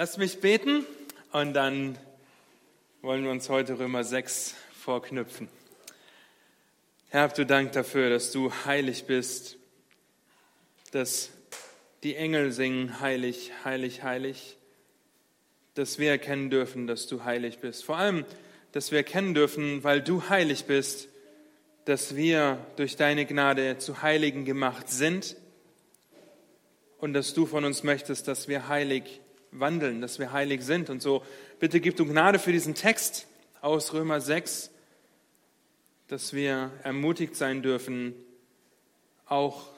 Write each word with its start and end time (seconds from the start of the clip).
Lass 0.00 0.16
mich 0.16 0.38
beten 0.38 0.86
und 1.32 1.54
dann 1.54 1.98
wollen 3.02 3.24
wir 3.24 3.32
uns 3.32 3.48
heute 3.48 3.80
Römer 3.80 4.04
6 4.04 4.54
vorknüpfen. 4.70 5.48
Herr, 7.08 7.22
habt 7.22 7.36
du 7.36 7.44
Dank 7.44 7.72
dafür, 7.72 8.08
dass 8.08 8.30
du 8.30 8.52
heilig 8.64 9.06
bist, 9.06 9.56
dass 10.92 11.30
die 12.04 12.14
Engel 12.14 12.52
singen 12.52 13.00
heilig, 13.00 13.50
heilig, 13.64 14.04
heilig, 14.04 14.56
dass 15.74 15.98
wir 15.98 16.10
erkennen 16.12 16.48
dürfen, 16.48 16.86
dass 16.86 17.08
du 17.08 17.24
heilig 17.24 17.58
bist. 17.58 17.84
Vor 17.84 17.96
allem, 17.96 18.24
dass 18.70 18.92
wir 18.92 18.98
erkennen 18.98 19.34
dürfen, 19.34 19.82
weil 19.82 20.00
du 20.00 20.28
heilig 20.28 20.66
bist, 20.66 21.08
dass 21.86 22.14
wir 22.14 22.64
durch 22.76 22.94
deine 22.94 23.26
Gnade 23.26 23.78
zu 23.78 24.00
Heiligen 24.00 24.44
gemacht 24.44 24.90
sind 24.90 25.34
und 26.98 27.14
dass 27.14 27.34
du 27.34 27.46
von 27.46 27.64
uns 27.64 27.82
möchtest, 27.82 28.28
dass 28.28 28.46
wir 28.46 28.68
heilig 28.68 29.20
wandeln, 29.50 30.00
dass 30.00 30.18
wir 30.18 30.32
heilig 30.32 30.62
sind. 30.62 30.90
Und 30.90 31.02
so 31.02 31.22
bitte 31.58 31.80
gib 31.80 31.96
du 31.96 32.06
Gnade 32.06 32.38
für 32.38 32.52
diesen 32.52 32.74
Text 32.74 33.26
aus 33.60 33.92
Römer 33.92 34.20
6, 34.20 34.70
dass 36.08 36.32
wir 36.32 36.70
ermutigt 36.82 37.36
sein 37.36 37.62
dürfen, 37.62 38.14
auch 39.26 39.68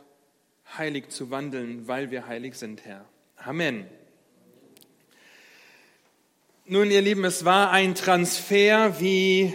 heilig 0.78 1.08
zu 1.08 1.30
wandeln, 1.30 1.88
weil 1.88 2.10
wir 2.10 2.26
heilig 2.26 2.54
sind, 2.54 2.84
Herr. 2.84 3.04
Amen. 3.36 3.86
Nun, 6.66 6.90
ihr 6.90 7.00
Lieben, 7.00 7.24
es 7.24 7.44
war 7.44 7.72
ein 7.72 7.96
Transfer, 7.96 9.00
wie 9.00 9.54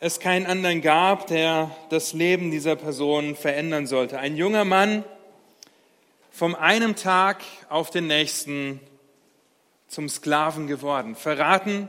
es 0.00 0.20
keinen 0.20 0.46
anderen 0.46 0.80
gab, 0.80 1.26
der 1.26 1.70
das 1.90 2.12
Leben 2.12 2.50
dieser 2.50 2.76
Person 2.76 3.36
verändern 3.36 3.86
sollte. 3.86 4.18
Ein 4.18 4.36
junger 4.36 4.64
Mann, 4.64 5.04
vom 6.36 6.54
einem 6.54 6.96
Tag 6.96 7.42
auf 7.70 7.88
den 7.88 8.08
nächsten 8.08 8.78
zum 9.88 10.06
Sklaven 10.10 10.66
geworden, 10.66 11.14
verraten, 11.14 11.88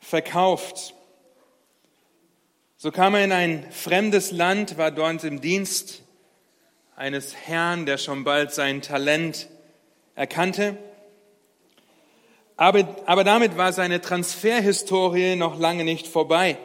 verkauft. 0.00 0.92
So 2.76 2.90
kam 2.90 3.14
er 3.14 3.24
in 3.24 3.32
ein 3.32 3.72
fremdes 3.72 4.32
Land, 4.32 4.76
war 4.76 4.90
dort 4.90 5.24
im 5.24 5.40
Dienst 5.40 6.02
eines 6.94 7.34
Herrn, 7.34 7.86
der 7.86 7.96
schon 7.96 8.22
bald 8.22 8.52
sein 8.52 8.82
Talent 8.82 9.48
erkannte. 10.14 10.76
Aber, 12.58 12.96
aber 13.06 13.24
damit 13.24 13.56
war 13.56 13.72
seine 13.72 14.02
Transferhistorie 14.02 15.36
noch 15.36 15.58
lange 15.58 15.84
nicht 15.84 16.06
vorbei. 16.06 16.58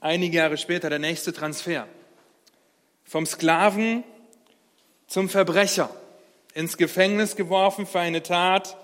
Einige 0.00 0.38
Jahre 0.38 0.56
später 0.56 0.88
der 0.88 1.00
nächste 1.00 1.34
Transfer. 1.34 1.86
Vom 3.04 3.26
Sklaven 3.26 4.04
zum 5.12 5.28
Verbrecher, 5.28 5.94
ins 6.54 6.78
Gefängnis 6.78 7.36
geworfen 7.36 7.86
für 7.86 8.00
eine 8.00 8.22
Tat, 8.22 8.78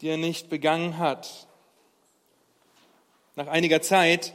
die 0.00 0.08
er 0.08 0.16
nicht 0.16 0.50
begangen 0.50 0.98
hat. 0.98 1.46
Nach 3.36 3.46
einiger 3.46 3.80
Zeit 3.80 4.34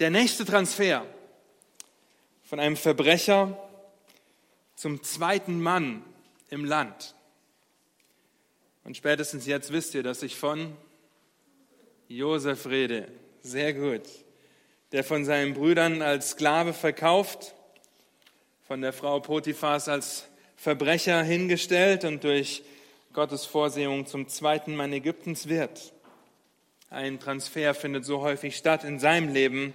der 0.00 0.10
nächste 0.10 0.44
Transfer 0.44 1.06
von 2.42 2.60
einem 2.60 2.76
Verbrecher 2.76 3.58
zum 4.74 5.02
zweiten 5.02 5.62
Mann 5.62 6.04
im 6.50 6.66
Land. 6.66 7.14
Und 8.84 8.98
spätestens 8.98 9.46
jetzt 9.46 9.72
wisst 9.72 9.94
ihr, 9.94 10.02
dass 10.02 10.22
ich 10.22 10.36
von 10.36 10.76
Josef 12.08 12.66
rede. 12.66 13.08
Sehr 13.40 13.72
gut. 13.72 14.02
Der 14.92 15.02
von 15.02 15.24
seinen 15.24 15.54
Brüdern 15.54 16.02
als 16.02 16.32
Sklave 16.32 16.74
verkauft 16.74 17.53
von 18.66 18.80
der 18.80 18.94
Frau 18.94 19.20
Potiphas 19.20 19.88
als 19.88 20.26
Verbrecher 20.56 21.22
hingestellt 21.22 22.04
und 22.04 22.24
durch 22.24 22.62
Gottes 23.12 23.44
Vorsehung 23.44 24.06
zum 24.06 24.26
zweiten 24.26 24.74
Mann 24.74 24.90
Ägyptens 24.92 25.48
wird. 25.48 25.92
Ein 26.88 27.20
Transfer 27.20 27.74
findet 27.74 28.06
so 28.06 28.22
häufig 28.22 28.56
statt 28.56 28.82
in 28.84 28.98
seinem 28.98 29.32
Leben. 29.32 29.74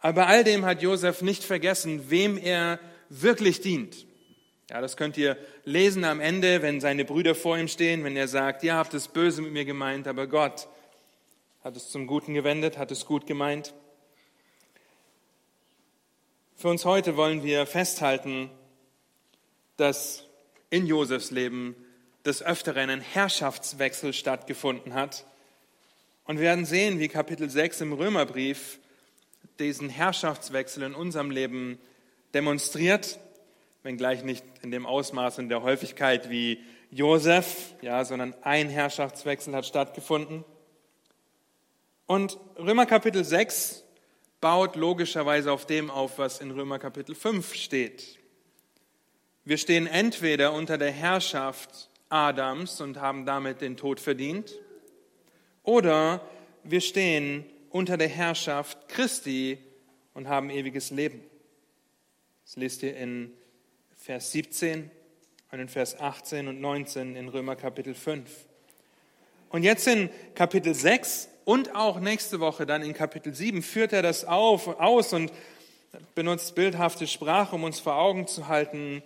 Aber 0.00 0.28
all 0.28 0.44
dem 0.44 0.64
hat 0.64 0.80
Josef 0.80 1.22
nicht 1.22 1.42
vergessen, 1.42 2.08
wem 2.08 2.38
er 2.38 2.78
wirklich 3.08 3.62
dient. 3.62 4.06
Ja, 4.70 4.80
das 4.80 4.96
könnt 4.96 5.16
ihr 5.16 5.36
lesen 5.64 6.04
am 6.04 6.20
Ende, 6.20 6.62
wenn 6.62 6.80
seine 6.80 7.04
Brüder 7.04 7.34
vor 7.34 7.58
ihm 7.58 7.66
stehen, 7.66 8.04
wenn 8.04 8.16
er 8.16 8.28
sagt, 8.28 8.62
ihr 8.62 8.74
habt 8.74 8.94
es 8.94 9.08
böse 9.08 9.42
mit 9.42 9.52
mir 9.52 9.64
gemeint, 9.64 10.06
aber 10.06 10.28
Gott 10.28 10.68
hat 11.64 11.76
es 11.76 11.90
zum 11.90 12.06
Guten 12.06 12.34
gewendet, 12.34 12.78
hat 12.78 12.92
es 12.92 13.06
gut 13.06 13.26
gemeint. 13.26 13.74
Für 16.60 16.66
uns 16.66 16.84
heute 16.84 17.16
wollen 17.16 17.44
wir 17.44 17.66
festhalten, 17.66 18.50
dass 19.76 20.24
in 20.70 20.88
Josefs 20.88 21.30
Leben 21.30 21.76
des 22.24 22.42
Öfteren 22.42 22.90
ein 22.90 23.00
Herrschaftswechsel 23.00 24.12
stattgefunden 24.12 24.92
hat. 24.92 25.24
Und 26.24 26.38
wir 26.38 26.42
werden 26.42 26.64
sehen, 26.64 26.98
wie 26.98 27.06
Kapitel 27.06 27.48
6 27.48 27.82
im 27.82 27.92
Römerbrief 27.92 28.80
diesen 29.60 29.88
Herrschaftswechsel 29.88 30.82
in 30.82 30.96
unserem 30.96 31.30
Leben 31.30 31.78
demonstriert, 32.34 33.20
wenngleich 33.84 34.24
nicht 34.24 34.44
in 34.60 34.72
dem 34.72 34.84
Ausmaß 34.84 35.38
und 35.38 35.50
der 35.50 35.62
Häufigkeit 35.62 36.28
wie 36.28 36.64
Josef, 36.90 37.76
ja, 37.82 38.04
sondern 38.04 38.34
ein 38.42 38.68
Herrschaftswechsel 38.68 39.54
hat 39.54 39.64
stattgefunden. 39.64 40.44
Und 42.06 42.36
Römer 42.58 42.86
Kapitel 42.86 43.22
6 43.22 43.84
baut 44.40 44.76
logischerweise 44.76 45.52
auf 45.52 45.66
dem 45.66 45.90
auf, 45.90 46.18
was 46.18 46.40
in 46.40 46.50
Römer 46.50 46.78
Kapitel 46.78 47.14
5 47.14 47.54
steht. 47.54 48.18
Wir 49.44 49.58
stehen 49.58 49.86
entweder 49.86 50.52
unter 50.52 50.78
der 50.78 50.92
Herrschaft 50.92 51.88
Adams 52.08 52.80
und 52.80 53.00
haben 53.00 53.26
damit 53.26 53.60
den 53.60 53.76
Tod 53.76 54.00
verdient, 54.00 54.54
oder 55.62 56.22
wir 56.64 56.80
stehen 56.80 57.44
unter 57.70 57.96
der 57.96 58.08
Herrschaft 58.08 58.88
Christi 58.88 59.58
und 60.14 60.28
haben 60.28 60.50
ewiges 60.50 60.90
Leben. 60.90 61.22
Das 62.44 62.56
lest 62.56 62.82
ihr 62.82 62.96
in 62.96 63.32
Vers 63.94 64.32
17 64.32 64.90
und 65.50 65.58
in 65.60 65.68
Vers 65.68 65.98
18 66.00 66.48
und 66.48 66.60
19 66.60 67.16
in 67.16 67.28
Römer 67.28 67.56
Kapitel 67.56 67.94
5. 67.94 68.30
Und 69.50 69.62
jetzt 69.62 69.86
in 69.86 70.10
Kapitel 70.34 70.74
6 70.74 71.28
und 71.48 71.74
auch 71.74 71.98
nächste 71.98 72.40
Woche 72.40 72.66
dann 72.66 72.82
in 72.82 72.92
Kapitel 72.92 73.32
7 73.32 73.62
führt 73.62 73.94
er 73.94 74.02
das 74.02 74.26
auf, 74.26 74.68
aus 74.78 75.14
und 75.14 75.32
benutzt 76.14 76.54
bildhafte 76.54 77.06
Sprache, 77.06 77.56
um 77.56 77.64
uns 77.64 77.80
vor 77.80 77.96
Augen 77.96 78.26
zu 78.26 78.48
halten, 78.48 79.02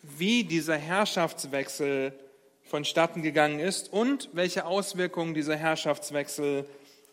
wie 0.00 0.44
dieser 0.44 0.76
Herrschaftswechsel 0.76 2.16
vonstatten 2.62 3.22
gegangen 3.22 3.58
ist 3.58 3.92
und 3.92 4.30
welche 4.32 4.64
Auswirkungen 4.64 5.34
dieser 5.34 5.56
Herrschaftswechsel 5.56 6.66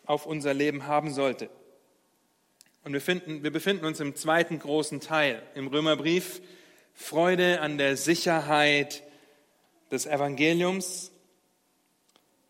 auf 0.05 0.27
unser 0.27 0.53
Leben 0.53 0.85
haben 0.85 1.11
sollte. 1.11 1.49
Und 2.83 2.93
wir, 2.93 3.01
finden, 3.01 3.41
wir 3.41 3.51
befinden 3.51 3.85
uns 3.85 3.99
im 3.99 4.15
zweiten 4.15 4.59
großen 4.59 4.99
Teil 4.99 5.41
im 5.55 5.65
Römerbrief. 5.65 6.43
Freude 6.93 7.61
an 7.61 7.79
der 7.79 7.97
Sicherheit 7.97 9.01
des 9.91 10.05
Evangeliums. 10.05 11.11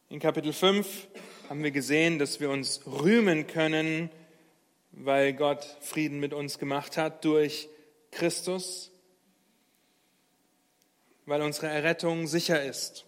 In 0.09 0.19
Kapitel 0.19 0.51
5 0.51 1.07
haben 1.49 1.63
wir 1.63 1.71
gesehen, 1.71 2.19
dass 2.19 2.39
wir 2.39 2.51
uns 2.51 2.81
rühmen 2.85 3.47
können, 3.47 4.11
weil 4.91 5.33
Gott 5.33 5.65
Frieden 5.81 6.19
mit 6.19 6.31
uns 6.31 6.59
gemacht 6.59 6.95
hat 6.95 7.25
durch 7.25 7.69
Christus, 8.11 8.91
weil 11.25 11.41
unsere 11.41 11.65
Errettung 11.65 12.27
sicher 12.27 12.63
ist. 12.63 13.05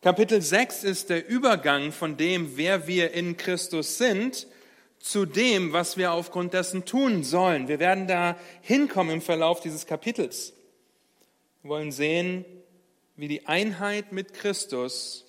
Kapitel 0.00 0.40
6 0.40 0.84
ist 0.84 1.10
der 1.10 1.28
Übergang 1.28 1.90
von 1.90 2.16
dem, 2.16 2.56
wer 2.56 2.86
wir 2.86 3.14
in 3.14 3.36
Christus 3.36 3.98
sind, 3.98 4.46
zu 5.00 5.26
dem, 5.26 5.72
was 5.72 5.96
wir 5.96 6.12
aufgrund 6.12 6.54
dessen 6.54 6.84
tun 6.84 7.24
sollen. 7.24 7.66
Wir 7.66 7.80
werden 7.80 8.06
da 8.06 8.38
hinkommen 8.60 9.14
im 9.14 9.22
Verlauf 9.22 9.58
dieses 9.60 9.86
Kapitels. 9.86 10.52
Wir 11.62 11.70
wollen 11.70 11.90
sehen, 11.90 12.44
wie 13.16 13.26
die 13.26 13.48
Einheit 13.48 14.12
mit 14.12 14.34
Christus 14.34 15.26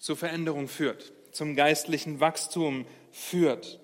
zur 0.00 0.16
Veränderung 0.16 0.66
führt, 0.66 1.12
zum 1.30 1.54
geistlichen 1.54 2.18
Wachstum 2.18 2.86
führt. 3.12 3.78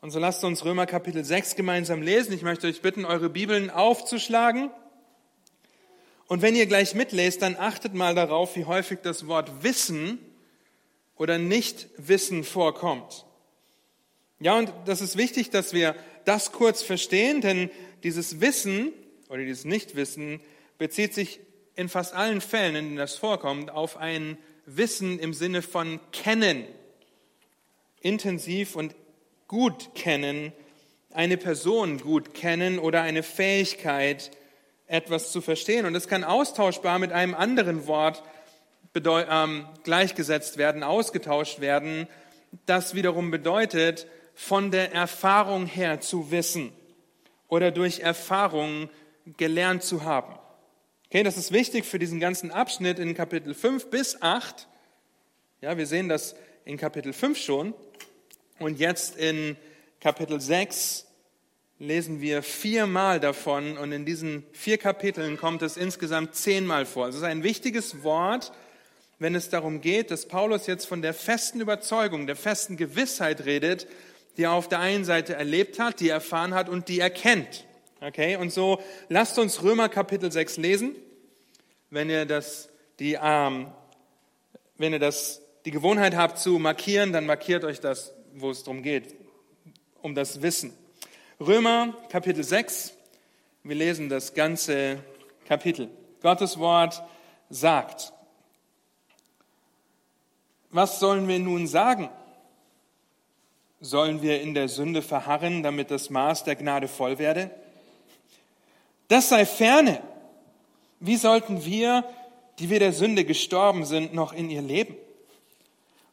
Und 0.00 0.12
so 0.12 0.18
lasst 0.18 0.42
uns 0.44 0.64
Römer 0.64 0.86
Kapitel 0.86 1.24
6 1.24 1.56
gemeinsam 1.56 2.00
lesen. 2.00 2.32
Ich 2.32 2.42
möchte 2.42 2.66
euch 2.66 2.80
bitten, 2.80 3.04
eure 3.04 3.28
Bibeln 3.28 3.68
aufzuschlagen. 3.68 4.70
Und 6.26 6.40
wenn 6.40 6.54
ihr 6.54 6.66
gleich 6.66 6.94
mitlest, 6.94 7.42
dann 7.42 7.56
achtet 7.56 7.92
mal 7.92 8.14
darauf, 8.14 8.56
wie 8.56 8.64
häufig 8.64 9.00
das 9.02 9.26
Wort 9.26 9.62
Wissen 9.62 10.18
oder 11.16 11.36
Nichtwissen 11.38 12.44
vorkommt. 12.44 13.26
Ja, 14.38 14.56
und 14.56 14.72
das 14.86 15.02
ist 15.02 15.18
wichtig, 15.18 15.50
dass 15.50 15.74
wir 15.74 15.94
das 16.24 16.52
kurz 16.52 16.82
verstehen, 16.82 17.40
denn 17.42 17.68
dieses 18.04 18.40
Wissen 18.40 18.92
oder 19.28 19.42
dieses 19.42 19.66
Nichtwissen 19.66 20.40
bezieht 20.78 21.12
sich 21.12 21.40
in 21.74 21.88
fast 21.88 22.14
allen 22.14 22.40
Fällen, 22.40 22.76
in 22.76 22.84
denen 22.84 22.96
das 22.96 23.16
vorkommt, 23.16 23.70
auf 23.70 23.96
ein 23.96 24.38
Wissen 24.76 25.18
im 25.18 25.34
Sinne 25.34 25.62
von 25.62 26.00
kennen, 26.12 26.64
intensiv 28.00 28.76
und 28.76 28.94
gut 29.48 29.94
kennen, 29.94 30.52
eine 31.12 31.36
Person 31.36 31.98
gut 31.98 32.34
kennen 32.34 32.78
oder 32.78 33.02
eine 33.02 33.22
Fähigkeit 33.22 34.30
etwas 34.86 35.32
zu 35.32 35.40
verstehen. 35.40 35.86
Und 35.86 35.94
es 35.94 36.08
kann 36.08 36.24
austauschbar 36.24 36.98
mit 36.98 37.12
einem 37.12 37.34
anderen 37.34 37.86
Wort 37.86 38.22
ähm, 38.94 39.66
gleichgesetzt 39.84 40.56
werden, 40.56 40.82
ausgetauscht 40.82 41.60
werden. 41.60 42.06
Das 42.66 42.94
wiederum 42.94 43.30
bedeutet, 43.30 44.06
von 44.34 44.70
der 44.70 44.92
Erfahrung 44.92 45.66
her 45.66 46.00
zu 46.00 46.30
wissen 46.30 46.72
oder 47.48 47.70
durch 47.70 48.00
Erfahrung 48.00 48.88
gelernt 49.36 49.82
zu 49.82 50.04
haben. 50.04 50.39
Okay, 51.12 51.24
das 51.24 51.36
ist 51.36 51.50
wichtig 51.50 51.86
für 51.86 51.98
diesen 51.98 52.20
ganzen 52.20 52.52
Abschnitt 52.52 53.00
in 53.00 53.14
Kapitel 53.14 53.52
5 53.52 53.90
bis 53.90 54.22
8. 54.22 54.68
Ja, 55.60 55.76
wir 55.76 55.88
sehen 55.88 56.08
das 56.08 56.36
in 56.64 56.76
Kapitel 56.76 57.12
5 57.12 57.36
schon. 57.36 57.74
Und 58.60 58.78
jetzt 58.78 59.16
in 59.16 59.56
Kapitel 60.00 60.40
6 60.40 61.06
lesen 61.80 62.20
wir 62.20 62.44
viermal 62.44 63.18
davon 63.18 63.76
und 63.76 63.90
in 63.90 64.04
diesen 64.04 64.44
vier 64.52 64.78
Kapiteln 64.78 65.36
kommt 65.36 65.62
es 65.62 65.76
insgesamt 65.76 66.36
zehnmal 66.36 66.86
vor. 66.86 67.08
Es 67.08 67.16
ist 67.16 67.24
ein 67.24 67.42
wichtiges 67.42 68.04
Wort, 68.04 68.52
wenn 69.18 69.34
es 69.34 69.48
darum 69.48 69.80
geht, 69.80 70.12
dass 70.12 70.28
Paulus 70.28 70.68
jetzt 70.68 70.86
von 70.86 71.02
der 71.02 71.12
festen 71.12 71.60
Überzeugung, 71.60 72.28
der 72.28 72.36
festen 72.36 72.76
Gewissheit 72.76 73.46
redet, 73.46 73.88
die 74.36 74.44
er 74.44 74.52
auf 74.52 74.68
der 74.68 74.78
einen 74.78 75.04
Seite 75.04 75.34
erlebt 75.34 75.80
hat, 75.80 75.98
die 75.98 76.10
er 76.10 76.14
erfahren 76.14 76.54
hat 76.54 76.68
und 76.68 76.86
die 76.86 77.00
er 77.00 77.10
kennt. 77.10 77.64
Okay, 78.02 78.36
und 78.36 78.50
so 78.50 78.80
lasst 79.10 79.38
uns 79.38 79.62
Römer 79.62 79.90
Kapitel 79.90 80.32
6 80.32 80.56
lesen. 80.56 80.96
Wenn 81.90 82.08
ihr 82.08 82.24
das, 82.24 82.70
die, 82.98 83.18
ähm, 83.20 83.66
wenn 84.78 84.94
ihr 84.94 84.98
das, 84.98 85.42
die 85.66 85.70
Gewohnheit 85.70 86.16
habt 86.16 86.38
zu 86.38 86.58
markieren, 86.58 87.12
dann 87.12 87.26
markiert 87.26 87.62
euch 87.62 87.78
das, 87.78 88.14
wo 88.32 88.48
es 88.50 88.64
darum 88.64 88.82
geht, 88.82 89.14
um 90.00 90.14
das 90.14 90.40
Wissen. 90.40 90.72
Römer 91.38 91.94
Kapitel 92.08 92.42
6, 92.42 92.94
wir 93.64 93.76
lesen 93.76 94.08
das 94.08 94.32
ganze 94.32 95.00
Kapitel. 95.44 95.90
Gottes 96.22 96.58
Wort 96.58 97.02
sagt, 97.50 98.14
was 100.70 101.00
sollen 101.00 101.28
wir 101.28 101.38
nun 101.38 101.66
sagen? 101.66 102.08
Sollen 103.82 104.22
wir 104.22 104.40
in 104.40 104.54
der 104.54 104.68
Sünde 104.68 105.02
verharren, 105.02 105.62
damit 105.62 105.90
das 105.90 106.08
Maß 106.08 106.44
der 106.44 106.56
Gnade 106.56 106.88
voll 106.88 107.18
werde? 107.18 107.50
Das 109.10 109.28
sei 109.28 109.44
ferne. 109.44 110.00
Wie 111.00 111.16
sollten 111.16 111.66
wir, 111.66 112.04
die 112.58 112.70
wir 112.70 112.78
der 112.78 112.94
Sünde 112.94 113.26
gestorben 113.26 113.84
sind, 113.84 114.14
noch 114.14 114.32
in 114.32 114.48
ihr 114.48 114.62
leben? 114.62 114.96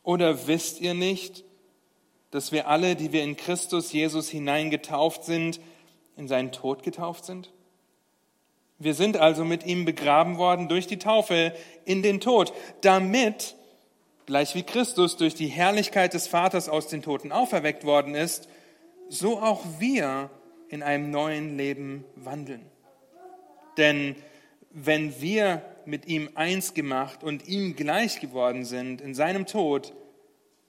Oder 0.04 0.48
wisst 0.48 0.82
ihr 0.82 0.94
nicht, 0.94 1.46
dass 2.32 2.52
wir 2.52 2.68
alle, 2.68 2.98
die 2.98 3.14
wir 3.14 3.24
in 3.24 3.38
Christus 3.38 3.94
Jesus 3.94 4.28
hineingetauft 4.28 5.24
sind, 5.24 5.62
in 6.18 6.28
seinen 6.28 6.52
Tod 6.52 6.84
getauft 6.84 7.24
sind? 7.24 7.52
Wir 8.80 8.94
sind 8.94 9.16
also 9.16 9.46
mit 9.46 9.66
ihm 9.66 9.86
begraben 9.86 10.38
worden 10.38 10.68
durch 10.68 10.88
die 10.88 11.00
Taufe 11.00 11.54
in 11.86 12.04
den 12.04 12.20
Tod, 12.20 12.52
damit 12.82 13.56
Gleich 14.28 14.56
wie 14.56 14.64
Christus 14.64 15.16
durch 15.16 15.36
die 15.36 15.48
Herrlichkeit 15.48 16.14
des 16.14 16.28
Vaters 16.28 16.68
aus 16.68 16.88
den 16.88 17.02
Toten 17.02 17.32
auferweckt 17.32 17.86
worden 17.86 18.14
ist, 18.14 18.50
so 19.08 19.40
auch 19.40 19.64
wir 19.80 20.30
in 20.68 20.84
einem 20.84 21.12
neuen 21.12 21.58
Leben 21.58 22.04
wandeln. 22.18 22.70
Denn 23.78 24.16
wenn 24.72 25.22
wir 25.22 25.62
mit 25.86 26.08
ihm 26.08 26.30
eins 26.36 26.74
gemacht 26.74 27.24
und 27.24 27.48
ihm 27.48 27.76
gleich 27.76 28.20
geworden 28.20 28.66
sind 28.66 29.02
in 29.02 29.16
seinem 29.16 29.46
Tod, 29.46 29.94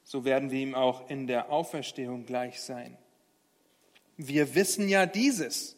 so 0.05 0.25
werden 0.25 0.51
wir 0.51 0.61
ihm 0.61 0.75
auch 0.75 1.11
in 1.11 1.27
der 1.27 1.51
Auferstehung 1.51 2.25
gleich 2.25 2.61
sein. 2.61 2.97
Wir 4.17 4.55
wissen 4.55 4.89
ja 4.89 5.07
dieses, 5.07 5.77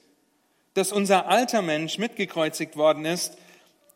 dass 0.75 0.93
unser 0.93 1.27
alter 1.27 1.62
Mensch 1.62 1.99
mitgekreuzigt 1.99 2.77
worden 2.77 3.05
ist, 3.05 3.37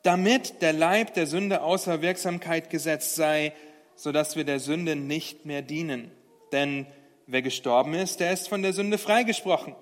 damit 0.03 0.61
der 0.61 0.73
Leib 0.73 1.15
der 1.15 1.27
Sünde 1.27 1.63
außer 1.63 2.03
Wirksamkeit 2.03 2.69
gesetzt 2.69 3.15
sei, 3.15 3.53
sodass 3.97 4.37
wir 4.37 4.45
der 4.45 4.59
Sünde 4.59 4.97
nicht 4.97 5.47
mehr 5.47 5.63
dienen. 5.63 6.11
Denn 6.53 6.87
wer 7.27 7.43
gestorben 7.43 7.95
ist, 7.95 8.21
der 8.21 8.33
ist 8.33 8.49
von 8.49 8.63
der 8.63 8.73
Sünde 8.73 8.99
freigesprochen. 8.99 9.75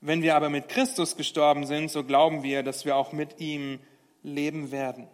Wenn 0.00 0.22
wir 0.22 0.36
aber 0.36 0.50
mit 0.50 0.68
Christus 0.68 1.16
gestorben 1.16 1.66
sind, 1.66 1.90
so 1.90 2.04
glauben 2.04 2.42
wir, 2.42 2.62
dass 2.62 2.84
wir 2.84 2.96
auch 2.96 3.12
mit 3.12 3.40
ihm 3.40 3.80
leben 4.22 4.70
werden. 4.70 5.08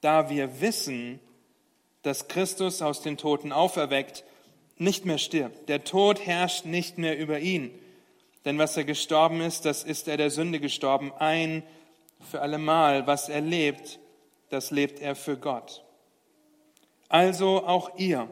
Da 0.00 0.30
wir 0.30 0.60
wissen, 0.60 1.20
dass 2.02 2.28
Christus 2.28 2.82
aus 2.82 3.02
den 3.02 3.16
Toten 3.16 3.52
auferweckt, 3.52 4.24
nicht 4.76 5.04
mehr 5.04 5.18
stirbt. 5.18 5.68
Der 5.68 5.84
Tod 5.84 6.26
herrscht 6.26 6.64
nicht 6.64 6.98
mehr 6.98 7.18
über 7.18 7.38
ihn. 7.38 7.70
Denn 8.44 8.58
was 8.58 8.76
er 8.76 8.84
gestorben 8.84 9.40
ist, 9.40 9.64
das 9.64 9.84
ist 9.84 10.08
er 10.08 10.16
der 10.16 10.30
Sünde 10.30 10.58
gestorben, 10.58 11.12
ein 11.18 11.62
für 12.30 12.40
allemal. 12.40 13.06
Was 13.06 13.28
er 13.28 13.40
lebt, 13.40 14.00
das 14.50 14.70
lebt 14.70 15.00
er 15.00 15.14
für 15.14 15.36
Gott. 15.36 15.84
Also 17.08 17.64
auch 17.66 17.96
ihr. 17.98 18.28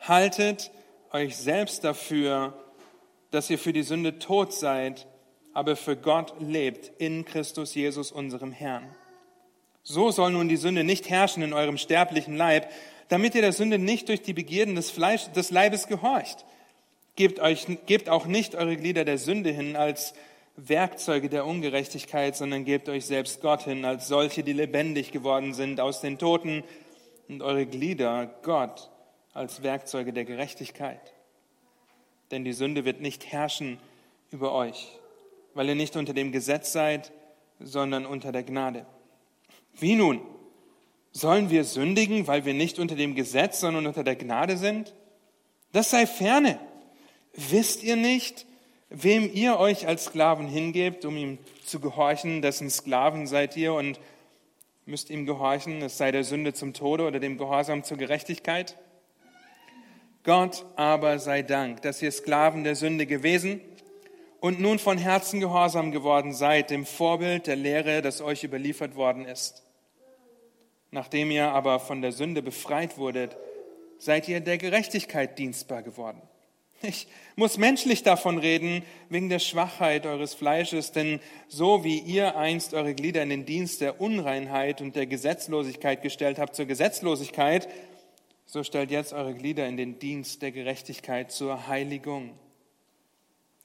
Haltet 0.00 0.70
euch 1.12 1.36
selbst 1.36 1.84
dafür, 1.84 2.54
dass 3.30 3.50
ihr 3.50 3.58
für 3.58 3.72
die 3.72 3.82
Sünde 3.82 4.18
tot 4.18 4.52
seid, 4.52 5.06
aber 5.52 5.76
für 5.76 5.96
Gott 5.96 6.34
lebt 6.40 6.92
in 6.98 7.24
Christus 7.24 7.74
Jesus, 7.74 8.12
unserem 8.12 8.52
Herrn. 8.52 8.94
So 9.82 10.10
soll 10.10 10.32
nun 10.32 10.48
die 10.48 10.56
Sünde 10.56 10.84
nicht 10.84 11.08
herrschen 11.08 11.42
in 11.42 11.52
eurem 11.52 11.78
sterblichen 11.78 12.36
Leib, 12.36 12.70
damit 13.08 13.34
ihr 13.34 13.42
der 13.42 13.52
Sünde 13.52 13.78
nicht 13.78 14.08
durch 14.08 14.22
die 14.22 14.32
Begierden 14.32 14.74
des, 14.76 14.90
Fleisch, 14.90 15.28
des 15.32 15.50
Leibes 15.50 15.88
gehorcht. 15.88 16.44
Gebt, 17.16 17.40
euch, 17.40 17.66
gebt 17.86 18.08
auch 18.08 18.26
nicht 18.26 18.54
eure 18.54 18.76
Glieder 18.76 19.04
der 19.04 19.18
Sünde 19.18 19.50
hin 19.50 19.74
als 19.74 20.14
Werkzeuge 20.56 21.28
der 21.28 21.46
Ungerechtigkeit, 21.46 22.36
sondern 22.36 22.64
gebt 22.64 22.88
euch 22.88 23.06
selbst 23.06 23.40
Gott 23.40 23.62
hin 23.62 23.84
als 23.84 24.08
solche, 24.08 24.42
die 24.42 24.52
lebendig 24.52 25.10
geworden 25.10 25.54
sind 25.54 25.80
aus 25.80 26.00
den 26.00 26.18
Toten 26.18 26.62
und 27.28 27.42
eure 27.42 27.66
Glieder 27.66 28.26
Gott 28.42 28.90
als 29.32 29.62
Werkzeuge 29.62 30.12
der 30.12 30.24
Gerechtigkeit. 30.24 31.00
Denn 32.30 32.44
die 32.44 32.52
Sünde 32.52 32.84
wird 32.84 33.00
nicht 33.00 33.26
herrschen 33.32 33.78
über 34.30 34.52
euch, 34.52 34.88
weil 35.54 35.68
ihr 35.68 35.74
nicht 35.74 35.96
unter 35.96 36.12
dem 36.12 36.32
Gesetz 36.32 36.72
seid, 36.72 37.12
sondern 37.58 38.06
unter 38.06 38.32
der 38.32 38.42
Gnade. 38.42 38.86
Wie 39.78 39.94
nun? 39.94 40.20
Sollen 41.12 41.50
wir 41.50 41.64
sündigen, 41.64 42.26
weil 42.26 42.44
wir 42.44 42.54
nicht 42.54 42.78
unter 42.78 42.94
dem 42.94 43.14
Gesetz, 43.14 43.60
sondern 43.60 43.86
unter 43.86 44.04
der 44.04 44.16
Gnade 44.16 44.56
sind? 44.56 44.94
Das 45.72 45.90
sei 45.90 46.06
ferne. 46.06 46.60
Wisst 47.34 47.82
ihr 47.82 47.96
nicht, 47.96 48.46
wem 48.90 49.32
ihr 49.32 49.58
euch 49.58 49.86
als 49.86 50.06
Sklaven 50.06 50.46
hingebt, 50.46 51.04
um 51.04 51.16
ihm 51.16 51.38
zu 51.64 51.80
gehorchen, 51.80 52.42
dessen 52.42 52.70
Sklaven 52.70 53.26
seid 53.26 53.56
ihr 53.56 53.74
und 53.74 54.00
müsst 54.86 55.10
ihm 55.10 55.26
gehorchen, 55.26 55.82
es 55.82 55.98
sei 55.98 56.10
der 56.10 56.24
Sünde 56.24 56.52
zum 56.52 56.74
Tode 56.74 57.06
oder 57.06 57.20
dem 57.20 57.38
Gehorsam 57.38 57.84
zur 57.84 57.96
Gerechtigkeit. 57.96 58.76
Gott 60.30 60.64
aber 60.76 61.18
sei 61.18 61.42
Dank, 61.42 61.82
dass 61.82 62.00
ihr 62.00 62.12
Sklaven 62.12 62.62
der 62.62 62.76
Sünde 62.76 63.04
gewesen 63.04 63.60
und 64.38 64.60
nun 64.60 64.78
von 64.78 64.96
Herzen 64.96 65.40
gehorsam 65.40 65.90
geworden 65.90 66.32
seid, 66.32 66.70
dem 66.70 66.86
Vorbild 66.86 67.48
der 67.48 67.56
Lehre, 67.56 68.00
das 68.00 68.20
euch 68.20 68.44
überliefert 68.44 68.94
worden 68.94 69.24
ist. 69.24 69.64
Nachdem 70.92 71.32
ihr 71.32 71.50
aber 71.50 71.80
von 71.80 72.00
der 72.00 72.12
Sünde 72.12 72.42
befreit 72.42 72.96
wurdet, 72.96 73.36
seid 73.98 74.28
ihr 74.28 74.38
der 74.38 74.56
Gerechtigkeit 74.58 75.36
dienstbar 75.36 75.82
geworden. 75.82 76.22
Ich 76.80 77.08
muss 77.34 77.58
menschlich 77.58 78.04
davon 78.04 78.38
reden, 78.38 78.84
wegen 79.08 79.30
der 79.30 79.40
Schwachheit 79.40 80.06
eures 80.06 80.34
Fleisches, 80.34 80.92
denn 80.92 81.18
so 81.48 81.82
wie 81.82 81.98
ihr 81.98 82.36
einst 82.36 82.72
eure 82.72 82.94
Glieder 82.94 83.24
in 83.24 83.30
den 83.30 83.46
Dienst 83.46 83.80
der 83.80 84.00
Unreinheit 84.00 84.80
und 84.80 84.94
der 84.94 85.06
Gesetzlosigkeit 85.06 86.02
gestellt 86.02 86.38
habt 86.38 86.54
zur 86.54 86.66
Gesetzlosigkeit, 86.66 87.68
so 88.50 88.64
stellt 88.64 88.90
jetzt 88.90 89.12
eure 89.12 89.32
Glieder 89.32 89.68
in 89.68 89.76
den 89.76 90.00
Dienst 90.00 90.42
der 90.42 90.50
Gerechtigkeit 90.50 91.30
zur 91.30 91.68
Heiligung. 91.68 92.36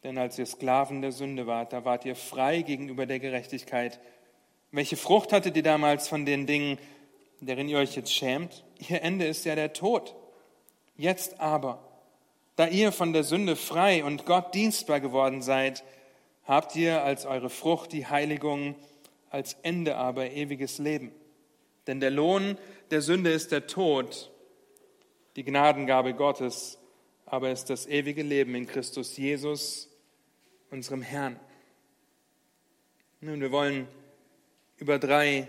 Denn 0.03 0.19
als 0.19 0.37
ihr 0.37 0.45
Sklaven 0.45 1.01
der 1.01 1.11
Sünde 1.11 1.47
wart, 1.47 1.73
da 1.73 1.85
wart 1.85 2.05
ihr 2.05 2.15
frei 2.15 2.61
gegenüber 2.61 3.07
der 3.07 3.17
Gerechtigkeit. 3.19 3.99
Welche 4.71 4.95
Frucht 4.95 5.33
hattet 5.33 5.57
ihr 5.57 5.63
damals 5.63 6.07
von 6.07 6.23
den 6.23 6.45
Dingen, 6.45 6.77
deren 7.39 7.67
ihr 7.67 7.79
euch 7.79 7.95
jetzt 7.95 8.13
schämt? 8.13 8.63
Ihr 8.87 9.01
Ende 9.01 9.25
ist 9.25 9.43
ja 9.43 9.55
der 9.55 9.73
Tod. 9.73 10.13
Jetzt 10.97 11.39
aber 11.39 11.83
da 12.55 12.67
ihr 12.67 12.91
von 12.91 13.11
der 13.11 13.23
Sünde 13.23 13.55
frei 13.55 14.03
und 14.03 14.27
Gott 14.27 14.53
dienstbar 14.53 14.99
geworden 14.99 15.41
seid, 15.41 15.83
habt 16.43 16.75
ihr 16.75 17.03
als 17.03 17.25
eure 17.25 17.49
Frucht 17.49 17.91
die 17.91 18.05
Heiligung, 18.05 18.75
als 19.31 19.57
Ende 19.63 19.95
aber 19.97 20.29
ewiges 20.29 20.77
Leben. 20.77 21.11
Denn 21.87 21.99
der 21.99 22.11
Lohn 22.11 22.55
der 22.91 23.01
Sünde 23.01 23.31
ist 23.31 23.51
der 23.51 23.65
Tod, 23.65 24.31
die 25.35 25.43
Gnadengabe 25.43 26.13
Gottes 26.13 26.77
aber 27.25 27.51
ist 27.51 27.69
das 27.69 27.87
ewige 27.87 28.21
Leben 28.21 28.55
in 28.55 28.67
Christus 28.67 29.17
Jesus, 29.17 29.89
unserem 30.69 31.01
Herrn. 31.01 31.39
Nun, 33.19 33.41
wir 33.41 33.51
wollen 33.51 33.87
über 34.77 34.99
drei 34.99 35.47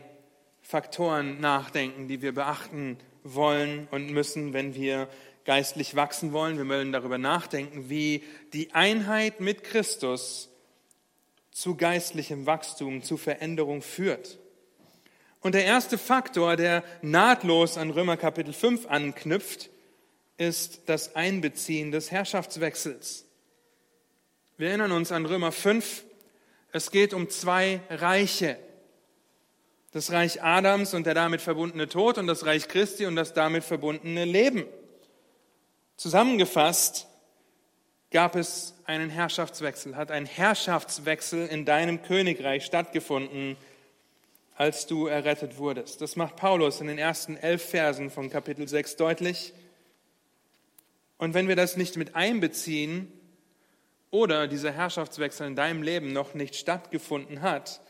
Faktoren 0.62 1.40
nachdenken, 1.40 2.08
die 2.08 2.22
wir 2.22 2.34
beachten 2.34 2.96
wollen 3.22 3.88
und 3.90 4.10
müssen, 4.10 4.52
wenn 4.52 4.74
wir 4.74 5.08
geistlich 5.44 5.94
wachsen 5.94 6.32
wollen. 6.32 6.56
Wir 6.56 6.66
wollen 6.66 6.92
darüber 6.92 7.18
nachdenken, 7.18 7.90
wie 7.90 8.24
die 8.52 8.72
Einheit 8.72 9.40
mit 9.40 9.62
Christus 9.62 10.48
zu 11.50 11.76
geistlichem 11.76 12.46
Wachstum, 12.46 13.02
zu 13.02 13.16
Veränderung 13.16 13.82
führt. 13.82 14.38
Und 15.40 15.54
der 15.54 15.64
erste 15.64 15.98
Faktor, 15.98 16.56
der 16.56 16.82
nahtlos 17.02 17.78
an 17.78 17.90
Römer 17.90 18.16
Kapitel 18.16 18.52
5 18.52 18.86
anknüpft, 18.86 19.70
ist 20.36 20.82
das 20.86 21.16
Einbeziehen 21.16 21.90
des 21.90 22.10
Herrschaftswechsels. 22.10 23.24
Wir 24.58 24.68
erinnern 24.68 24.92
uns 24.92 25.12
an 25.12 25.26
Römer 25.26 25.52
5. 25.52 26.04
Es 26.72 26.90
geht 26.90 27.14
um 27.14 27.30
zwei 27.30 27.80
Reiche. 27.90 28.58
Das 29.92 30.12
Reich 30.12 30.42
Adams 30.42 30.92
und 30.94 31.06
der 31.06 31.14
damit 31.14 31.40
verbundene 31.40 31.88
Tod 31.88 32.18
und 32.18 32.26
das 32.26 32.44
Reich 32.44 32.68
Christi 32.68 33.06
und 33.06 33.16
das 33.16 33.32
damit 33.32 33.64
verbundene 33.64 34.24
Leben. 34.24 34.66
Zusammengefasst 35.96 37.06
gab 38.10 38.36
es 38.36 38.74
einen 38.84 39.08
Herrschaftswechsel, 39.08 39.96
hat 39.96 40.10
ein 40.10 40.26
Herrschaftswechsel 40.26 41.46
in 41.46 41.64
deinem 41.64 42.02
Königreich 42.02 42.64
stattgefunden, 42.64 43.56
als 44.54 44.86
du 44.86 45.06
errettet 45.06 45.58
wurdest. 45.58 46.00
Das 46.00 46.16
macht 46.16 46.36
Paulus 46.36 46.80
in 46.80 46.86
den 46.86 46.98
ersten 46.98 47.36
elf 47.36 47.70
Versen 47.70 48.10
von 48.10 48.30
Kapitel 48.30 48.68
6 48.68 48.96
deutlich. 48.96 49.52
Und 51.18 51.34
wenn 51.34 51.48
wir 51.48 51.56
das 51.56 51.76
nicht 51.76 51.96
mit 51.96 52.14
einbeziehen 52.14 53.12
oder 54.10 54.48
dieser 54.48 54.72
Herrschaftswechsel 54.72 55.46
in 55.46 55.56
deinem 55.56 55.82
Leben 55.82 56.12
noch 56.12 56.34
nicht 56.34 56.56
stattgefunden 56.56 57.42
hat, 57.42 57.80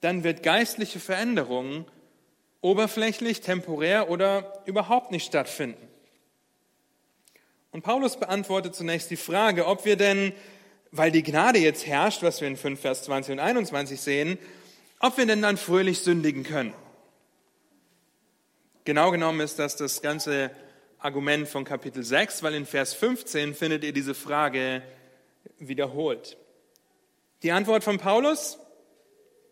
dann 0.00 0.24
wird 0.24 0.42
geistliche 0.42 1.00
Veränderung 1.00 1.84
oberflächlich, 2.60 3.40
temporär 3.40 4.10
oder 4.10 4.62
überhaupt 4.66 5.10
nicht 5.10 5.26
stattfinden. 5.26 5.88
Und 7.72 7.82
Paulus 7.82 8.18
beantwortet 8.18 8.74
zunächst 8.74 9.10
die 9.10 9.16
Frage, 9.16 9.66
ob 9.66 9.84
wir 9.84 9.96
denn, 9.96 10.32
weil 10.90 11.10
die 11.10 11.22
Gnade 11.22 11.58
jetzt 11.58 11.86
herrscht, 11.86 12.22
was 12.22 12.40
wir 12.40 12.48
in 12.48 12.56
5 12.56 12.80
Vers 12.80 13.04
20 13.04 13.32
und 13.32 13.38
21 13.38 14.00
sehen, 14.00 14.38
ob 14.98 15.16
wir 15.16 15.26
denn 15.26 15.42
dann 15.42 15.56
fröhlich 15.56 16.00
sündigen 16.00 16.42
können. 16.42 16.74
Genau 18.84 19.10
genommen 19.10 19.40
ist 19.40 19.58
das 19.58 19.76
das 19.76 20.02
ganze 20.02 20.50
Argument 21.02 21.48
von 21.48 21.64
Kapitel 21.64 22.04
6, 22.04 22.42
weil 22.42 22.54
in 22.54 22.66
Vers 22.66 22.92
15 22.92 23.54
findet 23.54 23.84
ihr 23.84 23.92
diese 23.94 24.14
Frage 24.14 24.82
wiederholt. 25.58 26.36
Die 27.42 27.52
Antwort 27.52 27.84
von 27.84 27.96
Paulus? 27.96 28.58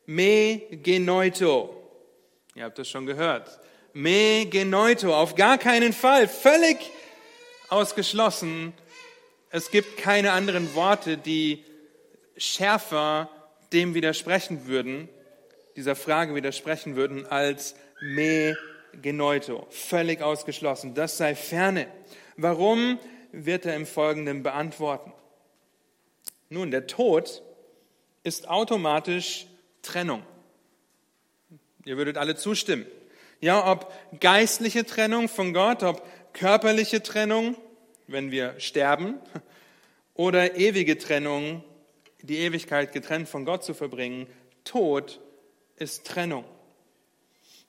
Me 0.04 0.60
genoito. 0.70 1.74
Ihr 2.54 2.64
habt 2.64 2.78
das 2.78 2.88
schon 2.90 3.06
gehört. 3.06 3.60
Me 3.94 4.44
genoito. 4.44 5.14
Auf 5.14 5.36
gar 5.36 5.56
keinen 5.56 5.94
Fall. 5.94 6.28
Völlig 6.28 6.76
ausgeschlossen. 7.70 8.74
Es 9.48 9.70
gibt 9.70 9.96
keine 9.96 10.32
anderen 10.32 10.74
Worte, 10.74 11.16
die 11.16 11.64
schärfer 12.36 13.30
dem 13.72 13.94
widersprechen 13.94 14.66
würden, 14.66 15.08
dieser 15.76 15.96
Frage 15.96 16.34
widersprechen 16.34 16.94
würden, 16.94 17.24
als 17.24 17.74
me 18.02 18.54
genoito. 19.02 19.66
Völlig 19.70 20.22
ausgeschlossen. 20.22 20.94
Das 20.94 21.16
sei 21.16 21.34
ferne. 21.34 21.86
Warum 22.36 22.98
wird 23.32 23.66
er 23.66 23.76
im 23.76 23.86
Folgenden 23.86 24.42
beantworten? 24.42 25.12
Nun, 26.48 26.70
der 26.70 26.86
Tod 26.86 27.42
ist 28.22 28.48
automatisch 28.48 29.46
Trennung. 29.82 30.22
Ihr 31.84 31.96
würdet 31.96 32.16
alle 32.16 32.36
zustimmen. 32.36 32.86
Ja, 33.40 33.70
ob 33.70 33.92
geistliche 34.20 34.84
Trennung 34.84 35.28
von 35.28 35.52
Gott, 35.52 35.82
ob 35.82 36.02
körperliche 36.32 37.02
Trennung, 37.02 37.56
wenn 38.06 38.30
wir 38.30 38.58
sterben, 38.58 39.18
oder 40.14 40.56
ewige 40.56 40.98
Trennung, 40.98 41.62
die 42.22 42.38
Ewigkeit 42.38 42.92
getrennt 42.92 43.28
von 43.28 43.44
Gott 43.44 43.62
zu 43.62 43.74
verbringen. 43.74 44.26
Tod 44.64 45.20
ist 45.76 46.06
Trennung. 46.06 46.44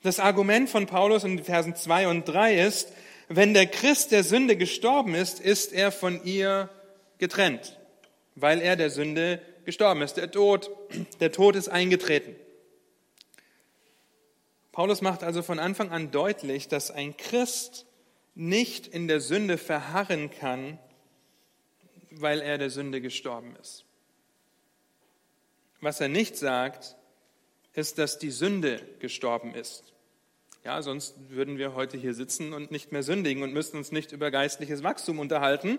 Das 0.02 0.18
Argument 0.18 0.70
von 0.70 0.86
Paulus 0.86 1.24
in 1.24 1.44
Versen 1.44 1.76
2 1.76 2.08
und 2.08 2.24
3 2.24 2.58
ist, 2.66 2.92
wenn 3.28 3.52
der 3.52 3.66
Christ 3.66 4.12
der 4.12 4.24
Sünde 4.24 4.56
gestorben 4.56 5.14
ist, 5.14 5.40
ist 5.40 5.72
er 5.72 5.92
von 5.92 6.24
ihr 6.24 6.70
getrennt, 7.18 7.78
weil 8.34 8.60
er 8.60 8.76
der 8.76 8.90
Sünde 8.90 9.42
gestorben 9.64 10.00
ist. 10.02 10.16
Der 10.16 10.30
Tod, 10.30 10.70
der 11.20 11.32
Tod 11.32 11.54
ist 11.54 11.68
eingetreten. 11.68 12.34
Paulus 14.72 15.02
macht 15.02 15.22
also 15.22 15.42
von 15.42 15.58
Anfang 15.58 15.90
an 15.90 16.10
deutlich, 16.10 16.66
dass 16.66 16.90
ein 16.90 17.16
Christ 17.16 17.86
nicht 18.34 18.86
in 18.86 19.06
der 19.06 19.20
Sünde 19.20 19.58
verharren 19.58 20.30
kann, 20.30 20.78
weil 22.10 22.40
er 22.40 22.56
der 22.56 22.70
Sünde 22.70 23.00
gestorben 23.02 23.54
ist. 23.60 23.84
Was 25.80 26.00
er 26.00 26.08
nicht 26.08 26.36
sagt, 26.36 26.96
ist, 27.74 27.98
dass 27.98 28.18
die 28.18 28.30
Sünde 28.30 28.80
gestorben 28.98 29.54
ist. 29.54 29.89
Ja, 30.62 30.82
sonst 30.82 31.14
würden 31.30 31.56
wir 31.56 31.74
heute 31.74 31.96
hier 31.96 32.12
sitzen 32.12 32.52
und 32.52 32.70
nicht 32.70 32.92
mehr 32.92 33.02
sündigen 33.02 33.42
und 33.42 33.54
müssten 33.54 33.78
uns 33.78 33.92
nicht 33.92 34.12
über 34.12 34.30
geistliches 34.30 34.82
Wachstum 34.82 35.18
unterhalten, 35.18 35.78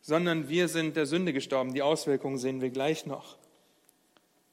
sondern 0.00 0.48
wir 0.48 0.66
sind 0.66 0.96
der 0.96 1.06
Sünde 1.06 1.32
gestorben. 1.32 1.72
Die 1.72 1.82
Auswirkungen 1.82 2.36
sehen 2.36 2.60
wir 2.60 2.70
gleich 2.70 3.06
noch. 3.06 3.38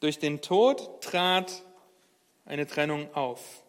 Durch 0.01 0.19
den 0.19 0.41
Tod 0.41 1.01
trat 1.01 1.63
eine 2.45 2.67
Trennung 2.67 3.11
auf. 3.15 3.63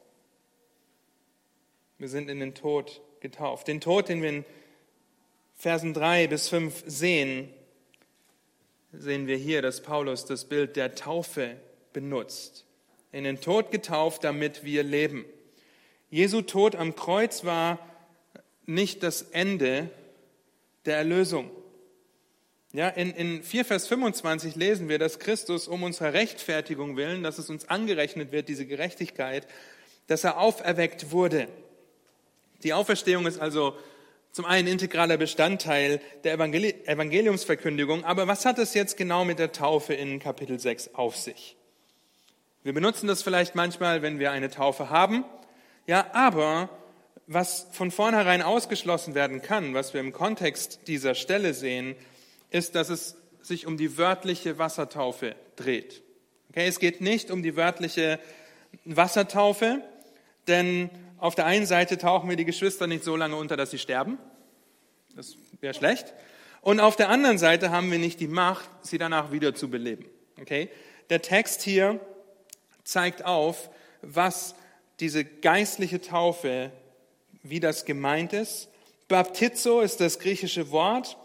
Wir 1.97 2.09
sind 2.09 2.29
in 2.29 2.41
den 2.41 2.55
Tod 2.55 3.01
getauft. 3.21 3.69
Den 3.69 3.81
Tod, 3.81 4.11
den 4.11 4.21
wir 4.21 4.29
in 4.29 4.45
Versen 5.55 5.95
3 5.95 6.27
bis 6.27 6.49
5 6.49 6.85
sehen, 6.87 7.49
sehen 8.93 9.27
wir 9.27 9.37
hier, 9.37 9.63
dass 9.63 9.83
Paulus 9.83 10.27
das 10.27 10.45
Bild 10.45 10.77
der 10.77 10.95
Taufe 10.95 11.57
benutzt. 11.95 12.67
In 13.13 13.25
den 13.25 13.41
Tod 13.41 13.71
getauft, 13.71 14.25
damit 14.25 14.63
wir 14.63 14.83
leben. 14.83 15.25
Jesu 16.11 16.43
Tod 16.43 16.77
am 16.77 16.95
Kreuz 16.95 17.45
war 17.45 17.79
nicht 18.65 19.03
das 19.03 19.23
Ende 19.23 19.91
der 20.85 20.97
Erlösung. 20.97 21.51
Ja, 22.73 22.89
in, 22.89 23.11
in 23.13 23.43
4 23.43 23.65
Vers 23.65 23.87
25 23.89 24.55
lesen 24.55 24.89
wir, 24.89 24.99
dass 24.99 25.19
Christus 25.19 25.67
um 25.67 25.83
unserer 25.83 26.13
Rechtfertigung 26.13 26.97
willen, 26.97 27.23
dass 27.23 27.39
es 27.39 27.49
uns 27.49 27.69
angerechnet 27.69 28.33
wird, 28.33 28.49
diese 28.49 28.67
Gerechtigkeit, 28.67 29.47
dass 30.07 30.25
er 30.25 30.39
auferweckt 30.39 31.11
wurde. 31.11 31.49
Die 32.63 32.73
Auferstehung 32.73 33.27
ist 33.27 33.41
also 33.41 33.77
zum 34.31 34.45
einen 34.45 34.69
integraler 34.69 35.17
Bestandteil 35.17 36.01
der 36.25 36.35
Evangeliumsverkündigung, 36.35 38.05
aber 38.05 38.29
was 38.29 38.45
hat 38.45 38.59
es 38.59 38.75
jetzt 38.75 38.97
genau 38.97 39.25
mit 39.25 39.39
der 39.39 39.53
Taufe 39.53 39.95
in 39.95 40.19
Kapitel 40.19 40.61
6 40.61 40.95
auf 40.95 41.17
sich? 41.17 41.57
Wir 42.63 42.75
benutzen 42.75 43.07
das 43.07 43.23
vielleicht 43.23 43.55
manchmal, 43.55 44.03
wenn 44.03 44.19
wir 44.19 44.33
eine 44.33 44.51
Taufe 44.51 44.91
haben, 44.91 45.25
ja, 45.87 46.07
aber 46.13 46.69
was 47.27 47.67
von 47.73 47.91
vornherein 47.91 48.43
ausgeschlossen 48.43 49.15
werden 49.15 49.43
kann, 49.43 49.75
was 49.75 49.95
wir 49.95 50.01
im 50.01 50.13
Kontext 50.13 50.81
dieser 50.87 51.15
Stelle 51.15 51.55
sehen, 51.55 51.97
ist, 52.51 52.75
dass 52.75 52.89
es 52.89 53.17
sich 53.43 53.67
um 53.67 53.77
die 53.77 53.99
wörtliche 53.99 54.59
Wassertaufe 54.59 55.35
dreht. 55.57 56.03
Okay, 56.51 56.67
es 56.67 56.79
geht 56.79 57.01
nicht 57.01 57.31
um 57.31 57.43
die 57.43 57.57
wörtliche 57.57 58.19
Wassertaufe, 58.85 59.83
denn 60.47 60.91
auf 61.19 61.35
der 61.35 61.47
einen 61.47 61.67
Seite 61.67 61.99
tauchen 61.99 62.29
wir 62.29 62.37
die 62.37 62.45
Geschwister 62.45 62.87
nicht 62.87 63.05
so 63.05 63.17
lange 63.17 63.37
unter, 63.37 63.57
dass 63.57 63.71
sie 63.71 63.79
sterben. 63.79 64.19
Das 65.15 65.37
wäre 65.61 65.75
schlecht. 65.75 66.13
Und 66.61 66.81
auf 66.81 66.97
der 66.97 67.09
anderen 67.09 67.39
Seite 67.39 67.71
haben 67.71 67.91
wir 67.91 67.99
nicht 67.99 68.21
die 68.21 68.29
Macht, 68.29 68.69
sie 68.83 68.99
danach 68.99 69.33
wieder 69.33 69.55
zu 69.55 69.71
beleben. 69.71 70.07
Okay? 70.41 70.69
Der 71.11 71.23
Text 71.23 71.63
hier 71.63 72.01
zeigt 72.85 73.25
auf, 73.25 73.71
was 74.03 74.55
diese 75.01 75.25
geistliche 75.25 76.01
Taufe, 76.01 76.73
wie 77.43 77.61
das 77.61 77.85
gemeint 77.85 78.33
ist. 78.33 78.69
Baptizo 79.09 79.81
ist 79.81 80.01
das 80.01 80.19
griechische 80.19 80.71
Wort 80.71 81.17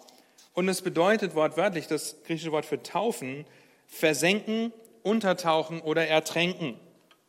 und 0.54 0.68
es 0.70 0.82
bedeutet 0.82 1.36
wortwörtlich 1.36 1.88
das 1.88 2.18
griechische 2.24 2.52
Wort 2.52 2.66
für 2.66 2.84
taufen, 2.84 3.46
versenken, 3.88 4.72
untertauchen 5.04 5.82
oder 5.82 6.08
ertränken. 6.08 6.80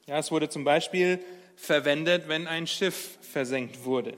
Ja, 0.07 0.19
es 0.19 0.31
wurde 0.31 0.49
zum 0.49 0.65
Beispiel 0.65 1.21
verwendet, 1.57 2.29
wenn 2.29 2.47
ein 2.47 2.67
Schiff 2.67 3.19
versenkt 3.23 3.85
wurde. 3.85 4.17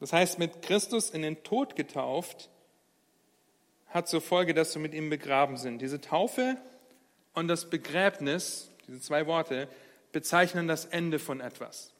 Das 0.00 0.12
heißt, 0.12 0.38
mit 0.38 0.62
Christus 0.62 1.10
in 1.10 1.22
den 1.22 1.42
Tod 1.42 1.76
getauft, 1.76 2.48
hat 3.88 4.08
zur 4.08 4.20
Folge, 4.20 4.54
dass 4.54 4.74
wir 4.74 4.82
mit 4.82 4.94
ihm 4.94 5.10
begraben 5.10 5.56
sind. 5.56 5.80
Diese 5.80 6.00
Taufe 6.00 6.56
und 7.34 7.48
das 7.48 7.68
Begräbnis, 7.68 8.70
diese 8.86 9.00
zwei 9.00 9.26
Worte, 9.26 9.68
bezeichnen 10.12 10.68
das 10.68 10.84
Ende 10.84 11.18
von 11.18 11.40
etwas. 11.40 11.92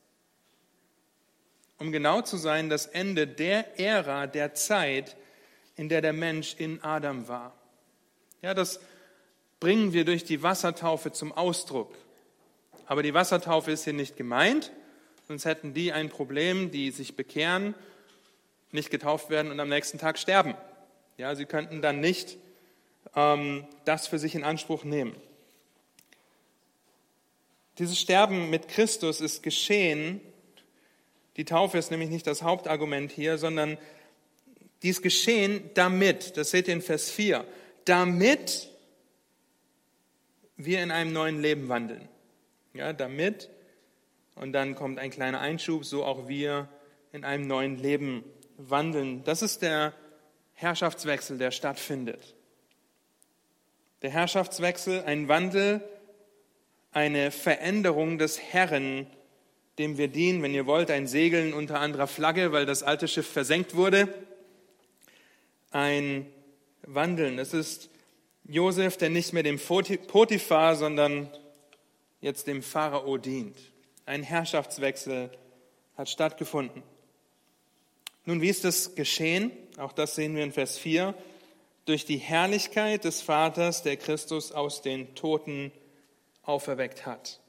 Um 1.79 1.93
genau 1.93 2.23
zu 2.23 2.37
sein, 2.37 2.69
das 2.69 2.87
Ende 2.87 3.27
der 3.27 3.79
Ära, 3.79 4.27
der 4.27 4.55
Zeit, 4.55 5.17
in 5.77 5.89
der 5.89 6.03
der 6.03 6.13
Mensch 6.13 6.57
in 6.59 6.83
Adam 6.83 7.29
war. 7.29 7.55
Ja, 8.43 8.53
das 8.55 8.81
bringen 9.61 9.93
wir 9.93 10.05
durch 10.05 10.25
die 10.25 10.43
Wassertaufe 10.43 11.13
zum 11.13 11.33
Ausdruck. 11.33 11.95
Aber 12.87 13.03
die 13.03 13.15
Wassertaufe 13.15 13.71
ist 13.71 13.85
hier 13.85 13.93
nicht 13.93 14.17
gemeint, 14.17 14.73
sonst 15.29 15.45
hätten 15.45 15.75
die 15.75 15.93
ein 15.93 16.09
Problem, 16.09 16.71
die 16.71 16.91
sich 16.91 17.17
bekehren, 17.17 17.75
nicht 18.73 18.91
getauft 18.91 19.31
werden 19.31 19.53
und 19.53 19.61
am 19.61 19.69
nächsten 19.69 19.99
Tag 19.99 20.19
sterben. 20.19 20.55
Ja, 21.17 21.35
sie 21.35 21.47
könnten 21.47 21.83
dann 21.83 22.01
nicht 22.01 22.39
ähm, 23.15 23.67
das 23.85 24.09
für 24.09 24.19
sich 24.19 24.35
in 24.35 24.45
Anspruch 24.45 24.85
nehmen. 24.85 25.15
Dieses 27.79 27.99
Sterben 27.99 28.51
mit 28.51 28.69
Christus 28.69 29.21
ist 29.21 29.43
geschehen. 29.43 30.21
Die 31.37 31.45
Taufe 31.45 31.79
ist 31.79 31.91
nämlich 31.91 32.11
nicht 32.11 32.27
das 32.27 32.43
Hauptargument 32.43 33.13
hier, 33.13 33.39
sondern 33.39 33.79
dies 34.83 35.03
geschehen 35.03 35.71
damit, 35.75 36.37
das 36.37 36.51
seht 36.51 36.69
ihr 36.69 36.75
in 36.75 36.83
Vers 36.83 37.11
4, 37.11 37.45
damit 37.85 38.69
wir 40.57 40.83
in 40.83 40.91
einem 40.91 41.13
neuen 41.13 41.41
Leben 41.41 41.69
wandeln. 41.69 42.09
Ja, 42.75 42.93
damit, 42.93 43.49
und 44.35 44.53
dann 44.53 44.75
kommt 44.75 44.99
ein 44.99 45.11
kleiner 45.11 45.41
Einschub, 45.41 45.85
so 45.85 46.05
auch 46.05 46.29
wir 46.29 46.69
in 47.13 47.25
einem 47.25 47.47
neuen 47.47 47.77
Leben 47.77 48.25
wandeln. 48.57 49.25
Das 49.25 49.43
ist 49.43 49.63
der 49.63 49.95
Herrschaftswechsel, 50.55 51.39
der 51.39 51.53
stattfindet. 51.53 52.35
Der 54.03 54.11
Herrschaftswechsel, 54.11 55.03
ein 55.05 55.29
Wandel, 55.29 55.81
eine 56.93 57.31
Veränderung 57.31 58.19
des 58.19 58.41
Herrn, 58.41 59.07
dem 59.79 59.99
wir 59.99 60.09
dienen, 60.09 60.43
wenn 60.43 60.55
ihr 60.55 60.67
wollt, 60.67 60.91
ein 60.91 61.07
Segeln 61.07 61.53
unter 61.53 61.81
anderer 61.81 62.07
Flagge, 62.07 62.53
weil 62.53 62.67
das 62.67 62.83
alte 62.83 63.09
Schiff 63.09 63.29
versenkt 63.31 63.77
wurde. 63.77 64.09
Ein 65.71 66.27
Wandeln. 66.83 67.39
Es 67.39 67.55
ist 67.55 67.91
Josef, 68.45 68.97
der 68.97 69.11
nicht 69.11 69.33
mehr 69.33 69.43
dem 69.43 69.59
Potiphar, 69.59 70.75
sondern 70.75 71.31
jetzt 72.21 72.47
dem 72.47 72.63
Pharao 72.63 73.19
dient. 73.19 73.57
Ein 74.07 74.23
Herrschaftswechsel 74.23 75.31
hat 75.97 76.09
stattgefunden. 76.09 76.83
Nun, 78.25 78.41
wie 78.41 78.49
ist 78.49 78.65
das 78.65 78.95
geschehen? 78.95 79.53
Auch 79.77 79.93
das 79.93 80.15
sehen 80.15 80.35
wir 80.35 80.45
in 80.45 80.53
Vers 80.53 80.79
4. 80.79 81.15
Durch 81.85 82.05
die 82.05 82.19
Herrlichkeit 82.19 83.05
des 83.05 83.23
Vaters, 83.23 83.83
der 83.83 83.97
Christus 83.97 84.53
aus 84.53 84.83
den 84.83 85.15
Toten 85.15 85.73
auferweckt 86.49 87.05
hat. 87.05 87.41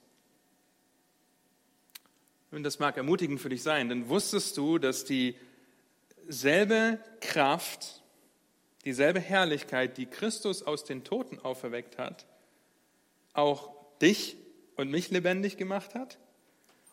Und 2.51 2.63
das 2.63 2.79
mag 2.79 2.97
ermutigend 2.97 3.39
für 3.39 3.49
dich 3.49 3.63
sein, 3.63 3.87
denn 3.89 4.09
wusstest 4.09 4.57
du, 4.57 4.77
dass 4.77 5.05
dieselbe 5.05 6.99
Kraft, 7.21 8.03
dieselbe 8.83 9.19
Herrlichkeit, 9.19 9.97
die 9.97 10.05
Christus 10.05 10.63
aus 10.63 10.83
den 10.83 11.03
Toten 11.03 11.39
auferweckt 11.39 11.97
hat, 11.97 12.25
auch 13.33 13.71
dich 14.01 14.35
und 14.75 14.91
mich 14.91 15.11
lebendig 15.11 15.55
gemacht 15.57 15.95
hat? 15.95 16.17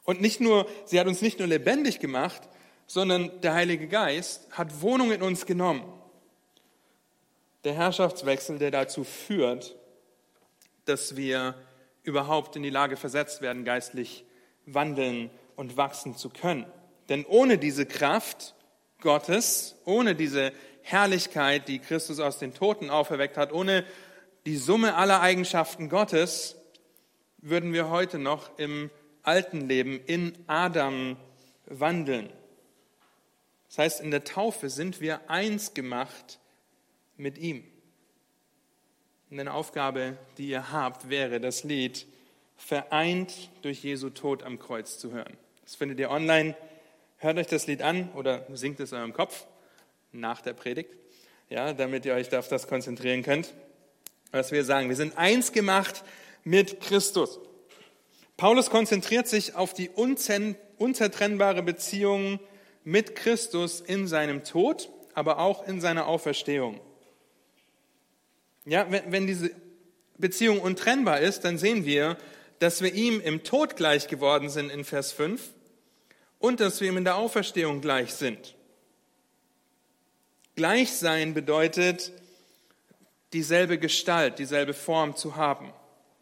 Und 0.05 0.21
nicht 0.21 0.41
nur, 0.41 0.69
sie 0.85 1.01
hat 1.01 1.09
uns 1.09 1.23
nicht 1.23 1.41
nur 1.41 1.49
lebendig 1.49 1.99
gemacht, 1.99 2.43
sondern 2.87 3.41
der 3.41 3.55
Heilige 3.55 3.89
Geist 3.89 4.47
hat 4.53 4.81
Wohnung 4.81 5.11
in 5.11 5.23
uns 5.23 5.45
genommen. 5.47 5.93
Der 7.65 7.75
Herrschaftswechsel, 7.75 8.59
der 8.59 8.71
dazu 8.71 9.03
führt, 9.03 9.75
dass 10.85 11.17
wir 11.17 11.57
überhaupt 12.07 12.57
in 12.57 12.63
die 12.63 12.71
Lage 12.71 12.97
versetzt 12.97 13.43
werden, 13.43 13.65
geistlich 13.65 14.25
wandeln 14.65 15.31
und 15.57 15.77
wachsen 15.77 16.17
zu 16.17 16.31
können. 16.31 16.65
Denn 17.09 17.25
ohne 17.27 17.59
diese 17.59 17.87
Kraft 17.87 18.55
Gottes, 19.01 19.77
ohne 19.85 20.15
diese 20.15 20.53
Herrlichkeit, 20.83 21.69
die 21.69 21.81
Christus 21.81 22.21
aus 22.21 22.39
den 22.39 22.55
Toten 22.55 22.91
auferweckt 22.91 23.37
hat, 23.37 23.53
ohne 23.53 23.85
die 24.47 24.57
Summe 24.57 24.95
aller 24.95 25.21
Eigenschaften 25.21 25.89
Gottes, 25.89 26.57
würden 27.39 27.73
wir 27.73 27.91
heute 27.91 28.19
noch 28.19 28.57
im 28.59 28.91
alten 29.23 29.69
Leben 29.69 30.01
in 30.07 30.37
Adam 30.47 31.17
wandeln. 31.67 32.31
Das 33.69 33.79
heißt, 33.79 34.01
in 34.01 34.11
der 34.11 34.25
Taufe 34.25 34.71
sind 34.71 35.01
wir 35.01 35.29
eins 35.29 35.75
gemacht 35.75 36.39
mit 37.17 37.39
ihm. 37.39 37.65
Und 39.29 39.41
eine 39.41 39.55
Aufgabe, 39.55 40.17
die 40.39 40.49
ihr 40.49 40.71
habt, 40.71 41.09
wäre 41.09 41.41
das 41.41 41.65
Lied 41.65 42.07
Vereint 42.57 43.51
durch 43.63 43.83
Jesu 43.83 44.09
Tod 44.11 44.45
am 44.45 44.59
Kreuz 44.59 44.99
zu 44.99 45.11
hören. 45.11 45.37
Das 45.65 45.75
findet 45.75 45.99
ihr 45.99 46.11
online. 46.11 46.57
Hört 47.19 47.37
euch 47.39 47.49
das 47.49 47.67
Lied 47.67 47.83
an 47.83 48.11
oder 48.15 48.47
singt 48.55 48.79
es 48.79 48.93
in 48.93 48.99
eurem 48.99 49.13
Kopf 49.13 49.47
nach 50.13 50.41
der 50.41 50.53
Predigt, 50.53 50.91
ja, 51.51 51.73
damit 51.73 52.07
ihr 52.07 52.15
euch 52.15 52.35
auf 52.37 52.49
das 52.49 52.69
konzentrieren 52.69 53.23
könnt, 53.23 53.53
was 54.31 54.53
wir 54.53 54.65
sagen. 54.65 54.89
Wir 54.89 54.97
sind 54.97 55.19
eins 55.19 55.53
gemacht 55.53 56.05
mit 56.45 56.81
Christus. 56.81 57.41
Paulus 58.37 58.71
konzentriert 58.71 59.27
sich 59.27 59.55
auf 59.57 59.75
die 59.75 59.91
unzertrennbare 59.91 61.63
Beziehung 61.63 62.39
mit 62.85 63.17
Christus 63.17 63.81
in 63.81 64.07
seinem 64.07 64.45
Tod, 64.45 64.89
aber 65.15 65.41
auch 65.41 65.67
in 65.67 65.81
seiner 65.81 66.07
Auferstehung. 66.07 66.81
Ja, 68.67 68.91
wenn, 68.91 69.13
wenn 69.13 69.27
diese 69.27 69.51
Beziehung 70.19 70.61
untrennbar 70.61 71.21
ist, 71.21 71.45
dann 71.45 71.57
sehen 71.57 71.87
wir, 71.87 72.17
dass 72.59 72.83
wir 72.83 72.93
ihm 72.93 73.21
im 73.21 73.45
Tod 73.45 73.77
gleich 73.77 74.09
geworden 74.09 74.49
sind 74.49 74.71
in 74.71 74.85
Vers 74.85 75.13
5 75.13 75.41
und 76.39 76.61
dass 76.61 76.81
wir 76.81 76.89
ihm 76.89 76.97
in 76.97 77.05
der 77.05 77.17
Auferstehung 77.17 77.81
gleich 77.81 78.15
sind. 78.15 78.55
Gleich 80.57 80.93
sein 80.93 81.33
bedeutet, 81.33 82.13
dieselbe 83.33 83.79
Gestalt, 83.79 84.39
dieselbe 84.39 84.75
Form 84.75 85.15
zu 85.15 85.37
haben. 85.37 85.73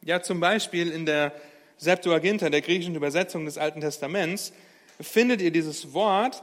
Ja, 0.03 0.23
zum 0.23 0.41
Beispiel 0.41 0.91
in 0.91 1.07
der 1.07 1.33
Septuaginta, 1.79 2.51
der 2.51 2.61
griechischen 2.61 2.95
Übersetzung 2.95 3.47
des 3.47 3.59
Alten 3.59 3.81
Testaments, 3.81 4.53
findet 5.01 5.41
ihr 5.41 5.51
dieses 5.51 5.93
Wort, 5.93 6.43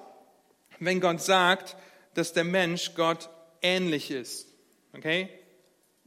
wenn 0.79 0.99
Gott 0.99 1.21
sagt, 1.21 1.75
dass 2.13 2.33
der 2.33 2.43
Mensch 2.43 2.95
Gott 2.95 3.29
ähnlich 3.61 4.09
ist. 4.09 4.47
Okay? 4.93 5.29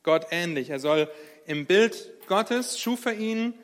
Gott 0.04 0.26
ähnlich. 0.30 0.70
Er 0.70 0.78
soll 0.78 1.10
im 1.46 1.66
Bild 1.66 2.12
Gottes, 2.28 2.78
schuf 2.78 3.06
er 3.06 3.14
ihn, 3.14 3.54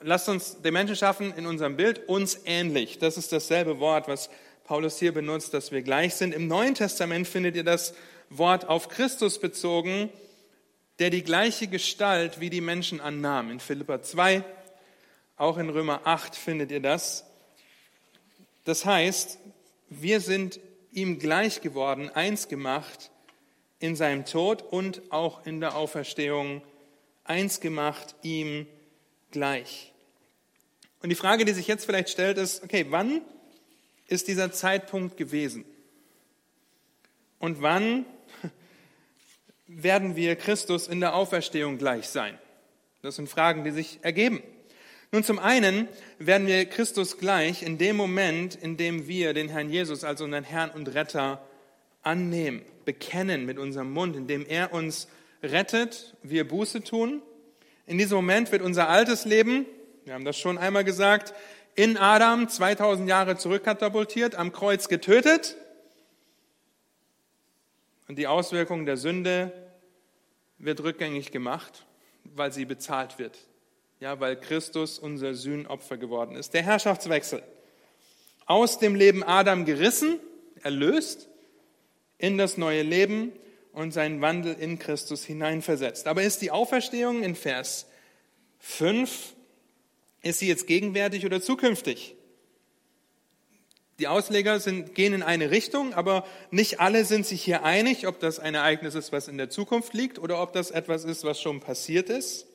lasst 0.00 0.28
uns 0.28 0.62
den 0.62 0.72
Menschen 0.72 0.96
schaffen 0.96 1.34
in 1.36 1.46
unserem 1.46 1.76
Bild, 1.76 2.08
uns 2.08 2.40
ähnlich. 2.46 2.98
Das 2.98 3.16
ist 3.16 3.32
dasselbe 3.32 3.80
Wort, 3.80 4.08
was 4.08 4.30
Paulus 4.64 4.98
hier 4.98 5.12
benutzt, 5.12 5.54
dass 5.54 5.72
wir 5.72 5.82
gleich 5.82 6.14
sind. 6.14 6.34
Im 6.34 6.46
Neuen 6.46 6.74
Testament 6.74 7.26
findet 7.26 7.56
ihr 7.56 7.64
das 7.64 7.94
Wort 8.30 8.68
auf 8.68 8.88
Christus 8.88 9.38
bezogen, 9.38 10.10
der 10.98 11.10
die 11.10 11.22
gleiche 11.22 11.66
Gestalt 11.66 12.40
wie 12.40 12.50
die 12.50 12.60
Menschen 12.60 13.00
annahm. 13.00 13.50
In 13.50 13.60
Philippa 13.60 14.02
2, 14.02 14.44
auch 15.36 15.58
in 15.58 15.70
Römer 15.70 16.02
8 16.04 16.36
findet 16.36 16.70
ihr 16.70 16.80
das. 16.80 17.24
Das 18.64 18.84
heißt, 18.84 19.38
wir 19.88 20.20
sind 20.20 20.60
ihm 20.92 21.18
gleich 21.18 21.60
geworden, 21.60 22.10
eins 22.10 22.48
gemacht 22.48 23.10
in 23.80 23.96
seinem 23.96 24.24
Tod 24.24 24.62
und 24.62 25.02
auch 25.10 25.46
in 25.46 25.60
der 25.60 25.76
Auferstehung, 25.76 26.62
eins 27.24 27.60
gemacht 27.60 28.14
ihm 28.22 28.66
gleich. 29.30 29.92
Und 31.02 31.10
die 31.10 31.14
Frage, 31.14 31.44
die 31.44 31.52
sich 31.52 31.68
jetzt 31.68 31.84
vielleicht 31.84 32.08
stellt, 32.08 32.38
ist, 32.38 32.64
okay, 32.64 32.86
wann 32.90 33.20
ist 34.08 34.26
dieser 34.28 34.50
Zeitpunkt 34.50 35.16
gewesen? 35.16 35.64
Und 37.38 37.62
wann 37.62 38.04
werden 39.68 40.16
wir 40.16 40.34
Christus 40.34 40.88
in 40.88 41.00
der 41.00 41.14
Auferstehung 41.14 41.78
gleich 41.78 42.08
sein? 42.08 42.36
Das 43.02 43.16
sind 43.16 43.28
Fragen, 43.28 43.62
die 43.62 43.70
sich 43.70 44.00
ergeben. 44.02 44.42
Nun, 45.12 45.24
zum 45.24 45.38
einen 45.38 45.88
werden 46.18 46.46
wir 46.46 46.66
Christus 46.66 47.16
gleich 47.16 47.62
in 47.62 47.78
dem 47.78 47.96
Moment, 47.96 48.56
in 48.56 48.76
dem 48.76 49.06
wir 49.06 49.32
den 49.34 49.48
Herrn 49.48 49.70
Jesus 49.70 50.04
als 50.04 50.20
unseren 50.20 50.44
Herrn 50.44 50.70
und 50.70 50.94
Retter 50.94 51.40
annehmen, 52.02 52.62
bekennen 52.88 53.44
mit 53.44 53.58
unserem 53.58 53.92
Mund, 53.92 54.16
in 54.16 54.26
dem 54.26 54.46
er 54.46 54.72
uns 54.72 55.08
rettet, 55.42 56.16
wir 56.22 56.48
Buße 56.48 56.82
tun. 56.82 57.20
In 57.84 57.98
diesem 57.98 58.16
Moment 58.16 58.50
wird 58.50 58.62
unser 58.62 58.88
altes 58.88 59.26
Leben, 59.26 59.66
wir 60.06 60.14
haben 60.14 60.24
das 60.24 60.38
schon 60.38 60.56
einmal 60.56 60.84
gesagt, 60.84 61.34
in 61.74 61.98
Adam 61.98 62.48
2000 62.48 63.06
Jahre 63.06 63.36
zurückkatapultiert, 63.36 64.36
am 64.36 64.52
Kreuz 64.52 64.88
getötet. 64.88 65.58
Und 68.08 68.16
die 68.16 68.26
Auswirkung 68.26 68.86
der 68.86 68.96
Sünde 68.96 69.52
wird 70.56 70.82
rückgängig 70.82 71.30
gemacht, 71.30 71.84
weil 72.24 72.54
sie 72.54 72.64
bezahlt 72.64 73.18
wird. 73.18 73.36
Ja, 74.00 74.18
weil 74.18 74.40
Christus 74.40 74.98
unser 74.98 75.34
Sühnopfer 75.34 75.98
geworden 75.98 76.36
ist. 76.36 76.54
Der 76.54 76.62
Herrschaftswechsel. 76.62 77.42
Aus 78.46 78.78
dem 78.78 78.94
Leben 78.94 79.22
Adam 79.22 79.66
gerissen, 79.66 80.20
erlöst, 80.62 81.28
in 82.18 82.36
das 82.36 82.56
neue 82.56 82.82
Leben 82.82 83.32
und 83.72 83.92
seinen 83.92 84.20
Wandel 84.20 84.54
in 84.54 84.78
Christus 84.78 85.24
hineinversetzt. 85.24 86.08
Aber 86.08 86.22
ist 86.22 86.42
die 86.42 86.50
Auferstehung 86.50 87.22
in 87.22 87.34
Vers 87.34 87.86
5 88.58 89.34
ist 90.22 90.40
sie 90.40 90.48
jetzt 90.48 90.66
gegenwärtig 90.66 91.24
oder 91.24 91.40
zukünftig? 91.40 92.16
Die 93.98 94.06
Ausleger 94.06 94.60
sind, 94.60 94.94
gehen 94.94 95.12
in 95.12 95.22
eine 95.22 95.50
Richtung, 95.50 95.92
aber 95.94 96.24
nicht 96.50 96.78
alle 96.80 97.04
sind 97.04 97.26
sich 97.26 97.42
hier 97.42 97.64
einig, 97.64 98.06
ob 98.06 98.20
das 98.20 98.38
ein 98.38 98.54
Ereignis 98.54 98.94
ist, 98.94 99.10
was 99.10 99.26
in 99.26 99.38
der 99.38 99.50
Zukunft 99.50 99.92
liegt 99.92 100.18
oder 100.18 100.40
ob 100.40 100.52
das 100.52 100.70
etwas 100.70 101.04
ist, 101.04 101.24
was 101.24 101.40
schon 101.40 101.60
passiert 101.60 102.08
ist. 102.08 102.46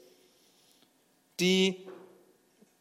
Die, 1.40 1.88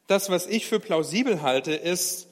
das, 0.06 0.30
was 0.30 0.46
ich 0.46 0.66
für 0.66 0.78
plausibel 0.78 1.42
halte, 1.42 1.72
ist, 1.72 2.28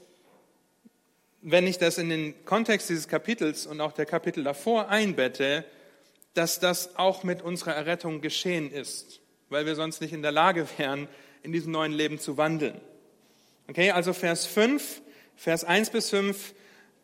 wenn 1.43 1.67
ich 1.67 1.79
das 1.79 1.99
in 1.99 2.09
den 2.09 2.45
Kontext 2.45 2.91
dieses 2.91 3.09
Kapitels 3.09 3.67
und 3.67 3.81
auch 3.81 3.93
der 3.93 4.07
Kapitel 4.07 4.45
davor 4.45 4.89
einbette, 4.89 5.65
dass 6.35 6.61
das 6.61 6.97
auch 6.97 7.25
mit 7.25 7.43
unserer 7.43 7.75
Errettung 7.75 8.21
geschehen 8.21 8.71
ist, 8.71 9.21
weil 9.49 9.67
wir 9.67 9.75
sonst 9.75 10.01
nicht 10.01 10.13
in 10.13 10.23
der 10.23 10.33
Lage 10.33 10.67
wären, 10.77 11.09
in 11.43 11.53
diesem 11.53 11.73
neuen 11.73 11.93
Leben 11.93 12.19
zu 12.19 12.37
wandeln. 12.37 12.81
Okay, 13.69 13.91
also 13.91 14.13
Vers 14.13 14.47
5, 14.47 15.03
Vers 15.37 15.65
1 15.65 15.91
bis 15.91 16.11
5, 16.11 16.55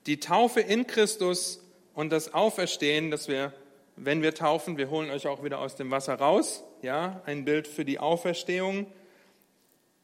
die 0.07 0.20
Taufe 0.20 0.61
in 0.61 0.87
Christus 0.87 1.61
und 1.94 2.11
das 2.11 2.35
Auferstehen, 2.35 3.11
dass 3.11 3.29
wir, 3.29 3.53
wenn 3.96 4.22
wir 4.22 4.35
taufen, 4.35 4.77
wir 4.77 4.90
holen 4.90 5.11
euch 5.11 5.27
auch 5.27 5.42
wieder 5.42 5.59
aus 5.59 5.77
dem 5.77 5.90
Wasser 5.90 6.14
raus, 6.14 6.62
ja, 6.83 7.22
ein 7.25 7.44
Bild 7.44 7.66
für 7.66 7.85
die 7.85 7.99
Auferstehung, 7.99 8.87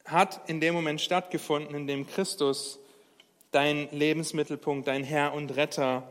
hat 0.04 0.48
in 0.48 0.60
dem 0.60 0.74
Moment 0.74 1.00
stattgefunden, 1.00 1.76
in 1.76 1.86
dem 1.86 2.06
Christus 2.06 2.78
dein 3.52 3.88
Lebensmittelpunkt, 3.90 4.88
dein 4.88 5.04
Herr 5.04 5.34
und 5.34 5.54
Retter 5.56 6.08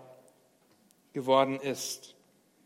geworden 1.11 1.59
ist. 1.59 2.15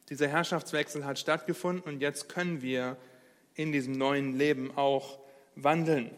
Dieser 0.10 0.28
Herrschaftswechsel 0.28 1.04
hat 1.06 1.18
stattgefunden 1.18 1.82
und 1.82 2.02
jetzt 2.02 2.30
können 2.30 2.62
wir 2.62 2.98
in 3.56 3.72
diesem 3.72 3.94
neuen 3.94 4.38
Leben 4.38 4.78
auch 4.78 5.18
wandeln. 5.56 6.12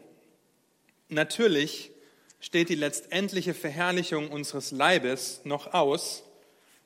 Natürlich 1.08 1.92
steht 2.40 2.70
die 2.70 2.76
letztendliche 2.76 3.54
Verherrlichung 3.54 4.30
unseres 4.30 4.72
Leibes 4.72 5.42
noch 5.46 5.74
aus, 5.74 6.24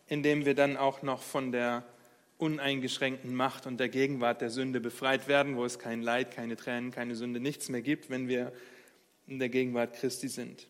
indem 0.07 0.45
wir 0.45 0.53
dann 0.53 0.77
auch 0.77 1.01
noch 1.01 1.23
von 1.23 1.51
der 1.51 1.83
uneingeschränkten 2.37 3.33
Macht 3.33 3.65
und 3.65 3.79
der 3.79 3.89
Gegenwart 3.89 4.41
der 4.41 4.49
Sünde 4.49 4.79
befreit 4.79 5.27
werden, 5.27 5.55
wo 5.55 5.65
es 5.65 5.79
kein 5.79 6.01
Leid, 6.01 6.31
keine 6.31 6.55
Tränen, 6.55 6.91
keine 6.91 7.15
Sünde, 7.15 7.39
nichts 7.39 7.69
mehr 7.69 7.81
gibt, 7.81 8.09
wenn 8.09 8.27
wir 8.27 8.51
in 9.27 9.39
der 9.39 9.49
Gegenwart 9.49 9.93
Christi 9.93 10.27
sind. 10.27 10.67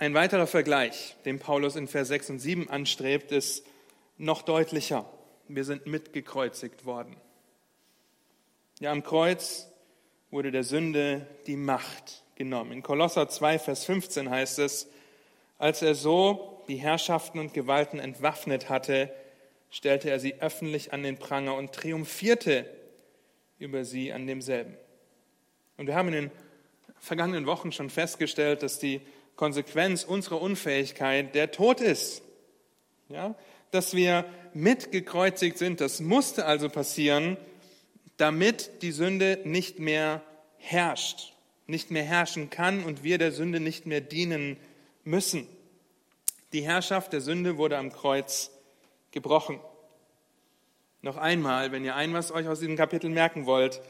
Ein 0.00 0.14
weiterer 0.14 0.46
Vergleich, 0.46 1.14
den 1.26 1.38
Paulus 1.38 1.76
in 1.76 1.86
Vers 1.86 2.08
6 2.08 2.30
und 2.30 2.38
7 2.38 2.70
anstrebt, 2.70 3.32
ist 3.32 3.66
noch 4.16 4.40
deutlicher. 4.40 5.04
Wir 5.46 5.62
sind 5.64 5.84
mitgekreuzigt 5.84 6.86
worden. 6.86 7.18
Ja, 8.78 8.92
am 8.92 9.02
Kreuz 9.02 9.68
wurde 10.30 10.52
der 10.52 10.64
Sünde 10.64 11.26
die 11.46 11.56
Macht 11.56 12.24
genommen. 12.34 12.72
In 12.72 12.82
Kolosser 12.82 13.28
2, 13.28 13.58
Vers 13.58 13.84
15 13.84 14.30
heißt 14.30 14.60
es, 14.60 14.88
als 15.58 15.82
er 15.82 15.94
so 15.94 16.64
die 16.66 16.76
Herrschaften 16.76 17.38
und 17.38 17.52
Gewalten 17.52 17.98
entwaffnet 17.98 18.70
hatte, 18.70 19.12
stellte 19.68 20.08
er 20.08 20.18
sie 20.18 20.40
öffentlich 20.40 20.94
an 20.94 21.02
den 21.02 21.18
Pranger 21.18 21.56
und 21.56 21.72
triumphierte 21.72 22.64
über 23.58 23.84
sie 23.84 24.14
an 24.14 24.26
demselben. 24.26 24.78
Und 25.76 25.88
wir 25.88 25.94
haben 25.94 26.08
in 26.08 26.14
den 26.14 26.30
vergangenen 27.00 27.46
Wochen 27.46 27.72
schon 27.72 27.90
festgestellt, 27.90 28.62
dass 28.62 28.78
die 28.78 29.00
Konsequenz 29.36 30.04
unserer 30.04 30.40
Unfähigkeit 30.40 31.34
der 31.34 31.50
Tod 31.50 31.80
ist. 31.80 32.22
Ja, 33.08 33.34
dass 33.70 33.94
wir 33.94 34.24
mitgekreuzigt 34.54 35.58
sind, 35.58 35.80
das 35.80 36.00
musste 36.00 36.46
also 36.46 36.68
passieren, 36.68 37.36
damit 38.16 38.82
die 38.82 38.92
Sünde 38.92 39.40
nicht 39.44 39.78
mehr 39.78 40.22
herrscht, 40.58 41.32
nicht 41.66 41.90
mehr 41.90 42.04
herrschen 42.04 42.50
kann 42.50 42.84
und 42.84 43.02
wir 43.02 43.18
der 43.18 43.32
Sünde 43.32 43.60
nicht 43.60 43.86
mehr 43.86 44.00
dienen 44.00 44.56
müssen. 45.04 45.46
Die 46.52 46.62
Herrschaft 46.62 47.12
der 47.12 47.20
Sünde 47.20 47.56
wurde 47.56 47.78
am 47.78 47.92
Kreuz 47.92 48.50
gebrochen. 49.12 49.60
Noch 51.02 51.16
einmal, 51.16 51.72
wenn 51.72 51.84
ihr 51.84 51.94
ein 51.94 52.12
was 52.12 52.30
euch 52.30 52.46
aus 52.46 52.60
diesem 52.60 52.76
Kapitel 52.76 53.08
merken 53.08 53.46
wollt, 53.46 53.80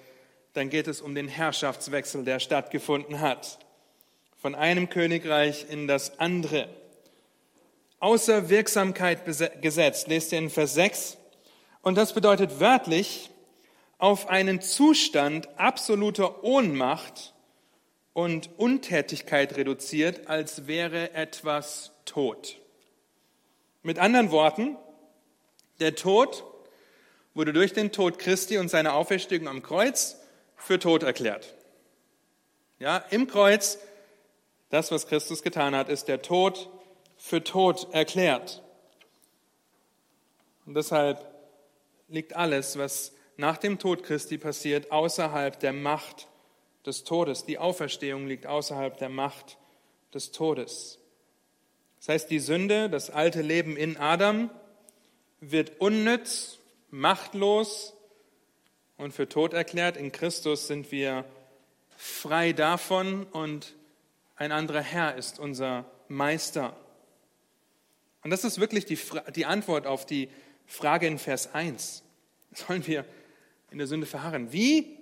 dann 0.53 0.71
geht 0.71 0.89
es 0.89 1.01
um 1.01 1.15
den 1.15 1.29
Herrschaftswechsel, 1.29 2.25
der 2.25 2.41
stattgefunden 2.41 3.21
hat 3.21 3.59
von 4.41 4.55
einem 4.55 4.89
Königreich 4.89 5.67
in 5.69 5.87
das 5.87 6.19
andere. 6.19 6.69
Außer 7.99 8.49
Wirksamkeit 8.49 9.25
gesetzt, 9.61 10.09
lest 10.09 10.33
ihr 10.33 10.39
in 10.39 10.49
Vers 10.49 10.75
6. 10.75 11.19
Und 11.83 11.97
das 11.97 12.15
bedeutet 12.15 12.59
wörtlich 12.59 13.31
auf 13.99 14.31
einen 14.31 14.63
Zustand 14.63 15.49
absoluter 15.59 16.43
Ohnmacht 16.43 17.35
und 18.15 18.49
Untätigkeit 18.59 19.57
reduziert, 19.57 20.27
als 20.27 20.67
wäre 20.67 21.13
etwas 21.13 21.93
tot. 22.07 22.59
Mit 23.83 23.99
anderen 23.99 24.31
Worten, 24.31 24.77
der 25.81 25.95
Tod 25.95 26.45
wurde 27.35 27.53
durch 27.53 27.75
den 27.75 27.93
Tod 27.93 28.19
Christi 28.19 28.57
und 28.57 28.69
seine 28.69 28.95
Auferstehung 28.95 29.49
am 29.49 29.63
Kreuz 29.63 30.19
für 30.61 30.79
tot 30.79 31.03
erklärt. 31.03 31.55
Ja, 32.79 32.99
im 33.11 33.27
Kreuz 33.27 33.79
das, 34.70 34.92
was 34.92 35.09
Christus 35.09 35.42
getan 35.42 35.75
hat, 35.75 35.88
ist 35.88 36.07
der 36.07 36.23
Tod 36.23 36.70
für 37.16 37.42
tot 37.42 37.88
erklärt. 37.92 38.62
Und 40.64 40.75
deshalb 40.75 41.27
liegt 42.09 42.37
alles, 42.37 42.79
was 42.79 43.12
nach 43.37 43.59
dem 43.59 43.79
Tod 43.79 44.05
Christi 44.05 44.38
passiert, 44.38 44.92
außerhalb 44.92 45.59
der 45.59 45.73
Macht 45.73 46.29
des 46.87 47.05
Todes. 47.05 47.44
Die 47.44 47.59
Auferstehung 47.59 48.27
liegt 48.27 48.46
außerhalb 48.46 48.96
der 48.96 49.09
Macht 49.09 49.59
des 50.14 50.31
Todes. 50.31 50.99
Das 51.99 52.09
heißt, 52.09 52.31
die 52.31 52.38
Sünde, 52.38 52.88
das 52.88 53.11
alte 53.11 53.42
Leben 53.42 53.77
in 53.77 53.96
Adam, 53.96 54.51
wird 55.40 55.81
unnütz, 55.81 56.59
machtlos 56.90 57.94
und 59.01 59.13
für 59.13 59.29
tot 59.29 59.55
erklärt. 59.55 59.97
In 59.97 60.13
Christus 60.13 60.67
sind 60.67 60.93
wir 60.93 61.25
frei 61.97 62.53
davon 62.53 63.25
und 63.25 63.75
ein 64.37 64.53
anderer 64.53 64.83
Herr 64.83 65.17
ist 65.17 65.39
unser 65.39 65.85
Meister. 66.09 66.77
Und 68.23 68.31
das 68.31 68.45
ist 68.45 68.61
wirklich 68.61 68.85
die, 68.85 68.99
die 69.35 69.47
Antwort 69.47 69.87
auf 69.87 70.05
die 70.05 70.29
Frage 70.67 71.07
in 71.07 71.19
Vers 71.19 71.55
1. 71.55 72.03
Sollen 72.53 72.87
wir 72.87 73.05
in 73.71 73.79
der 73.79 73.87
Sünde 73.87 74.07
verharren? 74.07 74.53
Wie 74.53 74.99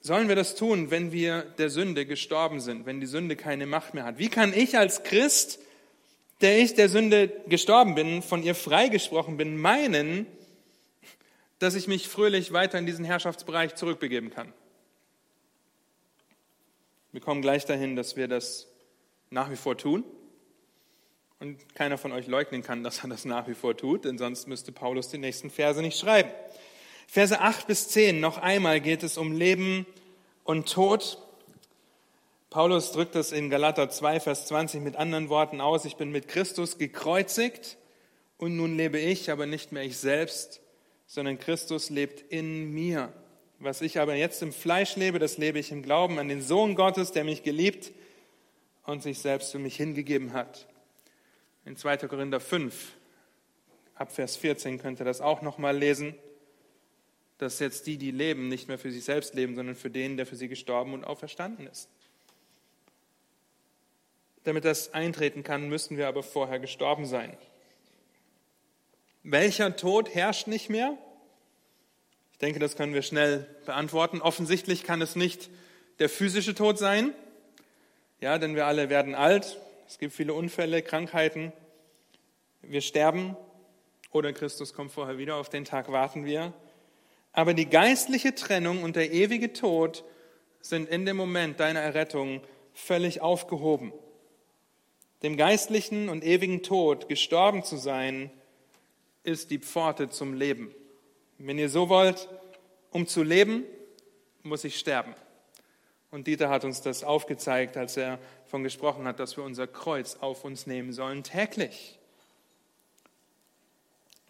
sollen 0.00 0.28
wir 0.28 0.36
das 0.36 0.54
tun, 0.54 0.90
wenn 0.90 1.12
wir 1.12 1.42
der 1.42 1.70
Sünde 1.70 2.06
gestorben 2.06 2.60
sind, 2.60 2.86
wenn 2.86 3.00
die 3.00 3.06
Sünde 3.06 3.36
keine 3.36 3.66
Macht 3.66 3.94
mehr 3.94 4.04
hat? 4.04 4.18
Wie 4.18 4.28
kann 4.28 4.52
ich 4.52 4.78
als 4.78 5.02
Christ, 5.02 5.58
der 6.40 6.58
ich 6.58 6.74
der 6.74 6.88
Sünde 6.88 7.28
gestorben 7.48 7.94
bin, 7.94 8.22
von 8.22 8.42
ihr 8.42 8.54
freigesprochen 8.54 9.36
bin, 9.36 9.56
meinen, 9.56 10.26
dass 11.62 11.74
ich 11.76 11.86
mich 11.86 12.08
fröhlich 12.08 12.52
weiter 12.52 12.78
in 12.78 12.86
diesen 12.86 13.04
Herrschaftsbereich 13.04 13.76
zurückbegeben 13.76 14.30
kann? 14.30 14.52
Wir 17.12 17.20
kommen 17.20 17.42
gleich 17.42 17.66
dahin, 17.66 17.94
dass 17.94 18.16
wir 18.16 18.26
das 18.26 18.66
nach 19.30 19.50
wie 19.50 19.56
vor 19.56 19.78
tun. 19.78 20.02
Und 21.38 21.74
keiner 21.74 21.98
von 21.98 22.12
euch 22.12 22.26
leugnen 22.26 22.62
kann, 22.62 22.82
dass 22.82 23.02
er 23.02 23.10
das 23.10 23.24
nach 23.24 23.48
wie 23.48 23.54
vor 23.54 23.76
tut, 23.76 24.04
denn 24.04 24.16
sonst 24.16 24.48
müsste 24.48 24.72
Paulus 24.72 25.08
die 25.08 25.18
nächsten 25.18 25.50
Verse 25.50 25.80
nicht 25.82 25.98
schreiben. 25.98 26.30
Verse 27.06 27.40
8 27.40 27.66
bis 27.66 27.88
10, 27.88 28.20
noch 28.20 28.38
einmal 28.38 28.80
geht 28.80 29.02
es 29.02 29.18
um 29.18 29.32
Leben 29.32 29.86
und 30.44 30.72
Tod. 30.72 31.18
Paulus 32.48 32.92
drückt 32.92 33.14
das 33.14 33.32
in 33.32 33.50
Galater 33.50 33.90
2, 33.90 34.20
Vers 34.20 34.46
20 34.46 34.80
mit 34.82 34.96
anderen 34.96 35.28
Worten 35.28 35.60
aus. 35.60 35.84
Ich 35.84 35.96
bin 35.96 36.10
mit 36.10 36.28
Christus 36.28 36.78
gekreuzigt 36.78 37.76
und 38.38 38.56
nun 38.56 38.76
lebe 38.76 38.98
ich, 38.98 39.30
aber 39.30 39.46
nicht 39.46 39.72
mehr 39.72 39.82
ich 39.82 39.98
selbst, 39.98 40.61
sondern 41.12 41.38
Christus 41.38 41.90
lebt 41.90 42.22
in 42.32 42.72
mir. 42.72 43.12
Was 43.58 43.82
ich 43.82 44.00
aber 44.00 44.14
jetzt 44.14 44.40
im 44.40 44.50
Fleisch 44.50 44.96
lebe, 44.96 45.18
das 45.18 45.36
lebe 45.36 45.58
ich 45.58 45.70
im 45.70 45.82
Glauben 45.82 46.18
an 46.18 46.28
den 46.28 46.40
Sohn 46.40 46.74
Gottes, 46.74 47.12
der 47.12 47.22
mich 47.22 47.42
geliebt 47.42 47.92
und 48.84 49.02
sich 49.02 49.18
selbst 49.18 49.52
für 49.52 49.58
mich 49.58 49.76
hingegeben 49.76 50.32
hat. 50.32 50.66
In 51.66 51.76
2. 51.76 51.98
Korinther 52.08 52.40
5, 52.40 52.92
ab 53.94 54.10
Vers 54.10 54.38
14 54.38 54.78
könnt 54.78 55.02
ihr 55.02 55.04
das 55.04 55.20
auch 55.20 55.42
nochmal 55.42 55.76
lesen, 55.76 56.14
dass 57.36 57.58
jetzt 57.58 57.86
die, 57.86 57.98
die 57.98 58.10
leben, 58.10 58.48
nicht 58.48 58.68
mehr 58.68 58.78
für 58.78 58.90
sich 58.90 59.04
selbst 59.04 59.34
leben, 59.34 59.54
sondern 59.54 59.76
für 59.76 59.90
den, 59.90 60.16
der 60.16 60.24
für 60.24 60.36
sie 60.36 60.48
gestorben 60.48 60.94
und 60.94 61.04
auferstanden 61.04 61.66
ist. 61.66 61.90
Damit 64.44 64.64
das 64.64 64.94
eintreten 64.94 65.42
kann, 65.42 65.68
müssen 65.68 65.98
wir 65.98 66.08
aber 66.08 66.22
vorher 66.22 66.58
gestorben 66.58 67.04
sein. 67.04 67.36
Welcher 69.22 69.76
Tod 69.76 70.14
herrscht 70.14 70.46
nicht 70.46 70.68
mehr? 70.68 70.96
denke, 72.42 72.58
das 72.58 72.76
können 72.76 72.92
wir 72.92 73.02
schnell 73.02 73.46
beantworten. 73.64 74.20
Offensichtlich 74.20 74.82
kann 74.82 75.00
es 75.00 75.16
nicht 75.16 75.48
der 76.00 76.08
physische 76.08 76.54
Tod 76.54 76.76
sein, 76.76 77.14
ja, 78.20 78.38
denn 78.38 78.56
wir 78.56 78.66
alle 78.66 78.90
werden 78.90 79.14
alt. 79.14 79.58
Es 79.86 79.98
gibt 79.98 80.12
viele 80.12 80.34
Unfälle, 80.34 80.82
Krankheiten. 80.82 81.52
Wir 82.60 82.80
sterben 82.80 83.36
oder 84.10 84.32
Christus 84.32 84.74
kommt 84.74 84.92
vorher 84.92 85.18
wieder. 85.18 85.36
Auf 85.36 85.48
den 85.48 85.64
Tag 85.64 85.90
warten 85.90 86.24
wir. 86.24 86.52
Aber 87.32 87.54
die 87.54 87.66
geistliche 87.66 88.34
Trennung 88.34 88.82
und 88.82 88.96
der 88.96 89.12
ewige 89.12 89.52
Tod 89.52 90.04
sind 90.60 90.88
in 90.88 91.06
dem 91.06 91.16
Moment 91.16 91.60
deiner 91.60 91.80
Errettung 91.80 92.42
völlig 92.72 93.20
aufgehoben. 93.20 93.92
Dem 95.22 95.36
geistlichen 95.36 96.08
und 96.08 96.24
ewigen 96.24 96.62
Tod 96.62 97.08
gestorben 97.08 97.64
zu 97.64 97.76
sein, 97.76 98.30
ist 99.24 99.50
die 99.50 99.58
Pforte 99.58 100.08
zum 100.10 100.34
Leben. 100.34 100.74
Wenn 101.38 101.58
ihr 101.58 101.68
so 101.68 101.88
wollt, 101.88 102.28
um 102.90 103.06
zu 103.06 103.22
leben, 103.22 103.64
muss 104.42 104.64
ich 104.64 104.78
sterben. 104.78 105.14
Und 106.10 106.26
Dieter 106.26 106.50
hat 106.50 106.64
uns 106.64 106.82
das 106.82 107.04
aufgezeigt, 107.04 107.76
als 107.76 107.96
er 107.96 108.18
von 108.46 108.62
gesprochen 108.62 109.06
hat, 109.06 109.18
dass 109.18 109.36
wir 109.36 109.44
unser 109.44 109.66
Kreuz 109.66 110.16
auf 110.20 110.44
uns 110.44 110.66
nehmen 110.66 110.92
sollen 110.92 111.22
täglich. 111.22 111.98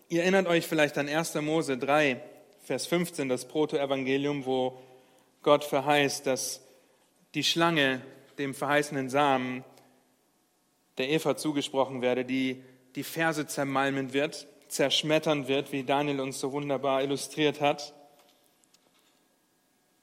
Ihr 0.09 0.23
erinnert 0.23 0.47
euch 0.47 0.67
vielleicht 0.67 0.97
an 0.99 1.09
1. 1.09 1.35
Mose 1.37 1.79
3, 1.79 2.23
Vers 2.63 2.87
15, 2.87 3.29
das 3.29 3.49
Protoevangelium, 3.49 4.47
wo 4.47 4.81
Gott 5.43 5.65
verheißt, 5.65 6.27
dass 6.27 6.61
die 7.35 7.43
Schlange 7.43 8.03
dem 8.39 8.55
verheißenen 8.55 9.11
Samen 9.11 9.65
der 10.99 11.09
Eva 11.09 11.37
zugesprochen 11.37 12.03
werde, 12.03 12.25
die 12.25 12.63
die 12.95 13.03
Verse 13.03 13.47
zermalmen 13.47 14.13
wird, 14.13 14.47
zerschmettern 14.73 15.49
wird, 15.49 15.73
wie 15.73 15.85
Daniel 15.85 16.21
uns 16.21 16.41
so 16.41 16.53
wunderbar 16.53 17.03
illustriert 17.03 17.61
hat. 17.61 17.95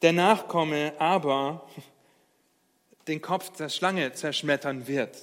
Der 0.01 0.13
Nachkomme 0.13 0.93
aber 0.99 1.67
den 3.07 3.21
Kopf 3.21 3.49
der 3.57 3.69
Schlange 3.69 4.13
zerschmettern 4.13 4.87
wird. 4.87 5.17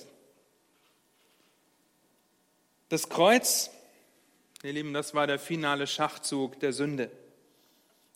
Das 2.89 3.09
Kreuz, 3.09 3.71
ihr 4.63 4.73
Lieben, 4.73 4.93
das 4.93 5.15
war 5.15 5.27
der 5.27 5.39
finale 5.39 5.87
Schachzug 5.87 6.61
der 6.61 6.73
Sünde, 6.73 7.11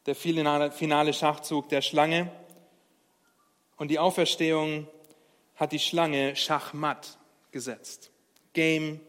der 0.06 0.14
finale 0.14 1.12
Schachzug 1.12 1.68
der 1.68 1.82
Schlange. 1.82 2.30
Und 3.76 3.88
die 3.88 3.98
Auferstehung 3.98 4.86
hat 5.56 5.72
die 5.72 5.78
Schlange 5.78 6.36
schachmatt 6.36 7.18
gesetzt. 7.50 8.10
Game 8.52 9.00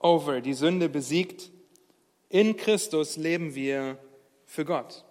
over, 0.00 0.40
die 0.40 0.54
Sünde 0.54 0.88
besiegt. 0.88 1.50
In 2.34 2.56
Christus 2.56 3.16
leben 3.16 3.54
wir 3.54 3.96
für 4.44 4.64
Gott. 4.64 5.04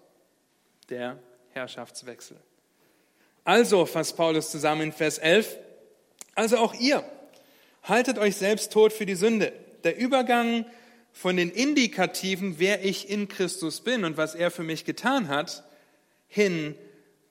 Der 0.90 1.18
Herrschaftswechsel. 1.52 2.36
Also, 3.46 3.86
fasst 3.86 4.18
Paulus 4.18 4.52
zusammen 4.52 4.82
in 4.82 4.92
Vers 4.92 5.20
11, 5.20 5.58
also 6.36 6.58
auch 6.58 6.74
ihr, 6.74 7.02
haltet 7.84 8.18
euch 8.18 8.36
selbst 8.36 8.74
tot 8.74 8.92
für 8.92 9.06
die 9.06 9.16
Sünde. 9.16 9.54
Der 9.86 9.96
Übergang 9.96 10.66
von 11.14 11.38
den 11.38 11.50
Indikativen, 11.50 12.60
wer 12.60 12.84
ich 12.84 13.10
in 13.10 13.30
Christus 13.30 13.80
bin 13.80 14.04
und 14.04 14.18
was 14.18 14.36
er 14.36 14.52
für 14.52 14.64
mich 14.64 14.84
getan 14.84 15.30
hat, 15.30 15.64
hin 16.28 16.76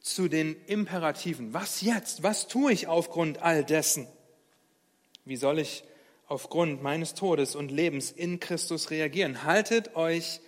zu 0.01 0.29
den 0.29 0.57
Imperativen. 0.65 1.53
Was 1.53 1.83
jetzt? 1.83 2.23
Was 2.23 2.49
tue 2.49 2.73
ich 2.73 2.87
aufgrund 2.87 3.43
all 3.43 3.63
dessen? 3.63 4.09
Wie 5.27 5.37
soll 5.37 5.59
ich 5.59 5.85
aufgrund 6.33 6.83
meines 6.83 7.13
Todes 7.13 7.55
und 7.55 7.71
Lebens 7.71 8.11
in 8.11 8.41
Christus 8.41 8.91
reagieren? 8.91 9.45
Haltet 9.45 9.95
euch 9.97 10.41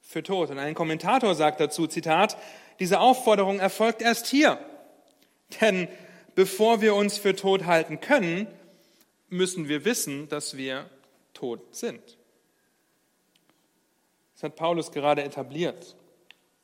für 0.00 0.22
tot. 0.22 0.50
Und 0.50 0.58
ein 0.60 0.74
Kommentator 0.74 1.34
sagt 1.34 1.58
dazu, 1.58 1.88
Zitat, 1.88 2.38
diese 2.78 3.00
Aufforderung 3.00 3.58
erfolgt 3.58 4.02
erst 4.02 4.28
hier. 4.28 4.58
Denn 5.60 5.88
bevor 6.36 6.80
wir 6.80 6.94
uns 6.94 7.18
für 7.18 7.34
tot 7.34 7.66
halten 7.66 8.00
können, 8.00 8.46
müssen 9.28 9.68
wir 9.68 9.84
wissen, 9.84 10.28
dass 10.28 10.56
wir 10.56 10.88
tot 11.34 11.74
sind. 11.74 12.00
Das 14.34 14.44
hat 14.44 14.54
Paulus 14.54 14.92
gerade 14.92 15.24
etabliert. 15.24 15.96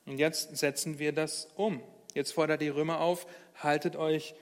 Und 0.07 0.19
jetzt 0.19 0.57
setzen 0.57 1.01
wir 1.01 1.13
das 1.13 1.49
um. 1.57 1.83
Jetzt 2.15 2.33
fordert 2.33 2.61
die 2.61 2.69
Römer 2.69 3.01
auf, 3.01 3.27
haltet 3.57 3.97
euch 3.97 4.35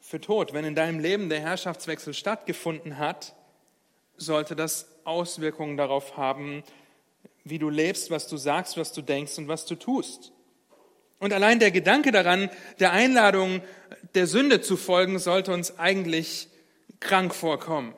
für 0.00 0.20
tot. 0.20 0.54
Wenn 0.54 0.64
in 0.64 0.74
deinem 0.74 0.98
Leben 0.98 1.28
der 1.28 1.40
Herrschaftswechsel 1.40 2.14
stattgefunden 2.14 2.96
hat, 2.96 3.35
sollte 4.16 4.56
das 4.56 4.88
Auswirkungen 5.04 5.76
darauf 5.76 6.16
haben, 6.16 6.62
wie 7.44 7.58
du 7.58 7.70
lebst, 7.70 8.10
was 8.10 8.26
du 8.28 8.36
sagst, 8.36 8.76
was 8.76 8.92
du 8.92 9.02
denkst 9.02 9.38
und 9.38 9.48
was 9.48 9.66
du 9.66 9.76
tust. 9.76 10.32
Und 11.18 11.32
allein 11.32 11.58
der 11.58 11.70
Gedanke 11.70 12.12
daran, 12.12 12.50
der 12.78 12.92
Einladung 12.92 13.62
der 14.14 14.26
Sünde 14.26 14.60
zu 14.60 14.76
folgen, 14.76 15.18
sollte 15.18 15.52
uns 15.52 15.78
eigentlich 15.78 16.48
krank 17.00 17.34
vorkommen. 17.34 17.94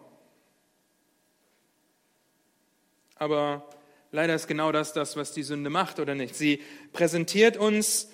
Aber 3.17 3.69
leider 4.13 4.35
ist 4.35 4.47
genau 4.47 4.71
das 4.71 4.93
das, 4.93 5.17
was 5.17 5.33
die 5.33 5.43
Sünde 5.43 5.71
macht, 5.71 5.99
oder 5.99 6.15
nicht? 6.15 6.37
Sie 6.37 6.63
präsentiert 6.93 7.57
uns 7.57 8.09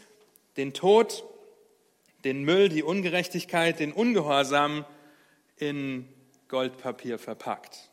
den 0.56 0.72
Tod, 0.72 1.24
den 2.24 2.44
Müll, 2.44 2.68
die 2.70 2.82
Ungerechtigkeit, 2.82 3.80
den 3.80 3.92
Ungehorsam 3.92 4.86
in 5.56 6.08
Goldpapier 6.48 7.18
verpackt. 7.18 7.90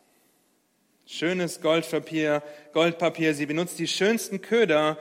Schönes 1.13 1.59
Goldpapier, 1.59 2.41
Goldpapier, 2.71 3.33
sie 3.33 3.45
benutzt 3.45 3.77
die 3.79 3.89
schönsten 3.89 4.39
Köder, 4.39 4.97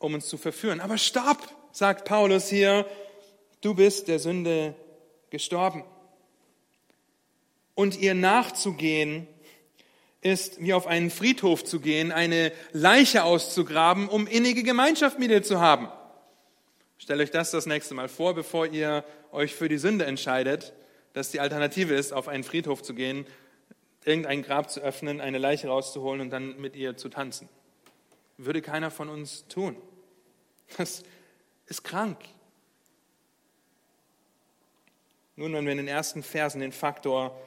um 0.00 0.14
uns 0.14 0.26
zu 0.26 0.36
verführen. 0.36 0.80
Aber 0.80 0.98
stopp, 0.98 1.38
sagt 1.70 2.06
Paulus 2.06 2.48
hier, 2.48 2.84
du 3.60 3.72
bist 3.72 4.08
der 4.08 4.18
Sünde 4.18 4.74
gestorben. 5.30 5.84
Und 7.76 8.00
ihr 8.00 8.14
nachzugehen, 8.14 9.28
ist 10.22 10.60
wie 10.60 10.74
auf 10.74 10.88
einen 10.88 11.08
Friedhof 11.08 11.62
zu 11.62 11.78
gehen, 11.78 12.10
eine 12.10 12.50
Leiche 12.72 13.22
auszugraben, 13.22 14.08
um 14.08 14.26
innige 14.26 14.64
Gemeinschaft 14.64 15.20
mit 15.20 15.30
ihr 15.30 15.44
zu 15.44 15.60
haben. 15.60 15.88
Stellt 16.98 17.20
euch 17.20 17.30
das 17.30 17.52
das 17.52 17.66
nächste 17.66 17.94
Mal 17.94 18.08
vor, 18.08 18.34
bevor 18.34 18.66
ihr 18.66 19.04
euch 19.30 19.54
für 19.54 19.68
die 19.68 19.78
Sünde 19.78 20.04
entscheidet, 20.04 20.72
dass 21.12 21.30
die 21.30 21.38
Alternative 21.38 21.94
ist, 21.94 22.12
auf 22.12 22.26
einen 22.26 22.42
Friedhof 22.42 22.82
zu 22.82 22.92
gehen, 22.92 23.24
irgendein 24.08 24.42
Grab 24.42 24.70
zu 24.70 24.80
öffnen, 24.80 25.20
eine 25.20 25.38
Leiche 25.38 25.68
rauszuholen 25.68 26.20
und 26.20 26.30
dann 26.30 26.60
mit 26.60 26.74
ihr 26.74 26.96
zu 26.96 27.08
tanzen. 27.08 27.48
Würde 28.36 28.62
keiner 28.62 28.90
von 28.90 29.08
uns 29.08 29.46
tun. 29.48 29.76
Das 30.76 31.02
ist 31.66 31.84
krank. 31.84 32.18
Nun, 35.36 35.52
wenn 35.52 35.64
wir 35.64 35.72
in 35.72 35.78
den 35.78 35.88
ersten 35.88 36.22
Versen 36.22 36.60
den 36.60 36.72
Faktor 36.72 37.38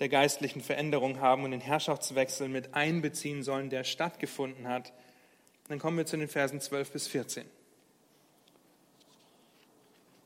der 0.00 0.08
geistlichen 0.08 0.60
Veränderung 0.60 1.20
haben 1.20 1.44
und 1.44 1.50
den 1.50 1.60
Herrschaftswechsel 1.60 2.48
mit 2.48 2.74
einbeziehen 2.74 3.42
sollen, 3.42 3.70
der 3.70 3.84
stattgefunden 3.84 4.66
hat, 4.66 4.92
dann 5.68 5.78
kommen 5.78 5.96
wir 5.96 6.06
zu 6.06 6.16
den 6.16 6.28
Versen 6.28 6.60
12 6.60 6.90
bis 6.90 7.06
14, 7.06 7.44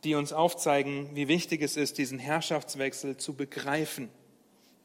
die 0.04 0.14
uns 0.14 0.32
aufzeigen, 0.32 1.14
wie 1.14 1.28
wichtig 1.28 1.62
es 1.62 1.76
ist, 1.76 1.98
diesen 1.98 2.18
Herrschaftswechsel 2.18 3.16
zu 3.16 3.34
begreifen, 3.34 4.10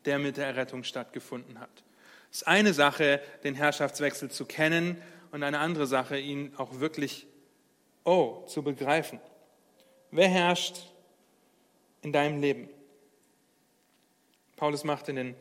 der 0.06 0.20
mit 0.20 0.38
der 0.38 0.48
Errettung 0.48 0.84
stattgefunden 0.84 1.60
hat. 1.60 1.84
Es 2.32 2.38
ist 2.38 2.48
eine 2.48 2.74
Sache, 2.74 3.22
den 3.44 3.56
Herrschaftswechsel 3.56 4.32
zu 4.32 4.46
kennen 4.46 5.02
und 5.32 5.44
eine 5.44 5.60
andere 5.60 5.88
Sache, 5.88 6.18
ihn 6.18 6.54
auch 6.58 6.80
wirklich 6.80 7.28
oh, 8.04 8.44
zu 8.48 8.63
begreifen. 8.63 9.20
Wer 10.12 10.30
herrscht 10.30 10.78
in 12.02 12.12
deinem 12.12 12.42
Leben? 12.42 12.70
Paulus 14.56 14.84
macht 14.84 15.10
in 15.10 15.16
den 15.16 15.36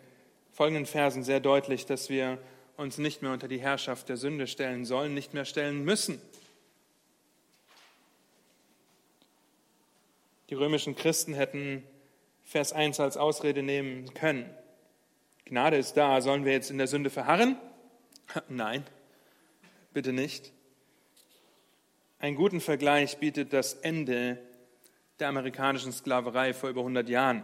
folgenden 0.52 0.86
Versen 0.86 1.22
sehr 1.22 1.40
deutlich, 1.40 1.86
dass 1.86 2.08
wir 2.08 2.38
uns 2.76 2.98
nicht 2.98 3.22
mehr 3.22 3.32
unter 3.32 3.48
die 3.48 3.60
Herrschaft 3.60 4.08
der 4.08 4.16
Sünde 4.16 4.46
stellen 4.46 4.84
sollen, 4.84 5.14
nicht 5.14 5.34
mehr 5.34 5.44
stellen 5.44 5.84
müssen. 5.84 6.20
Die 10.50 10.54
römischen 10.54 10.94
Christen 10.96 11.34
hätten 11.34 11.82
Vers 12.52 12.74
1 12.74 13.00
als 13.00 13.16
Ausrede 13.16 13.62
nehmen 13.62 14.12
können. 14.12 14.44
Gnade 15.46 15.78
ist 15.78 15.94
da, 15.94 16.20
sollen 16.20 16.44
wir 16.44 16.52
jetzt 16.52 16.70
in 16.70 16.76
der 16.76 16.86
Sünde 16.86 17.08
verharren? 17.08 17.56
Nein, 18.50 18.84
bitte 19.94 20.12
nicht. 20.12 20.52
Einen 22.18 22.36
guten 22.36 22.60
Vergleich 22.60 23.16
bietet 23.16 23.54
das 23.54 23.72
Ende 23.72 24.36
der 25.18 25.28
amerikanischen 25.28 25.92
Sklaverei 25.92 26.52
vor 26.52 26.68
über 26.68 26.82
100 26.82 27.08
Jahren. 27.08 27.42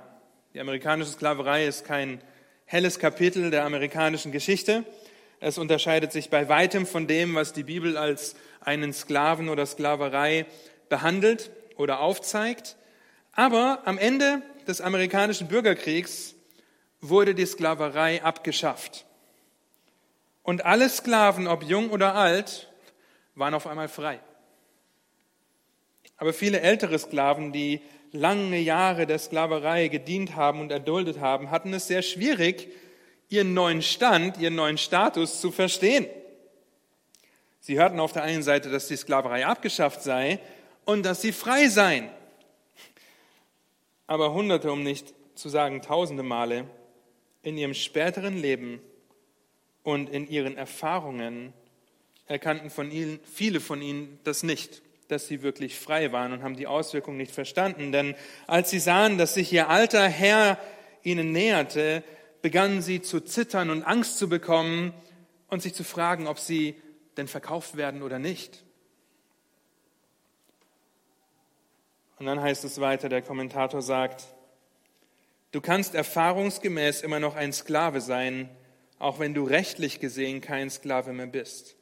Die 0.53 0.61
amerikanische 0.61 1.13
Sklaverei 1.13 1.67
ist 1.67 1.87
kein 1.87 2.21
helles 2.67 2.99
Kapitel 2.99 3.51
der 3.51 3.65
amerikanischen 3.65 4.31
Geschichte. 4.31 4.85
Es 5.41 5.57
unterscheidet 5.57 6.13
sich 6.13 6.29
bei 6.29 6.51
weitem 6.51 6.85
von 6.85 7.07
dem, 7.07 7.35
was 7.35 7.55
die 7.55 7.63
Bibel 7.63 7.97
als 7.97 8.37
einen 8.61 8.93
Sklaven 8.93 9.49
oder 9.49 9.65
Sklaverei 9.65 10.45
behandelt 10.91 11.51
oder 11.79 12.01
aufzeigt. 12.01 12.77
Aber 13.33 13.81
am 13.87 13.97
Ende 13.97 14.43
des 14.69 14.81
amerikanischen 14.81 15.49
Bürgerkriegs 15.49 16.35
wurde 17.01 17.35
die 17.35 17.47
Sklaverei 17.47 18.23
abgeschafft. 18.23 19.07
Und 20.43 20.65
alle 20.65 20.89
Sklaven, 20.89 21.49
ob 21.49 21.65
jung 21.65 21.91
oder 21.91 22.15
alt, 22.15 22.69
waren 23.35 23.55
auf 23.55 23.67
einmal 23.67 23.89
frei. 23.89 24.21
Aber 26.17 26.33
viele 26.33 26.61
ältere 26.61 26.99
Sklaven, 26.99 27.53
die 27.53 27.81
lange 28.13 28.59
Jahre 28.59 29.07
der 29.07 29.19
Sklaverei 29.19 29.89
gedient 29.89 30.37
haben 30.37 30.61
und 30.61 30.71
erduldet 30.71 31.21
haben, 31.21 31.51
hatten 31.51 31.73
es 31.73 31.87
sehr 31.87 32.03
schwierig, 32.03 32.69
ihren 33.29 33.55
neuen 33.55 33.83
Stand, 33.83 34.39
ihren 34.39 34.55
neuen 34.55 34.79
Status 34.79 35.41
zu 35.41 35.53
verstehen. 35.53 36.07
Sie 37.61 37.79
hörten 37.79 38.01
auf 38.01 38.13
der 38.13 38.23
einen 38.23 38.43
Seite, 38.43 38.71
dass 38.71 38.89
die 38.89 38.97
Sklaverei 38.97 39.47
abgeschafft 39.47 40.03
sei 40.03 40.41
und 40.85 41.05
dass 41.05 41.21
sie 41.21 41.33
frei 41.33 41.69
seien. 41.69 42.11
Aber 44.09 44.33
hunderte, 44.33 44.73
um 44.73 44.83
nicht 44.83 45.15
zu 45.37 45.49
sagen 45.49 45.81
tausende 45.81 46.25
Male, 46.25 46.65
in 47.43 47.57
ihrem 47.57 47.75
späteren 47.75 48.37
Leben 48.37 48.81
und 49.85 50.11
in 50.11 50.27
ihren 50.27 50.57
Erfahrungen 50.57 51.53
erkannten 52.27 52.71
von 52.71 52.91
ihnen, 52.91 53.21
viele 53.25 53.61
von 53.61 53.81
ihnen 53.81 54.19
das 54.25 54.43
nicht 54.43 54.83
dass 55.09 55.27
sie 55.27 55.43
wirklich 55.43 55.79
frei 55.79 56.13
waren 56.13 56.33
und 56.33 56.43
haben 56.43 56.57
die 56.57 56.67
Auswirkungen 56.67 57.17
nicht 57.17 57.33
verstanden. 57.33 57.93
Denn 57.93 58.15
als 58.47 58.71
sie 58.71 58.79
sahen, 58.79 59.19
dass 59.19 59.35
sich 59.35 59.53
ihr 59.53 59.69
alter 59.69 60.07
Herr 60.07 60.59
ihnen 61.03 61.33
näherte, 61.33 62.05
begannen 62.43 62.83
sie 62.83 63.01
zu 63.01 63.21
zittern 63.21 63.71
und 63.71 63.83
Angst 63.83 64.19
zu 64.19 64.29
bekommen 64.29 64.93
und 65.49 65.63
sich 65.63 65.75
zu 65.75 65.83
fragen, 65.83 66.27
ob 66.27 66.39
sie 66.39 66.77
denn 67.17 67.27
verkauft 67.27 67.77
werden 67.77 68.03
oder 68.03 68.19
nicht. 68.19 68.65
Und 72.19 72.27
dann 72.27 72.41
heißt 72.41 72.65
es 72.65 72.81
weiter, 72.81 73.09
der 73.09 73.23
Kommentator 73.23 73.81
sagt, 73.81 74.25
du 75.53 75.61
kannst 75.61 75.95
erfahrungsgemäß 75.95 77.03
immer 77.03 77.21
noch 77.21 77.37
ein 77.37 77.53
Sklave 77.53 78.01
sein, 78.01 78.49
auch 78.99 79.21
wenn 79.21 79.35
du 79.35 79.45
rechtlich 79.45 80.01
gesehen 80.01 80.41
kein 80.41 80.71
Sklave 80.71 81.13
mehr 81.13 81.27
bist. 81.27 81.77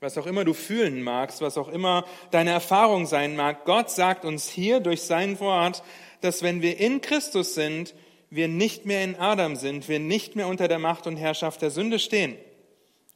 Was 0.00 0.16
auch 0.16 0.26
immer 0.26 0.44
du 0.44 0.54
fühlen 0.54 1.02
magst, 1.02 1.40
was 1.40 1.58
auch 1.58 1.68
immer 1.68 2.04
deine 2.30 2.50
Erfahrung 2.50 3.06
sein 3.06 3.34
mag, 3.34 3.64
Gott 3.64 3.90
sagt 3.90 4.24
uns 4.24 4.48
hier 4.48 4.78
durch 4.78 5.02
sein 5.02 5.40
Wort, 5.40 5.82
dass 6.20 6.44
wenn 6.44 6.62
wir 6.62 6.78
in 6.78 7.00
Christus 7.00 7.54
sind, 7.54 7.94
wir 8.30 8.46
nicht 8.46 8.86
mehr 8.86 9.02
in 9.02 9.16
Adam 9.16 9.56
sind, 9.56 9.88
wir 9.88 9.98
nicht 9.98 10.36
mehr 10.36 10.46
unter 10.46 10.68
der 10.68 10.78
Macht 10.78 11.08
und 11.08 11.16
Herrschaft 11.16 11.62
der 11.62 11.70
Sünde 11.70 11.98
stehen. 11.98 12.36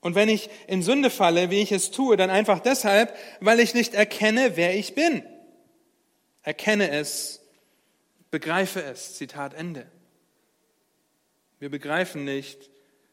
Und 0.01 0.17
wenn 0.17 0.29
ich 0.29 0.51
in 0.67 0.83
Sünde 0.83 1.11
falle, 1.11 1.51
wie 1.51 1.61
ich 1.61 1.71
es 1.71 1.93
tue, 1.93 2.17
dann 2.17 2.31
einfach 2.31 2.59
deshalb, 2.59 3.15
weil 3.41 3.61
ich 3.61 3.75
nicht 3.75 3.95
erkenne, 3.95 4.57
wer 4.57 4.75
ich 4.75 4.97
bin. 4.97 5.23
Erkenne 6.42 6.90
es, 6.90 7.40
begreife 8.31 8.83
es. 8.83 9.14
Zitat 9.16 9.55
Ende. 9.55 9.87
Wir 11.59 11.70
begreifen 11.70 12.24
nicht, 12.24 12.70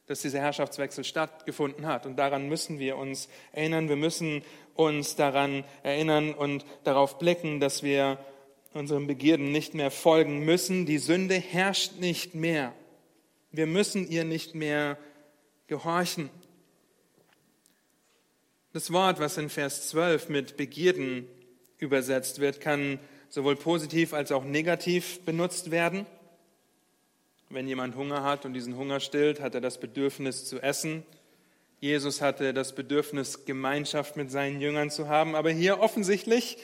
dass 0.08 0.22
dieser 0.22 0.40
Herrschaftswechsel 0.40 1.04
stattgefunden 1.04 1.86
hat. 1.86 2.08
Und 2.08 2.16
daran 2.16 2.50
müssen 2.50 2.80
wir 2.80 2.98
uns 2.98 3.30
erinnern. 3.52 3.90
Wir 3.90 3.96
müssen 3.96 4.42
uns 4.74 5.16
daran 5.16 5.64
erinnern 5.84 6.34
und 6.34 6.66
darauf 6.84 7.20
blicken, 7.20 7.60
dass 7.60 7.84
wir 7.84 8.18
unseren 8.74 9.06
Begierden 9.06 9.52
nicht 9.52 9.76
mehr 9.76 9.92
folgen 9.92 10.46
müssen. 10.46 10.88
Die 10.88 10.98
Sünde 10.98 11.36
herrscht 11.36 12.00
nicht 12.00 12.34
mehr. 12.34 12.74
Wir 13.52 13.68
müssen 13.68 14.10
ihr 14.10 14.24
nicht 14.24 14.56
mehr 14.56 14.98
gehorchen. 15.68 16.32
Das 18.74 18.92
Wort, 18.92 19.20
was 19.20 19.38
in 19.38 19.50
Vers 19.50 19.90
12 19.90 20.30
mit 20.30 20.58
Begierden 20.58 21.28
übersetzt 21.78 22.40
wird, 22.40 22.62
kann 22.62 23.00
sowohl 23.30 23.56
positiv 23.56 24.14
als 24.14 24.32
auch 24.32 24.44
negativ 24.44 25.22
benutzt 25.22 25.72
werden. 25.72 26.06
Wenn 27.50 27.68
jemand 27.68 27.96
Hunger 27.96 28.24
hat 28.24 28.46
und 28.46 28.54
diesen 28.54 28.78
Hunger 28.78 29.00
stillt, 29.00 29.40
hat 29.40 29.56
er 29.56 29.62
das 29.62 29.80
Bedürfnis 29.80 30.46
zu 30.46 30.60
essen. 30.60 31.04
Jesus 31.80 32.22
hatte 32.22 32.54
das 32.54 32.76
Bedürfnis, 32.76 33.46
Gemeinschaft 33.46 34.18
mit 34.18 34.30
seinen 34.30 34.60
Jüngern 34.60 34.92
zu 34.92 35.08
haben. 35.08 35.36
Aber 35.36 35.50
hier 35.50 35.80
offensichtlich 35.80 36.58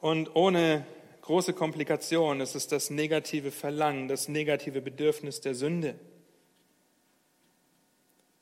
und 0.00 0.36
ohne 0.36 0.86
große 1.22 1.54
Komplikation 1.54 2.40
ist 2.40 2.54
es 2.54 2.68
das 2.68 2.90
negative 2.90 3.50
Verlangen, 3.50 4.08
das 4.08 4.28
negative 4.28 4.82
Bedürfnis 4.82 5.40
der 5.40 5.54
Sünde. 5.54 5.94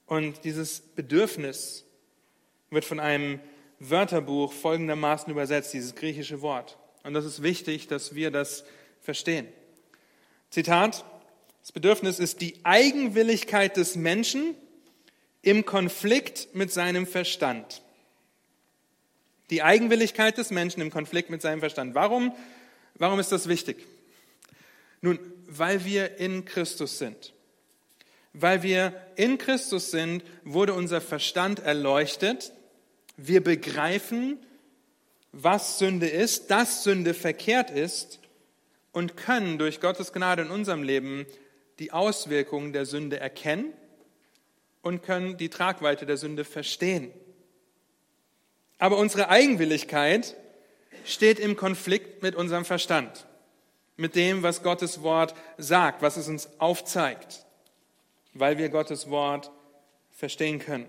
Und 0.06 0.44
dieses 0.44 0.80
Bedürfnis 0.80 1.86
wird 2.70 2.84
von 2.84 2.98
einem 2.98 3.38
Wörterbuch 3.78 4.52
folgendermaßen 4.52 5.30
übersetzt, 5.30 5.72
dieses 5.72 5.94
griechische 5.94 6.42
Wort. 6.42 6.76
Und 7.02 7.14
das 7.14 7.24
ist 7.24 7.42
wichtig, 7.42 7.88
dass 7.88 8.14
wir 8.14 8.30
das 8.30 8.64
verstehen. 9.00 9.48
Zitat, 10.50 11.04
das 11.60 11.72
Bedürfnis 11.72 12.18
ist 12.18 12.40
die 12.40 12.56
Eigenwilligkeit 12.64 13.76
des 13.76 13.96
Menschen 13.96 14.54
im 15.42 15.64
Konflikt 15.64 16.54
mit 16.54 16.72
seinem 16.72 17.06
Verstand. 17.06 17.82
Die 19.50 19.62
Eigenwilligkeit 19.62 20.38
des 20.38 20.50
Menschen 20.50 20.80
im 20.80 20.90
Konflikt 20.90 21.30
mit 21.30 21.42
seinem 21.42 21.60
Verstand. 21.60 21.94
Warum, 21.94 22.34
warum 22.94 23.20
ist 23.20 23.32
das 23.32 23.48
wichtig? 23.48 23.86
Nun, 25.00 25.18
weil 25.46 25.84
wir 25.84 26.18
in 26.18 26.44
Christus 26.44 26.98
sind. 26.98 27.32
Weil 28.32 28.62
wir 28.62 28.94
in 29.16 29.36
Christus 29.36 29.90
sind, 29.90 30.24
wurde 30.44 30.74
unser 30.74 31.00
Verstand 31.00 31.58
erleuchtet. 31.58 32.52
Wir 33.16 33.42
begreifen, 33.42 34.38
was 35.32 35.78
Sünde 35.78 36.08
ist, 36.08 36.50
dass 36.50 36.84
Sünde 36.84 37.14
verkehrt 37.14 37.70
ist 37.70 38.20
und 38.92 39.16
können 39.16 39.58
durch 39.58 39.80
Gottes 39.80 40.12
Gnade 40.12 40.42
in 40.42 40.50
unserem 40.50 40.82
Leben 40.82 41.26
die 41.78 41.92
Auswirkungen 41.92 42.72
der 42.72 42.84
Sünde 42.84 43.18
erkennen 43.18 43.72
und 44.82 45.02
können 45.02 45.38
die 45.38 45.48
Tragweite 45.48 46.06
der 46.06 46.18
Sünde 46.18 46.44
verstehen. 46.44 47.10
Aber 48.78 48.98
unsere 48.98 49.28
Eigenwilligkeit 49.30 50.36
steht 51.04 51.38
im 51.38 51.56
Konflikt 51.56 52.22
mit 52.22 52.34
unserem 52.34 52.64
Verstand, 52.64 53.26
mit 53.96 54.14
dem, 54.16 54.42
was 54.42 54.62
Gottes 54.62 55.02
Wort 55.02 55.34
sagt, 55.56 56.02
was 56.02 56.16
es 56.16 56.28
uns 56.28 56.48
aufzeigt, 56.58 57.46
weil 58.34 58.58
wir 58.58 58.68
Gottes 58.68 59.08
Wort 59.08 59.50
verstehen 60.10 60.58
können. 60.58 60.86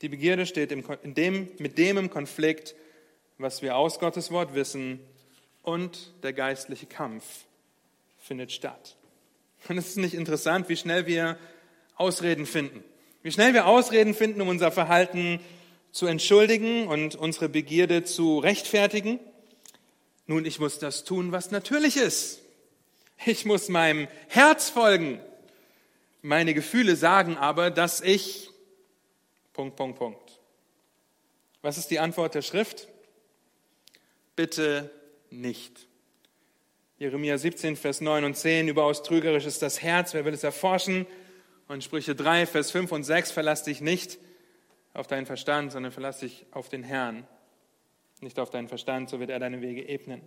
Die 0.00 0.08
Begierde 0.08 0.46
steht 0.46 0.70
in 0.70 1.14
dem, 1.14 1.48
mit 1.58 1.76
dem 1.78 1.98
im 1.98 2.10
Konflikt, 2.10 2.74
was 3.36 3.62
wir 3.62 3.76
aus 3.76 3.98
Gottes 3.98 4.30
Wort 4.30 4.54
wissen, 4.54 5.00
und 5.62 6.12
der 6.22 6.32
geistliche 6.32 6.86
Kampf 6.86 7.24
findet 8.16 8.52
statt. 8.52 8.96
Und 9.68 9.76
es 9.76 9.88
ist 9.88 9.96
nicht 9.96 10.14
interessant, 10.14 10.68
wie 10.68 10.76
schnell 10.76 11.06
wir 11.06 11.36
Ausreden 11.96 12.46
finden. 12.46 12.82
Wie 13.22 13.32
schnell 13.32 13.52
wir 13.52 13.66
Ausreden 13.66 14.14
finden, 14.14 14.40
um 14.40 14.48
unser 14.48 14.70
Verhalten 14.70 15.40
zu 15.90 16.06
entschuldigen 16.06 16.86
und 16.86 17.16
unsere 17.16 17.48
Begierde 17.48 18.04
zu 18.04 18.38
rechtfertigen. 18.38 19.18
Nun, 20.26 20.44
ich 20.44 20.60
muss 20.60 20.78
das 20.78 21.04
tun, 21.04 21.32
was 21.32 21.50
natürlich 21.50 21.96
ist. 21.96 22.40
Ich 23.26 23.44
muss 23.44 23.68
meinem 23.68 24.06
Herz 24.28 24.70
folgen. 24.70 25.20
Meine 26.22 26.54
Gefühle 26.54 26.94
sagen 26.96 27.36
aber, 27.36 27.70
dass 27.70 28.00
ich 28.00 28.50
Punkt, 29.58 29.74
Punkt, 29.74 29.98
Punkt. 29.98 30.40
Was 31.62 31.78
ist 31.78 31.90
die 31.90 31.98
Antwort 31.98 32.36
der 32.36 32.42
Schrift? 32.42 32.86
Bitte 34.36 34.88
nicht. 35.30 35.88
Jeremia 36.96 37.36
17, 37.36 37.74
Vers 37.74 38.00
9 38.00 38.22
und 38.22 38.36
10, 38.36 38.68
überaus 38.68 39.02
trügerisch 39.02 39.46
ist 39.46 39.60
das 39.60 39.82
Herz, 39.82 40.14
wer 40.14 40.24
will 40.24 40.32
es 40.32 40.44
erforschen? 40.44 41.08
Und 41.66 41.82
Sprüche 41.82 42.14
3, 42.14 42.46
Vers 42.46 42.70
5 42.70 42.92
und 42.92 43.02
6, 43.02 43.32
verlass 43.32 43.64
dich 43.64 43.80
nicht 43.80 44.20
auf 44.94 45.08
deinen 45.08 45.26
Verstand, 45.26 45.72
sondern 45.72 45.90
verlass 45.90 46.20
dich 46.20 46.46
auf 46.52 46.68
den 46.68 46.84
Herrn. 46.84 47.26
Nicht 48.20 48.38
auf 48.38 48.50
deinen 48.50 48.68
Verstand, 48.68 49.10
so 49.10 49.18
wird 49.18 49.30
er 49.30 49.40
deine 49.40 49.60
Wege 49.60 49.88
ebnen. 49.88 50.20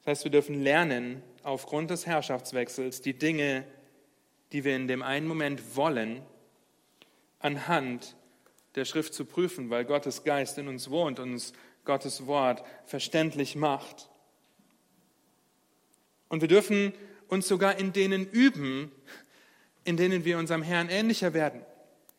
Das 0.00 0.18
heißt, 0.18 0.24
wir 0.24 0.32
dürfen 0.32 0.60
lernen, 0.60 1.22
aufgrund 1.44 1.88
des 1.88 2.04
Herrschaftswechsels 2.04 3.00
die 3.00 3.14
Dinge, 3.14 3.64
die 4.52 4.64
wir 4.64 4.76
in 4.76 4.86
dem 4.86 5.02
einen 5.02 5.26
Moment 5.26 5.76
wollen, 5.76 6.20
anhand 7.42 8.16
der 8.74 8.84
Schrift 8.84 9.14
zu 9.14 9.24
prüfen, 9.24 9.70
weil 9.70 9.84
Gottes 9.84 10.24
Geist 10.24 10.58
in 10.58 10.68
uns 10.68 10.90
wohnt 10.90 11.18
und 11.18 11.32
uns 11.32 11.52
Gottes 11.84 12.26
Wort 12.26 12.64
verständlich 12.86 13.56
macht. 13.56 14.08
Und 16.28 16.40
wir 16.40 16.48
dürfen 16.48 16.94
uns 17.28 17.48
sogar 17.48 17.78
in 17.78 17.92
denen 17.92 18.26
üben, 18.26 18.90
in 19.84 19.96
denen 19.96 20.24
wir 20.24 20.38
unserem 20.38 20.62
Herrn 20.62 20.88
ähnlicher 20.88 21.34
werden. 21.34 21.62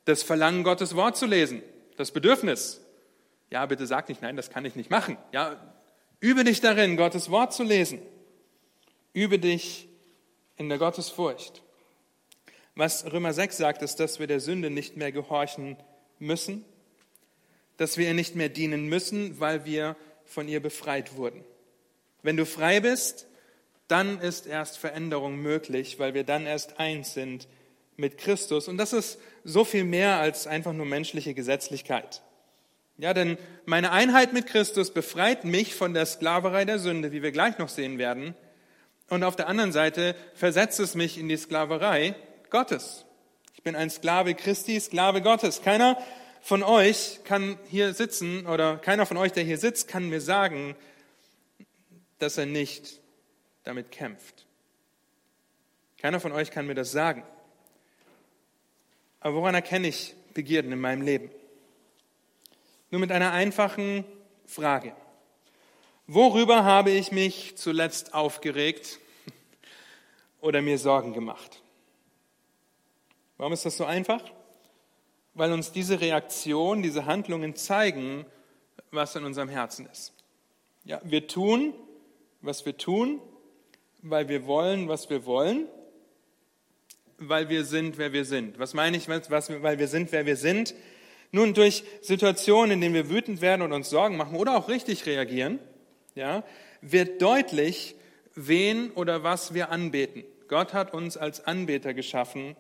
Das 0.06 0.22
Verlangen, 0.22 0.64
Gottes 0.64 0.96
Wort 0.96 1.18
zu 1.18 1.26
lesen, 1.26 1.64
das 1.98 2.12
Bedürfnis. 2.12 2.82
Ja, 3.50 3.66
bitte 3.66 3.88
sag 3.88 4.10
nicht, 4.10 4.22
nein, 4.22 4.36
das 4.36 4.50
kann 4.50 4.66
ich 4.66 4.76
nicht 4.76 4.90
machen. 4.90 5.18
Ja, 5.32 5.60
übe 6.20 6.44
dich 6.44 6.62
darin, 6.62 6.98
Gottes 6.98 7.30
Wort 7.30 7.54
zu 7.54 7.64
lesen. 7.64 8.02
Übe 9.14 9.40
dich 9.40 9.88
in 10.58 10.70
der 10.70 10.78
Gottesfurcht. 10.78 11.62
Was 12.76 13.12
Römer 13.12 13.34
6 13.34 13.58
sagt, 13.58 13.82
ist, 13.82 14.00
dass 14.00 14.20
wir 14.20 14.28
der 14.28 14.40
Sünde 14.40 14.70
nicht 14.70 14.98
mehr 14.98 15.12
gehorchen 15.12 15.78
müssen, 16.20 16.66
dass 17.78 17.98
wir 17.98 18.08
ihr 18.08 18.14
nicht 18.14 18.36
mehr 18.36 18.50
dienen 18.50 18.88
müssen, 18.88 19.40
weil 19.40 19.66
wir 19.66 19.96
von 20.26 20.48
ihr 20.48 20.60
befreit 20.60 21.16
wurden. 21.16 21.44
Wenn 22.24 22.38
du 22.38 22.46
frei 22.46 22.80
bist, 22.80 23.28
dann 23.88 24.20
ist 24.20 24.48
erst 24.48 24.78
Veränderung 24.78 25.42
möglich, 25.42 26.00
weil 26.00 26.14
wir 26.14 26.24
dann 26.24 26.46
erst 26.46 26.80
eins 26.80 27.14
sind 27.14 27.48
mit 27.96 28.18
Christus. 28.18 28.68
Und 28.68 28.78
das 28.78 28.94
ist 28.94 29.20
so 29.44 29.66
viel 29.66 29.84
mehr 29.84 30.18
als 30.18 30.48
einfach 30.48 30.74
nur 30.74 30.86
menschliche 30.86 31.34
Gesetzlichkeit. 31.34 32.22
Ja, 32.98 33.14
denn 33.14 33.38
meine 33.66 33.92
Einheit 33.92 34.34
mit 34.34 34.48
Christus 34.48 34.92
befreit 34.92 35.46
mich 35.46 35.76
von 35.76 35.94
der 35.94 36.06
Sklaverei 36.06 36.66
der 36.66 36.80
Sünde, 36.80 37.12
wie 37.12 37.22
wir 37.22 37.32
gleich 37.32 37.58
noch 37.58 37.70
sehen 37.70 37.98
werden. 37.98 38.36
Und 39.10 39.24
auf 39.24 39.36
der 39.36 39.48
anderen 39.48 39.72
Seite 39.72 40.16
versetzt 40.34 40.80
es 40.80 40.96
mich 40.96 41.18
in 41.18 41.28
die 41.28 41.38
Sklaverei 41.38 42.16
Gottes. 42.54 43.04
Ich 43.56 43.64
bin 43.64 43.76
ein 43.76 43.90
Sklave 43.90 44.36
Christi, 44.36 44.80
Sklave 44.80 45.24
Gottes. 45.24 45.64
Keiner 45.64 45.98
von 46.40 46.62
euch 46.62 47.22
kann 47.24 47.58
hier 47.68 47.96
sitzen 47.96 48.46
oder 48.46 48.78
keiner 48.78 49.08
von 49.08 49.18
euch, 49.18 49.32
der 49.32 49.44
hier 49.44 49.58
sitzt, 49.58 49.88
kann 49.88 50.08
mir 50.08 50.22
sagen, 50.22 50.76
dass 52.20 52.38
er 52.38 52.46
nicht 52.46 53.02
damit 53.64 53.90
kämpft. 53.90 54.46
Keiner 55.98 56.20
von 56.20 56.32
euch 56.32 56.52
kann 56.52 56.68
mir 56.68 56.76
das 56.76 56.92
sagen. 56.92 57.24
Aber 59.20 59.38
woran 59.38 59.56
erkenne 59.56 59.88
ich 59.88 60.14
Begierden 60.36 60.72
in 60.72 60.80
meinem 60.80 61.02
Leben? 61.02 61.32
Nur 62.92 63.02
mit 63.02 63.12
einer 63.12 63.32
einfachen 63.32 64.06
Frage. 64.46 64.96
Worüber 66.06 66.64
habe 66.64 66.92
ich 66.92 67.12
mich 67.12 67.58
zuletzt 67.58 68.14
aufgeregt 68.14 69.00
oder 70.40 70.62
mir 70.62 70.78
Sorgen 70.78 71.14
gemacht? 71.14 71.63
Warum 73.44 73.52
ist 73.52 73.66
das 73.66 73.76
so 73.76 73.84
einfach? 73.84 74.24
Weil 75.34 75.52
uns 75.52 75.74
diese 75.74 76.00
Reaktion, 76.00 76.82
diese 76.82 77.08
Handlungen 77.08 77.58
zeigen, 77.58 78.26
was 78.90 79.18
in 79.18 79.26
unserem 79.26 79.50
Herzen 79.50 79.86
ist. 79.92 80.14
Ja, 80.86 81.02
wir 81.04 81.28
tun, 81.28 81.74
was 82.40 82.66
wir 82.66 82.78
tun, 82.78 83.20
weil 84.02 84.30
wir 84.30 84.48
wollen, 84.48 84.88
was 84.88 85.10
wir 85.10 85.26
wollen, 85.26 85.68
weil 87.18 87.50
wir 87.50 87.66
sind, 87.66 87.98
wer 87.98 88.14
wir 88.14 88.24
sind. 88.24 88.60
Was 88.60 88.74
meine 88.74 88.96
ich, 88.96 89.10
was, 89.10 89.30
weil 89.30 89.78
wir 89.78 89.90
sind, 89.90 90.14
wer 90.14 90.26
wir 90.26 90.38
sind? 90.38 90.74
Nun, 91.34 91.54
durch 91.54 91.84
Situationen, 92.00 92.72
in 92.72 92.80
denen 92.80 92.96
wir 92.96 93.10
wütend 93.10 93.42
werden 93.42 93.62
und 93.62 93.74
uns 93.74 93.90
Sorgen 93.90 94.16
machen 94.16 94.38
oder 94.38 94.56
auch 94.56 94.70
richtig 94.70 95.06
reagieren, 95.06 95.60
ja, 96.16 96.46
wird 96.80 97.22
deutlich, 97.22 97.98
wen 98.36 98.92
oder 98.92 99.24
was 99.24 99.54
wir 99.54 99.70
anbeten. 99.70 100.24
Gott 100.48 100.72
hat 100.72 100.94
uns 100.94 101.18
als 101.18 101.46
Anbeter 101.46 101.94
geschaffen 101.94 102.56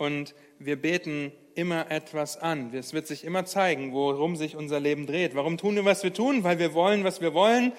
und 0.00 0.34
wir 0.58 0.80
beten 0.80 1.30
immer 1.54 1.90
etwas 1.90 2.38
an. 2.38 2.72
Es 2.72 2.94
wird 2.94 3.06
sich 3.06 3.22
immer 3.22 3.44
zeigen, 3.44 3.92
worum 3.92 4.34
sich 4.34 4.56
unser 4.56 4.80
Leben 4.80 5.06
dreht. 5.06 5.34
Warum 5.34 5.58
tun 5.58 5.74
wir, 5.74 5.84
was 5.84 6.02
wir 6.02 6.14
tun? 6.14 6.42
Weil 6.42 6.58
wir 6.58 6.72
wollen, 6.72 7.04
was 7.04 7.20
wir 7.20 7.34
wollen, 7.34 7.74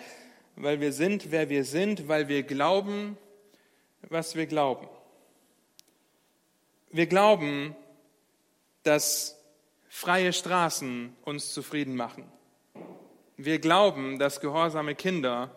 weil 0.56 0.80
wir 0.80 0.94
sind, 0.94 1.32
wer 1.32 1.50
wir 1.50 1.64
sind, 1.64 2.08
weil 2.08 2.28
wir 2.28 2.44
glauben, 2.44 3.18
was 4.08 4.36
wir 4.36 4.46
glauben. 4.46 4.88
Wir 6.92 7.08
glauben, 7.08 7.76
dass 8.84 9.42
freie 9.90 10.32
Straßen 10.32 11.16
uns 11.24 11.56
zufrieden 11.56 11.96
machen. 11.96 12.32
Wir 13.36 13.58
glauben, 13.58 14.20
dass 14.20 14.42
gehorsame 14.42 14.94
Kinder 14.94 15.56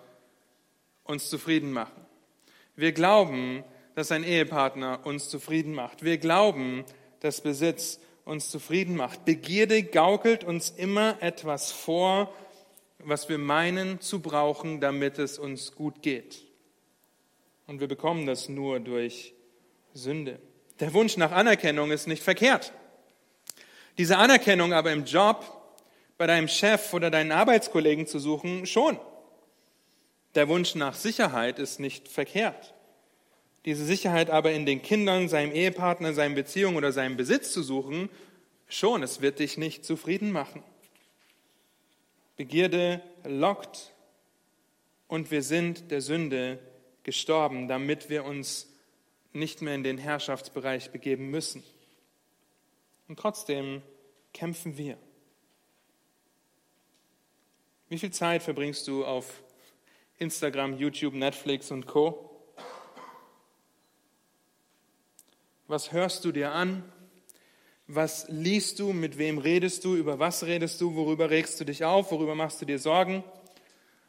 uns 1.02 1.28
zufrieden 1.28 1.72
machen. 1.72 2.06
Wir 2.74 2.92
glauben, 2.92 3.64
dass 3.94 4.10
ein 4.12 4.24
Ehepartner 4.24 5.00
uns 5.04 5.28
zufrieden 5.28 5.74
macht. 5.74 6.04
Wir 6.04 6.18
glauben, 6.18 6.84
dass 7.20 7.40
Besitz 7.40 8.00
uns 8.24 8.50
zufrieden 8.50 8.96
macht. 8.96 9.24
Begierde 9.24 9.82
gaukelt 9.82 10.44
uns 10.44 10.70
immer 10.70 11.16
etwas 11.20 11.72
vor, 11.72 12.32
was 12.98 13.28
wir 13.28 13.38
meinen 13.38 14.00
zu 14.00 14.20
brauchen, 14.20 14.80
damit 14.80 15.18
es 15.18 15.38
uns 15.38 15.74
gut 15.74 16.02
geht. 16.02 16.42
Und 17.66 17.80
wir 17.80 17.88
bekommen 17.88 18.26
das 18.26 18.48
nur 18.48 18.80
durch 18.80 19.34
Sünde. 19.92 20.38
Der 20.80 20.92
Wunsch 20.92 21.16
nach 21.16 21.32
Anerkennung 21.32 21.90
ist 21.90 22.06
nicht 22.06 22.22
verkehrt. 22.22 22.72
Diese 23.96 24.18
Anerkennung 24.18 24.72
aber 24.72 24.92
im 24.92 25.04
Job, 25.04 25.44
bei 26.18 26.26
deinem 26.26 26.48
Chef 26.48 26.92
oder 26.92 27.10
deinen 27.10 27.32
Arbeitskollegen 27.32 28.06
zu 28.06 28.18
suchen, 28.18 28.66
schon. 28.66 28.98
Der 30.34 30.48
Wunsch 30.48 30.74
nach 30.74 30.94
Sicherheit 30.94 31.58
ist 31.58 31.78
nicht 31.78 32.08
verkehrt. 32.08 32.73
Diese 33.64 33.84
Sicherheit 33.84 34.28
aber 34.28 34.52
in 34.52 34.66
den 34.66 34.82
Kindern, 34.82 35.28
seinem 35.28 35.52
Ehepartner, 35.52 36.12
seinen 36.12 36.34
Beziehungen 36.34 36.76
oder 36.76 36.92
seinem 36.92 37.16
Besitz 37.16 37.52
zu 37.52 37.62
suchen, 37.62 38.10
schon, 38.68 39.02
es 39.02 39.20
wird 39.20 39.38
dich 39.38 39.56
nicht 39.56 39.84
zufrieden 39.84 40.32
machen. 40.32 40.62
Begierde 42.36 43.00
lockt 43.24 43.92
und 45.08 45.30
wir 45.30 45.42
sind 45.42 45.90
der 45.90 46.00
Sünde 46.00 46.58
gestorben, 47.04 47.68
damit 47.68 48.10
wir 48.10 48.24
uns 48.24 48.68
nicht 49.32 49.62
mehr 49.62 49.74
in 49.74 49.82
den 49.82 49.98
Herrschaftsbereich 49.98 50.90
begeben 50.90 51.30
müssen. 51.30 51.62
Und 53.08 53.18
trotzdem 53.18 53.82
kämpfen 54.32 54.76
wir. 54.76 54.98
Wie 57.88 57.98
viel 57.98 58.10
Zeit 58.10 58.42
verbringst 58.42 58.88
du 58.88 59.04
auf 59.04 59.42
Instagram, 60.18 60.78
YouTube, 60.78 61.14
Netflix 61.14 61.70
und 61.70 61.86
Co? 61.86 62.33
Was 65.66 65.92
hörst 65.92 66.24
du 66.24 66.32
dir 66.32 66.52
an? 66.52 66.82
Was 67.86 68.26
liest 68.28 68.78
du? 68.78 68.92
Mit 68.92 69.18
wem 69.18 69.38
redest 69.38 69.84
du? 69.84 69.94
Über 69.96 70.18
was 70.18 70.44
redest 70.44 70.80
du? 70.80 70.94
Worüber 70.94 71.30
regst 71.30 71.60
du 71.60 71.64
dich 71.64 71.84
auf? 71.84 72.10
Worüber 72.10 72.34
machst 72.34 72.60
du 72.60 72.66
dir 72.66 72.78
Sorgen? 72.78 73.24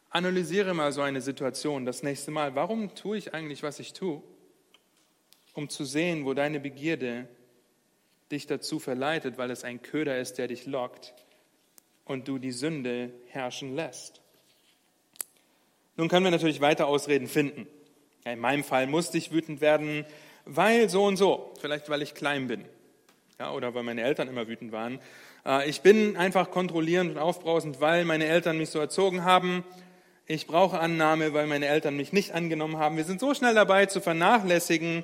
Analysiere 0.10 0.74
mal 0.74 0.92
so 0.92 1.02
eine 1.02 1.22
Situation 1.22 1.86
das 1.86 2.04
nächste 2.04 2.32
Mal. 2.32 2.56
Warum 2.56 2.96
tue 2.96 3.18
ich 3.18 3.34
eigentlich, 3.34 3.64
was 3.64 3.80
ich 3.80 3.94
tue? 3.94 4.22
um 5.56 5.70
zu 5.70 5.86
sehen, 5.86 6.26
wo 6.26 6.34
deine 6.34 6.60
Begierde 6.60 7.28
dich 8.32 8.46
dazu 8.46 8.78
verleitet, 8.78 9.38
weil 9.38 9.50
es 9.50 9.64
ein 9.64 9.82
Köder 9.82 10.20
ist, 10.20 10.38
der 10.38 10.48
dich 10.48 10.66
lockt 10.66 11.14
und 12.04 12.28
du 12.28 12.38
die 12.38 12.52
Sünde 12.52 13.12
herrschen 13.28 13.74
lässt. 13.74 14.22
Nun 15.96 16.10
können 16.10 16.26
wir 16.26 16.32
natürlich 16.32 16.60
weiter 16.60 16.88
Ausreden 16.88 17.28
finden. 17.28 17.68
in 18.26 18.40
meinem 18.40 18.64
Fall 18.64 18.86
musste 18.86 19.18
ich 19.18 19.32
wütend 19.32 19.62
werden, 19.62 20.06
weil 20.46 20.90
so 20.90 21.06
und 21.06 21.18
so, 21.18 21.54
vielleicht 21.60 21.90
weil 21.90 22.02
ich 22.02 22.14
klein 22.14 22.48
bin 22.48 22.66
ja, 23.40 23.52
oder 23.52 23.74
weil 23.74 23.84
meine 23.84 24.02
Eltern 24.02 24.28
immer 24.28 24.48
wütend 24.48 24.72
waren. 24.72 25.00
Äh, 25.46 25.70
ich 25.70 25.82
bin 25.82 26.18
einfach 26.18 26.52
kontrollierend 26.52 27.12
und 27.12 27.18
aufbrausend, 27.18 27.82
weil 27.82 28.06
meine 28.06 28.26
Eltern 28.26 28.58
mich 28.58 28.70
so 28.70 28.80
erzogen 28.80 29.24
haben. 29.24 29.64
Ich 30.26 30.48
brauche 30.48 30.80
Annahme, 30.80 31.34
weil 31.34 31.48
meine 31.48 31.68
Eltern 31.68 31.98
mich 31.98 32.14
nicht 32.14 32.32
angenommen 32.32 32.78
haben. 32.78 32.98
Wir 32.98 33.04
sind 33.04 33.20
so 33.20 33.34
schnell 33.34 33.54
dabei 33.54 33.86
zu 33.86 34.02
vernachlässigen, 34.02 35.04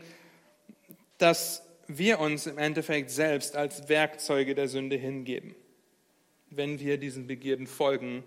dass 1.18 1.64
wir 1.88 2.20
uns 2.20 2.48
im 2.48 2.58
Endeffekt 2.58 3.12
selbst 3.12 3.56
als 3.56 3.90
Werkzeuge 3.90 4.56
der 4.56 4.68
Sünde 4.68 4.96
hingeben, 4.96 5.54
wenn 6.50 6.80
wir 6.80 6.98
diesen 6.98 7.28
Begierden 7.28 7.68
folgen 7.68 8.24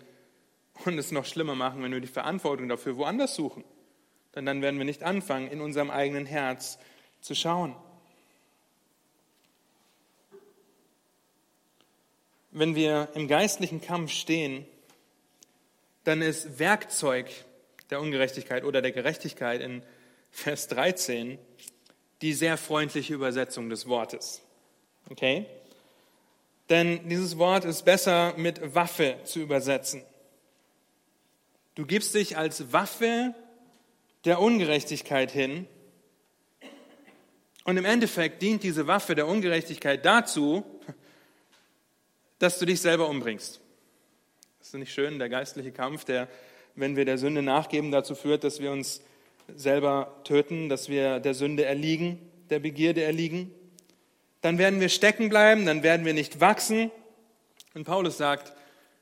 und 0.84 0.98
es 0.98 1.10
noch 1.10 1.24
schlimmer 1.24 1.54
machen, 1.54 1.82
wenn 1.82 1.92
wir 1.92 2.00
die 2.00 2.06
Verantwortung 2.06 2.68
dafür 2.68 2.96
woanders 2.96 3.34
suchen. 3.34 3.64
Denn 4.36 4.46
dann 4.46 4.62
werden 4.62 4.78
wir 4.78 4.84
nicht 4.84 5.02
anfangen, 5.02 5.48
in 5.48 5.60
unserem 5.60 5.90
eigenen 5.90 6.26
Herz 6.26 6.78
zu 7.25 7.35
schauen. 7.35 7.75
Wenn 12.51 12.75
wir 12.75 13.09
im 13.14 13.29
geistlichen 13.29 13.81
Kampf 13.81 14.12
stehen, 14.12 14.66
dann 16.05 16.20
ist 16.20 16.59
Werkzeug 16.59 17.31
der 17.89 18.03
Ungerechtigkeit 18.03 18.62
oder 18.62 18.83
der 18.83 18.93
Gerechtigkeit 18.93 19.62
in 19.62 19.83
Vers 20.31 20.68
13 20.68 21.39
die 22.20 22.35
sehr 22.35 22.59
freundliche 22.59 23.14
Übersetzung 23.14 23.70
des 23.70 23.89
Wortes. 23.89 24.43
Okay? 25.09 25.47
Denn 26.68 27.09
dieses 27.09 27.39
Wort 27.39 27.64
ist 27.64 27.87
besser 27.87 28.35
mit 28.37 28.75
Waffe 28.75 29.16
zu 29.25 29.41
übersetzen. 29.41 30.03
Du 31.75 31.87
gibst 31.87 32.14
dich 32.14 32.37
als 32.37 32.70
Waffe 32.70 33.35
der 34.27 34.41
Ungerechtigkeit 34.41 35.31
hin. 35.31 35.66
Und 37.64 37.78
im 37.78 37.84
Endeffekt 37.84 38.42
dient 38.42 38.62
diese 38.62 38.86
Waffe 38.86 39.14
der 39.14 39.26
Ungerechtigkeit 39.26 40.04
dazu, 40.04 40.64
dass 42.38 42.58
du 42.58 42.66
dich 42.66 42.80
selber 42.80 43.08
umbringst. 43.08 43.60
Das 44.58 44.68
ist 44.68 44.74
nicht 44.74 44.92
schön, 44.92 45.18
der 45.18 45.28
geistliche 45.28 45.72
Kampf, 45.72 46.04
der, 46.04 46.28
wenn 46.74 46.96
wir 46.96 47.04
der 47.04 47.18
Sünde 47.18 47.42
nachgeben, 47.42 47.90
dazu 47.90 48.14
führt, 48.14 48.44
dass 48.44 48.60
wir 48.60 48.70
uns 48.70 49.02
selber 49.54 50.20
töten, 50.24 50.68
dass 50.68 50.88
wir 50.88 51.20
der 51.20 51.34
Sünde 51.34 51.64
erliegen, 51.64 52.18
der 52.50 52.58
Begierde 52.58 53.02
erliegen, 53.02 53.50
dann 54.42 54.58
werden 54.58 54.80
wir 54.80 54.90
stecken 54.90 55.30
bleiben, 55.30 55.64
dann 55.64 55.82
werden 55.82 56.04
wir 56.04 56.12
nicht 56.12 56.40
wachsen. 56.40 56.90
Und 57.72 57.84
Paulus 57.84 58.18
sagt, 58.18 58.52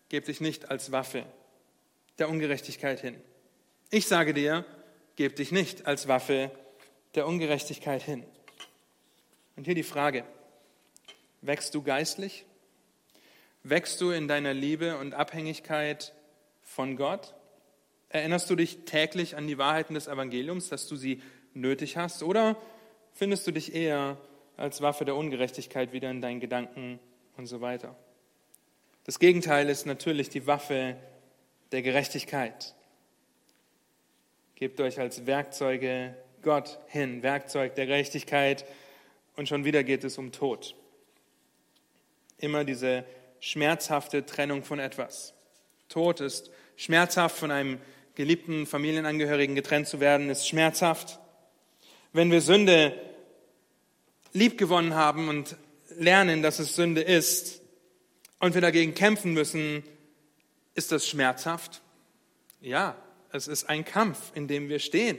geb 0.08 0.24
dich 0.24 0.40
nicht 0.40 0.70
als 0.70 0.92
Waffe 0.92 1.24
der 2.18 2.28
Ungerechtigkeit 2.28 3.00
hin. 3.00 3.16
Ich 3.90 4.06
sage 4.06 4.34
dir, 4.34 4.64
geb 5.16 5.34
dich 5.34 5.50
nicht 5.50 5.86
als 5.86 6.06
Waffe 6.06 6.52
der 7.16 7.26
Ungerechtigkeit 7.26 8.02
hin. 8.02 8.24
Und 9.56 9.64
hier 9.64 9.74
die 9.74 9.82
Frage, 9.82 10.24
wächst 11.40 11.74
du 11.74 11.82
geistlich? 11.82 12.44
Wächst 13.62 14.00
du 14.00 14.10
in 14.10 14.26
deiner 14.28 14.54
Liebe 14.54 14.98
und 14.98 15.14
Abhängigkeit 15.14 16.12
von 16.62 16.96
Gott? 16.96 17.34
Erinnerst 18.08 18.50
du 18.50 18.56
dich 18.56 18.84
täglich 18.84 19.36
an 19.36 19.46
die 19.46 19.58
Wahrheiten 19.58 19.94
des 19.94 20.08
Evangeliums, 20.08 20.68
dass 20.68 20.88
du 20.88 20.96
sie 20.96 21.22
nötig 21.54 21.96
hast? 21.96 22.22
Oder 22.22 22.56
findest 23.12 23.46
du 23.46 23.52
dich 23.52 23.74
eher 23.74 24.18
als 24.56 24.80
Waffe 24.80 25.04
der 25.04 25.16
Ungerechtigkeit 25.16 25.92
wieder 25.92 26.10
in 26.10 26.20
deinen 26.20 26.40
Gedanken 26.40 26.98
und 27.36 27.46
so 27.46 27.60
weiter? 27.60 27.96
Das 29.04 29.18
Gegenteil 29.18 29.68
ist 29.68 29.86
natürlich 29.86 30.28
die 30.28 30.46
Waffe 30.46 30.96
der 31.72 31.82
Gerechtigkeit. 31.82 32.74
Gebt 34.54 34.80
euch 34.80 35.00
als 35.00 35.26
Werkzeuge 35.26 36.16
Gott 36.42 36.78
hin, 36.86 37.22
Werkzeug 37.22 37.74
der 37.74 37.86
Gerechtigkeit, 37.86 38.64
und 39.36 39.48
schon 39.48 39.64
wieder 39.64 39.84
geht 39.84 40.04
es 40.04 40.18
um 40.18 40.32
Tod. 40.32 40.74
Immer 42.38 42.64
diese 42.64 43.04
schmerzhafte 43.40 44.24
Trennung 44.26 44.64
von 44.64 44.78
etwas. 44.78 45.34
Tod 45.88 46.20
ist 46.20 46.50
schmerzhaft 46.76 47.36
von 47.36 47.50
einem 47.50 47.78
geliebten 48.14 48.66
Familienangehörigen 48.66 49.54
getrennt 49.54 49.88
zu 49.88 50.00
werden, 50.00 50.30
ist 50.30 50.48
schmerzhaft. 50.48 51.18
Wenn 52.12 52.30
wir 52.30 52.40
Sünde 52.40 52.98
liebgewonnen 54.32 54.94
haben 54.94 55.28
und 55.28 55.56
lernen, 55.96 56.42
dass 56.42 56.58
es 56.58 56.74
Sünde 56.74 57.02
ist 57.02 57.60
und 58.38 58.54
wir 58.54 58.60
dagegen 58.60 58.94
kämpfen 58.94 59.32
müssen, 59.32 59.82
ist 60.74 60.92
das 60.92 61.06
schmerzhaft? 61.06 61.82
Ja, 62.60 62.96
es 63.30 63.48
ist 63.48 63.68
ein 63.68 63.84
Kampf, 63.84 64.32
in 64.34 64.48
dem 64.48 64.68
wir 64.68 64.78
stehen, 64.78 65.18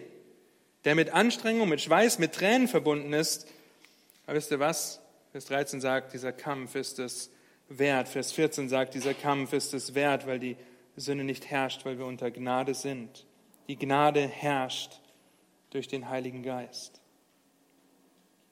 der 0.86 0.96
mit 0.96 1.12
Anstrengung, 1.12 1.70
mit 1.70 1.82
Schweiß, 1.82 2.20
mit 2.20 2.34
Tränen 2.34 2.68
verbunden 2.68 3.14
ist. 3.14 3.48
Aber 4.34 4.40
wisst 4.40 4.50
ihr 4.50 4.60
was? 4.60 5.00
Vers 5.32 5.46
13 5.46 5.80
sagt, 5.80 6.12
dieser 6.14 6.34
Kampf 6.34 6.74
ist 6.74 6.98
es 6.98 7.30
wert. 7.70 8.08
Vers 8.08 8.32
14 8.32 8.68
sagt, 8.68 8.96
dieser 8.96 9.14
Kampf 9.14 9.54
ist 9.54 9.76
es 9.76 9.94
wert, 9.94 10.26
weil 10.26 10.40
die 10.40 10.58
Sünde 10.96 11.24
nicht 11.24 11.52
herrscht, 11.52 11.86
weil 11.86 12.00
wir 12.00 12.08
unter 12.08 12.32
Gnade 12.32 12.74
sind. 12.74 13.28
Die 13.68 13.78
Gnade 13.78 14.28
herrscht 14.28 15.02
durch 15.70 15.88
den 15.88 16.10
Heiligen 16.10 16.42
Geist. 16.42 17.00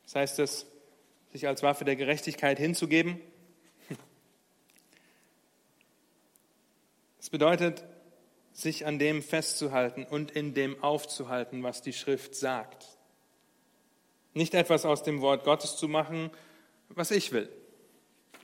Das 0.03 0.13
heißt 0.13 0.37
es, 0.37 0.67
sich 1.31 1.47
als 1.47 1.63
Waffe 1.63 1.83
der 1.83 1.95
Gerechtigkeit 1.95 2.59
hinzugeben? 2.59 3.19
Es 7.19 7.31
bedeutet, 7.31 7.83
sich 8.53 8.85
an 8.85 8.99
dem 8.99 9.23
festzuhalten 9.23 10.03
und 10.03 10.29
in 10.29 10.53
dem 10.53 10.83
aufzuhalten, 10.83 11.63
was 11.63 11.81
die 11.81 11.93
Schrift 11.93 12.35
sagt. 12.35 12.99
Nicht 14.33 14.53
etwas 14.53 14.85
aus 14.85 15.03
dem 15.03 15.21
Wort 15.21 15.43
Gottes 15.43 15.75
zu 15.75 15.87
machen, 15.87 16.29
was 16.89 17.11
ich 17.11 17.31
will. 17.31 17.49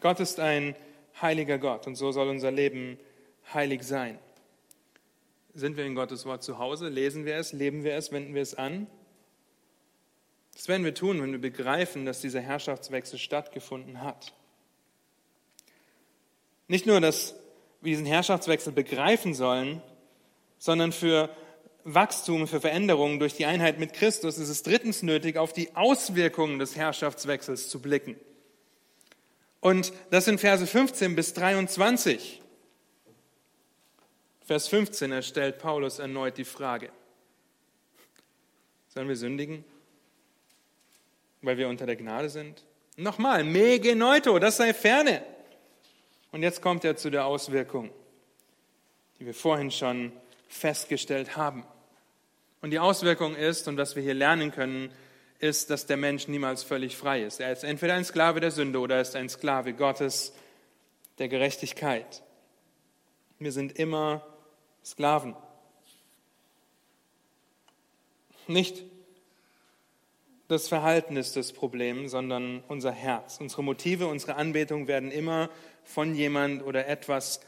Gott 0.01 0.19
ist 0.19 0.39
ein 0.39 0.75
heiliger 1.21 1.57
Gott 1.57 1.87
und 1.87 1.95
so 1.95 2.11
soll 2.11 2.29
unser 2.29 2.51
Leben 2.51 2.99
heilig 3.53 3.83
sein. 3.83 4.19
Sind 5.53 5.77
wir 5.77 5.85
in 5.85 5.95
Gottes 5.95 6.25
Wort 6.25 6.43
zu 6.43 6.59
Hause? 6.59 6.89
Lesen 6.89 7.25
wir 7.25 7.35
es? 7.35 7.51
Leben 7.51 7.83
wir 7.83 7.95
es? 7.95 8.11
Wenden 8.11 8.35
wir 8.35 8.41
es 8.41 8.53
an? 8.53 8.87
Das 10.53 10.67
werden 10.67 10.83
wir 10.83 10.93
tun, 10.93 11.21
wenn 11.21 11.31
wir 11.31 11.39
begreifen, 11.41 12.05
dass 12.05 12.21
dieser 12.21 12.41
Herrschaftswechsel 12.41 13.17
stattgefunden 13.19 14.01
hat. 14.01 14.33
Nicht 16.67 16.85
nur, 16.85 16.99
dass 16.99 17.35
wir 17.81 17.91
diesen 17.91 18.05
Herrschaftswechsel 18.05 18.73
begreifen 18.73 19.33
sollen, 19.33 19.81
sondern 20.57 20.91
für 20.91 21.29
Wachstum, 21.93 22.47
für 22.47 22.59
Veränderungen 22.59 23.17
durch 23.17 23.35
die 23.35 23.45
Einheit 23.45 23.79
mit 23.79 23.93
Christus 23.93 24.37
ist 24.37 24.49
es 24.49 24.61
drittens 24.61 25.03
nötig, 25.03 25.37
auf 25.37 25.53
die 25.53 25.73
Auswirkungen 25.75 26.59
des 26.59 26.75
Herrschaftswechsels 26.75 27.69
zu 27.69 27.81
blicken. 27.81 28.17
Und 29.61 29.93
das 30.11 30.25
sind 30.25 30.39
Verse 30.41 30.67
15 30.67 31.15
bis 31.15 31.33
23. 31.33 32.41
Vers 34.45 34.67
15 34.67 35.13
erstellt 35.13 35.59
Paulus 35.59 35.99
erneut 35.99 36.37
die 36.37 36.45
Frage, 36.45 36.89
sollen 38.89 39.07
wir 39.07 39.15
sündigen, 39.15 39.63
weil 41.41 41.57
wir 41.57 41.69
unter 41.69 41.85
der 41.85 41.95
Gnade 41.95 42.29
sind? 42.29 42.63
Nochmal, 42.97 43.45
me 43.45 43.79
geneuto, 43.79 44.39
das 44.39 44.57
sei 44.57 44.73
ferne. 44.73 45.23
Und 46.33 46.43
jetzt 46.43 46.61
kommt 46.61 46.83
er 46.83 46.97
zu 46.97 47.09
der 47.09 47.25
Auswirkung, 47.25 47.91
die 49.19 49.25
wir 49.25 49.33
vorhin 49.33 49.71
schon 49.71 50.11
festgestellt 50.49 51.37
haben. 51.37 51.63
Und 52.61 52.71
die 52.71 52.79
Auswirkung 52.79 53.35
ist, 53.35 53.67
und 53.67 53.77
was 53.77 53.95
wir 53.95 54.03
hier 54.03 54.13
lernen 54.13 54.51
können, 54.51 54.91
ist, 55.39 55.69
dass 55.69 55.85
der 55.85 55.97
Mensch 55.97 56.27
niemals 56.27 56.63
völlig 56.63 56.97
frei 56.97 57.23
ist. 57.23 57.39
Er 57.39 57.51
ist 57.51 57.63
entweder 57.63 57.93
ein 57.93 58.05
Sklave 58.05 58.39
der 58.39 58.51
Sünde 58.51 58.79
oder 58.79 58.95
er 58.95 59.01
ist 59.01 59.15
ein 59.15 59.29
Sklave 59.29 59.73
Gottes 59.73 60.33
der 61.19 61.27
Gerechtigkeit. 61.27 62.23
Wir 63.39 63.51
sind 63.51 63.77
immer 63.77 64.25
Sklaven. 64.83 65.35
Nicht 68.47 68.83
das 70.47 70.69
Verhalten 70.69 71.17
ist 71.17 71.35
das 71.35 71.51
Problem, 71.51 72.07
sondern 72.07 72.63
unser 72.69 72.91
Herz. 72.91 73.37
Unsere 73.39 73.63
Motive, 73.63 74.07
unsere 74.07 74.35
Anbetung 74.35 74.87
werden 74.87 75.11
immer 75.11 75.49
von 75.83 76.15
jemand 76.15 76.63
oder 76.63 76.87
etwas 76.87 77.41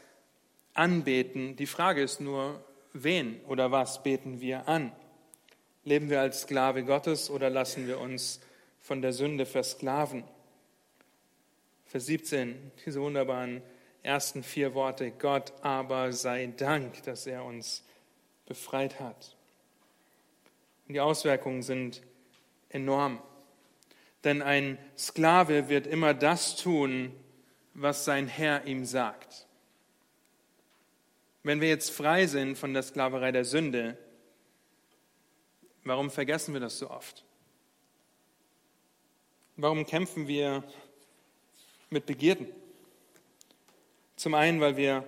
anbeten. 0.74 1.56
Die 1.56 1.66
Frage 1.66 2.02
ist 2.02 2.20
nur, 2.20 2.62
wen 2.92 3.40
oder 3.46 3.70
was 3.70 4.02
beten 4.02 4.40
wir 4.40 4.68
an? 4.68 4.92
Leben 5.90 6.08
wir 6.08 6.20
als 6.20 6.42
Sklave 6.42 6.84
Gottes 6.84 7.30
oder 7.30 7.50
lassen 7.50 7.88
wir 7.88 7.98
uns 7.98 8.38
von 8.80 9.02
der 9.02 9.12
Sünde 9.12 9.44
versklaven? 9.44 10.22
Vers 11.86 12.06
17, 12.06 12.70
diese 12.86 13.00
wunderbaren 13.00 13.60
ersten 14.04 14.44
vier 14.44 14.74
Worte. 14.74 15.10
Gott 15.10 15.52
aber 15.62 16.12
sei 16.12 16.46
Dank, 16.56 17.02
dass 17.02 17.26
er 17.26 17.44
uns 17.44 17.82
befreit 18.46 19.00
hat. 19.00 19.34
Und 20.86 20.94
die 20.94 21.00
Auswirkungen 21.00 21.64
sind 21.64 22.02
enorm. 22.68 23.20
Denn 24.22 24.42
ein 24.42 24.78
Sklave 24.96 25.68
wird 25.68 25.88
immer 25.88 26.14
das 26.14 26.54
tun, 26.54 27.12
was 27.74 28.04
sein 28.04 28.28
Herr 28.28 28.64
ihm 28.64 28.84
sagt. 28.84 29.48
Wenn 31.42 31.60
wir 31.60 31.68
jetzt 31.68 31.90
frei 31.90 32.28
sind 32.28 32.56
von 32.56 32.74
der 32.74 32.84
Sklaverei 32.84 33.32
der 33.32 33.44
Sünde, 33.44 33.98
warum 35.84 36.10
vergessen 36.10 36.54
wir 36.54 36.60
das 36.60 36.78
so 36.78 36.90
oft? 36.90 37.24
Warum 39.56 39.84
kämpfen 39.86 40.26
wir 40.26 40.64
mit 41.90 42.06
Begierden? 42.06 42.46
Zum 44.16 44.34
einen, 44.34 44.60
weil 44.60 44.76
wir 44.76 45.04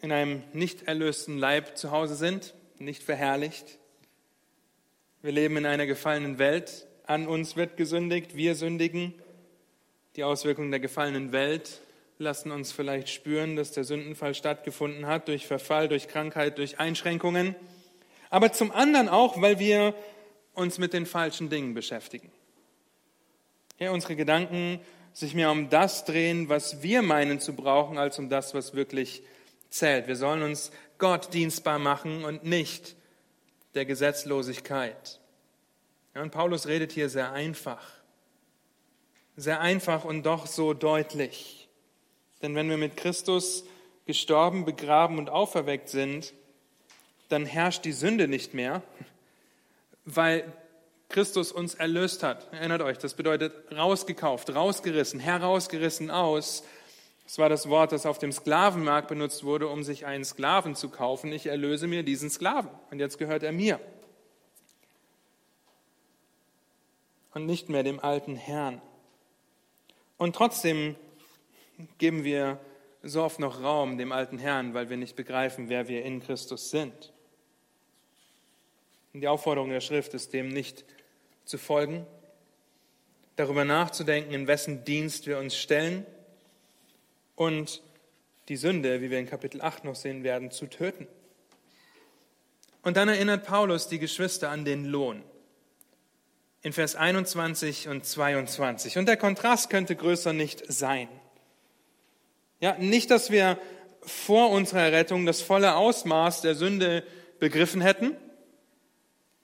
in 0.00 0.12
einem 0.12 0.42
nicht 0.52 0.82
erlösten 0.82 1.38
Leib 1.38 1.76
zu 1.76 1.90
Hause 1.90 2.14
sind, 2.14 2.54
nicht 2.78 3.02
verherrlicht. 3.02 3.78
Wir 5.22 5.32
leben 5.32 5.56
in 5.56 5.66
einer 5.66 5.86
gefallenen 5.86 6.38
Welt. 6.38 6.86
An 7.06 7.26
uns 7.26 7.56
wird 7.56 7.76
gesündigt, 7.76 8.36
wir 8.36 8.54
sündigen. 8.54 9.14
Die 10.16 10.24
Auswirkungen 10.24 10.70
der 10.70 10.80
gefallenen 10.80 11.32
Welt 11.32 11.80
lassen 12.18 12.50
uns 12.50 12.72
vielleicht 12.72 13.08
spüren, 13.08 13.56
dass 13.56 13.72
der 13.72 13.84
Sündenfall 13.84 14.34
stattgefunden 14.34 15.06
hat 15.06 15.28
durch 15.28 15.46
Verfall, 15.46 15.88
durch 15.88 16.08
Krankheit, 16.08 16.58
durch 16.58 16.78
Einschränkungen. 16.78 17.54
Aber 18.30 18.52
zum 18.52 18.70
anderen 18.70 19.08
auch, 19.08 19.40
weil 19.40 19.58
wir 19.58 19.94
uns 20.54 20.78
mit 20.78 20.92
den 20.92 21.06
falschen 21.06 21.50
Dingen 21.50 21.74
beschäftigen. 21.74 22.30
Ja, 23.78 23.92
unsere 23.92 24.16
Gedanken 24.16 24.80
sich 25.12 25.34
mehr 25.34 25.50
um 25.50 25.70
das 25.70 26.04
drehen, 26.04 26.48
was 26.48 26.82
wir 26.82 27.02
meinen 27.02 27.40
zu 27.40 27.54
brauchen, 27.54 27.98
als 27.98 28.18
um 28.18 28.28
das, 28.28 28.54
was 28.54 28.74
wirklich 28.74 29.22
zählt. 29.70 30.06
Wir 30.06 30.16
sollen 30.16 30.42
uns 30.42 30.70
Gott 30.98 31.32
dienstbar 31.32 31.78
machen 31.78 32.24
und 32.24 32.44
nicht 32.44 32.96
der 33.74 33.84
Gesetzlosigkeit. 33.84 35.20
Ja, 36.14 36.22
und 36.22 36.30
Paulus 36.30 36.66
redet 36.66 36.92
hier 36.92 37.08
sehr 37.08 37.32
einfach. 37.32 37.84
Sehr 39.36 39.60
einfach 39.60 40.04
und 40.04 40.24
doch 40.24 40.46
so 40.46 40.74
deutlich. 40.74 41.68
Denn 42.42 42.54
wenn 42.54 42.68
wir 42.68 42.76
mit 42.76 42.96
Christus 42.96 43.64
gestorben, 44.06 44.64
begraben 44.64 45.18
und 45.18 45.30
auferweckt 45.30 45.88
sind, 45.88 46.34
dann 47.28 47.46
herrscht 47.46 47.84
die 47.84 47.92
Sünde 47.92 48.28
nicht 48.28 48.54
mehr, 48.54 48.82
weil 50.04 50.52
Christus 51.08 51.52
uns 51.52 51.74
erlöst 51.74 52.22
hat. 52.22 52.52
Erinnert 52.52 52.82
euch, 52.82 52.98
das 52.98 53.14
bedeutet 53.14 53.52
rausgekauft, 53.74 54.54
rausgerissen, 54.54 55.20
herausgerissen 55.20 56.10
aus. 56.10 56.64
Das 57.24 57.38
war 57.38 57.48
das 57.48 57.68
Wort, 57.68 57.92
das 57.92 58.06
auf 58.06 58.18
dem 58.18 58.32
Sklavenmarkt 58.32 59.08
benutzt 59.08 59.44
wurde, 59.44 59.68
um 59.68 59.82
sich 59.82 60.06
einen 60.06 60.24
Sklaven 60.24 60.74
zu 60.74 60.88
kaufen. 60.88 61.32
Ich 61.32 61.46
erlöse 61.46 61.86
mir 61.86 62.02
diesen 62.02 62.30
Sklaven 62.30 62.70
und 62.90 62.98
jetzt 62.98 63.18
gehört 63.18 63.42
er 63.42 63.52
mir. 63.52 63.80
Und 67.34 67.46
nicht 67.46 67.68
mehr 67.68 67.82
dem 67.82 68.00
alten 68.00 68.36
Herrn. 68.36 68.80
Und 70.16 70.34
trotzdem 70.34 70.96
geben 71.98 72.24
wir 72.24 72.58
so 73.02 73.22
oft 73.22 73.38
noch 73.38 73.62
Raum 73.62 73.98
dem 73.98 74.12
alten 74.12 74.38
Herrn, 74.38 74.74
weil 74.74 74.90
wir 74.90 74.96
nicht 74.96 75.16
begreifen, 75.16 75.68
wer 75.68 75.88
wir 75.88 76.04
in 76.04 76.20
Christus 76.20 76.70
sind. 76.70 77.12
Und 79.12 79.20
die 79.20 79.28
Aufforderung 79.28 79.70
der 79.70 79.80
Schrift 79.80 80.14
ist 80.14 80.32
dem 80.32 80.48
nicht 80.48 80.84
zu 81.44 81.58
folgen, 81.58 82.06
darüber 83.36 83.64
nachzudenken, 83.64 84.34
in 84.34 84.46
wessen 84.46 84.84
Dienst 84.84 85.26
wir 85.26 85.38
uns 85.38 85.56
stellen 85.56 86.04
und 87.36 87.82
die 88.48 88.56
Sünde, 88.56 89.00
wie 89.00 89.10
wir 89.10 89.18
in 89.18 89.26
Kapitel 89.26 89.60
8 89.60 89.84
noch 89.84 89.94
sehen 89.94 90.24
werden, 90.24 90.50
zu 90.50 90.66
töten. 90.66 91.06
Und 92.82 92.96
dann 92.96 93.08
erinnert 93.08 93.44
Paulus 93.46 93.88
die 93.88 93.98
Geschwister 93.98 94.50
an 94.50 94.64
den 94.64 94.86
Lohn 94.86 95.22
in 96.62 96.72
Vers 96.72 96.96
21 96.96 97.88
und 97.88 98.04
22. 98.04 98.98
Und 98.98 99.06
der 99.06 99.16
Kontrast 99.16 99.70
könnte 99.70 99.94
größer 99.94 100.32
nicht 100.32 100.64
sein. 100.70 101.08
Ja, 102.60 102.76
nicht, 102.78 103.10
dass 103.10 103.30
wir 103.30 103.58
vor 104.02 104.50
unserer 104.50 104.80
Errettung 104.80 105.26
das 105.26 105.40
volle 105.40 105.76
Ausmaß 105.76 106.40
der 106.40 106.54
Sünde 106.54 107.04
begriffen 107.38 107.80
hätten, 107.80 108.16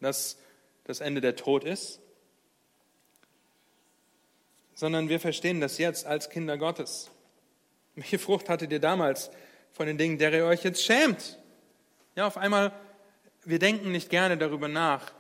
dass 0.05 0.39
das 0.85 1.01
Ende 1.01 1.21
der 1.21 1.35
Tod 1.35 1.65
ist, 1.65 2.01
sondern 4.75 5.09
wir 5.09 5.19
verstehen 5.19 5.61
das 5.61 5.79
jetzt 5.79 6.07
als 6.07 6.31
Kinder 6.31 6.59
Gottes. 6.59 7.11
Welche 7.95 8.19
Frucht 8.19 8.49
hattet 8.49 8.73
ihr 8.73 8.81
damals 8.81 9.31
von 9.73 9.87
den 9.87 9.99
Dingen, 9.99 10.19
der 10.19 10.33
ihr 10.33 10.45
euch 10.45 10.63
jetzt 10.65 10.83
schämt? 10.83 11.39
Ja, 12.17 12.27
auf 12.27 12.37
einmal, 12.37 12.73
wir 13.45 13.59
denken 13.59 13.93
nicht 13.93 14.11
gerne 14.11 14.37
darüber 14.37 14.69
nach, 14.69 15.13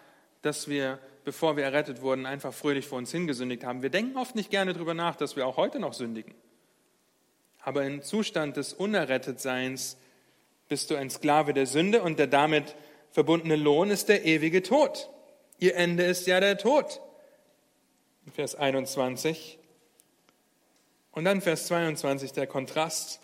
dass 0.42 0.68
wir, 0.68 0.98
bevor 1.24 1.56
wir 1.56 1.64
errettet 1.64 2.02
wurden, 2.02 2.26
einfach 2.26 2.52
fröhlich 2.52 2.86
vor 2.86 2.98
uns 2.98 3.10
hingesündigt 3.10 3.64
haben. 3.64 3.82
Wir 3.82 3.90
denken 3.90 4.18
oft 4.18 4.34
nicht 4.34 4.50
gerne 4.50 4.74
darüber 4.74 4.94
nach, 4.94 5.16
dass 5.16 5.36
wir 5.36 5.46
auch 5.46 5.56
heute 5.56 5.78
noch 5.78 5.94
sündigen. 5.94 6.34
Aber 7.62 7.84
im 7.84 8.02
Zustand 8.02 8.58
des 8.58 8.74
Unerrettetseins 8.74 9.96
bist 10.68 10.90
du 10.90 10.96
ein 10.96 11.08
Sklave 11.08 11.54
der 11.54 11.66
Sünde 11.66 12.02
und 12.02 12.18
der 12.18 12.26
damit 12.26 12.74
verbundene 13.14 13.54
Lohn 13.54 13.90
ist 13.90 14.08
der 14.08 14.24
ewige 14.24 14.60
Tod. 14.60 15.08
Ihr 15.60 15.76
Ende 15.76 16.02
ist 16.02 16.26
ja 16.26 16.40
der 16.40 16.58
Tod. 16.58 17.00
Vers 18.32 18.56
21. 18.56 19.56
Und 21.12 21.24
dann 21.24 21.40
Vers 21.40 21.68
22 21.68 22.32
der 22.32 22.48
Kontrast. 22.48 23.20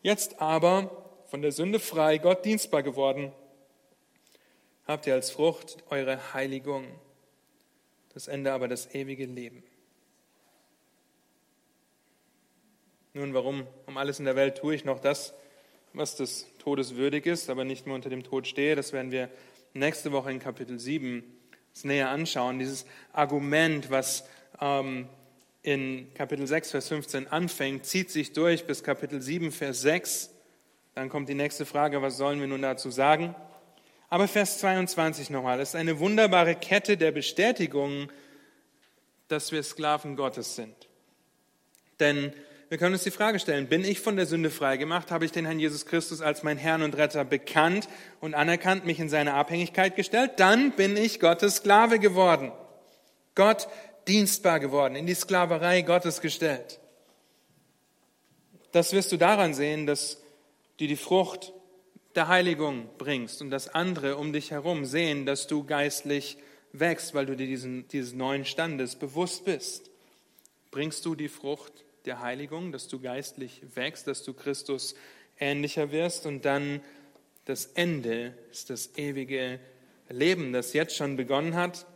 Jetzt 0.00 0.40
aber, 0.40 0.90
von 1.26 1.42
der 1.42 1.52
Sünde 1.52 1.80
frei, 1.80 2.16
Gott 2.16 2.46
dienstbar 2.46 2.82
geworden, 2.82 3.30
habt 4.86 5.06
ihr 5.06 5.12
als 5.12 5.30
Frucht 5.30 5.76
eure 5.90 6.32
Heiligung, 6.32 6.86
das 8.14 8.26
Ende 8.26 8.54
aber 8.54 8.68
das 8.68 8.94
ewige 8.94 9.26
Leben. 9.26 9.62
Nun, 13.12 13.34
warum 13.34 13.66
um 13.84 13.98
alles 13.98 14.18
in 14.18 14.24
der 14.24 14.36
Welt 14.36 14.56
tue 14.56 14.74
ich 14.74 14.86
noch 14.86 14.98
das, 14.98 15.34
was 15.92 16.16
des 16.16 16.46
Todes 16.58 16.96
würdig 16.96 17.26
ist, 17.26 17.50
aber 17.50 17.64
nicht 17.64 17.86
mehr 17.86 17.94
unter 17.94 18.10
dem 18.10 18.22
Tod 18.22 18.46
stehe? 18.46 18.76
Das 18.76 18.92
werden 18.92 19.10
wir 19.10 19.30
nächste 19.74 20.12
Woche 20.12 20.30
in 20.30 20.38
Kapitel 20.38 20.78
7 20.78 21.22
näher 21.82 22.10
anschauen. 22.10 22.58
Dieses 22.58 22.84
Argument, 23.12 23.90
was 23.90 24.24
ähm, 24.60 25.08
in 25.62 26.12
Kapitel 26.14 26.46
6, 26.46 26.70
Vers 26.70 26.88
15 26.88 27.28
anfängt, 27.28 27.86
zieht 27.86 28.10
sich 28.10 28.32
durch 28.32 28.66
bis 28.66 28.82
Kapitel 28.82 29.20
7, 29.20 29.52
Vers 29.52 29.80
6. 29.82 30.30
Dann 30.94 31.08
kommt 31.08 31.28
die 31.28 31.34
nächste 31.34 31.66
Frage, 31.66 32.02
was 32.02 32.16
sollen 32.16 32.40
wir 32.40 32.48
nun 32.48 32.62
dazu 32.62 32.90
sagen? 32.90 33.34
Aber 34.08 34.26
Vers 34.26 34.58
22 34.58 35.30
nochmal, 35.30 35.58
das 35.58 35.70
ist 35.70 35.74
eine 35.76 36.00
wunderbare 36.00 36.56
Kette 36.56 36.96
der 36.96 37.12
Bestätigung, 37.12 38.10
dass 39.28 39.52
wir 39.52 39.62
Sklaven 39.62 40.16
Gottes 40.16 40.56
sind. 40.56 40.74
Denn 42.00 42.32
wir 42.70 42.78
können 42.78 42.94
uns 42.94 43.02
die 43.02 43.10
Frage 43.10 43.40
stellen, 43.40 43.66
bin 43.66 43.84
ich 43.84 43.98
von 43.98 44.14
der 44.14 44.26
Sünde 44.26 44.48
frei 44.48 44.76
gemacht? 44.76 45.10
Habe 45.10 45.24
ich 45.24 45.32
den 45.32 45.44
Herrn 45.44 45.58
Jesus 45.58 45.86
Christus 45.86 46.20
als 46.20 46.44
mein 46.44 46.56
Herrn 46.56 46.82
und 46.82 46.96
Retter 46.96 47.24
bekannt 47.24 47.88
und 48.20 48.34
anerkannt, 48.34 48.86
mich 48.86 49.00
in 49.00 49.08
seine 49.08 49.34
Abhängigkeit 49.34 49.96
gestellt? 49.96 50.34
Dann 50.36 50.70
bin 50.70 50.96
ich 50.96 51.18
Gottes 51.18 51.56
Sklave 51.56 51.98
geworden. 51.98 52.52
Gott 53.34 53.66
dienstbar 54.06 54.60
geworden, 54.60 54.94
in 54.94 55.06
die 55.06 55.14
Sklaverei 55.14 55.82
Gottes 55.82 56.20
gestellt. 56.20 56.78
Das 58.70 58.92
wirst 58.92 59.10
du 59.10 59.16
daran 59.16 59.52
sehen, 59.52 59.86
dass 59.86 60.18
du 60.76 60.86
die 60.86 60.94
Frucht 60.94 61.52
der 62.14 62.28
Heiligung 62.28 62.88
bringst 62.98 63.42
und 63.42 63.50
dass 63.50 63.66
andere 63.66 64.16
um 64.16 64.32
dich 64.32 64.52
herum 64.52 64.84
sehen, 64.84 65.26
dass 65.26 65.48
du 65.48 65.64
geistlich 65.64 66.36
wächst, 66.72 67.14
weil 67.14 67.26
du 67.26 67.34
dir 67.34 67.48
diesen, 67.48 67.88
dieses 67.88 68.12
neuen 68.12 68.44
Standes 68.44 68.94
bewusst 68.94 69.44
bist. 69.44 69.90
Bringst 70.70 71.04
du 71.04 71.16
die 71.16 71.28
Frucht 71.28 71.84
der 72.06 72.20
Heiligung, 72.20 72.72
dass 72.72 72.88
du 72.88 73.00
geistlich 73.00 73.62
wächst, 73.74 74.06
dass 74.06 74.22
du 74.22 74.34
Christus 74.34 74.94
ähnlicher 75.38 75.92
wirst 75.92 76.26
und 76.26 76.44
dann 76.44 76.80
das 77.44 77.66
Ende 77.66 78.34
ist 78.50 78.70
das 78.70 78.96
ewige 78.96 79.60
Leben, 80.08 80.52
das 80.52 80.72
jetzt 80.72 80.96
schon 80.96 81.16
begonnen 81.16 81.54
hat 81.54 81.86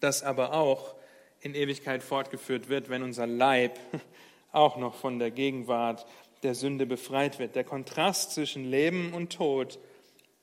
das 0.00 0.22
aber 0.22 0.54
auch 0.54 0.94
in 1.40 1.54
Ewigkeit 1.54 2.02
fortgeführt 2.02 2.68
wird, 2.68 2.88
wenn 2.88 3.02
unser 3.02 3.26
Leib 3.26 3.78
auch 4.52 4.76
noch 4.76 4.94
von 4.94 5.18
der 5.18 5.30
Gegenwart 5.30 6.06
der 6.42 6.54
Sünde 6.54 6.86
befreit 6.86 7.38
wird. 7.38 7.54
Der 7.54 7.64
Kontrast 7.64 8.32
zwischen 8.32 8.68
Leben 8.68 9.12
und 9.12 9.32
Tod 9.32 9.78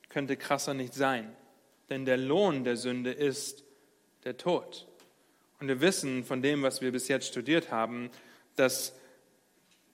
könnte 0.08 0.36
krasser 0.36 0.74
nicht 0.74 0.94
sein, 0.94 1.36
denn 1.90 2.04
der 2.04 2.16
Lohn 2.16 2.64
der 2.64 2.76
Sünde 2.76 3.10
ist 3.10 3.64
der 4.24 4.36
Tod. 4.36 4.86
Und 5.60 5.68
wir 5.68 5.80
wissen 5.80 6.24
von 6.24 6.40
dem, 6.40 6.62
was 6.62 6.80
wir 6.80 6.92
bis 6.92 7.08
jetzt 7.08 7.26
studiert 7.26 7.70
haben, 7.70 8.10
dass 8.58 8.94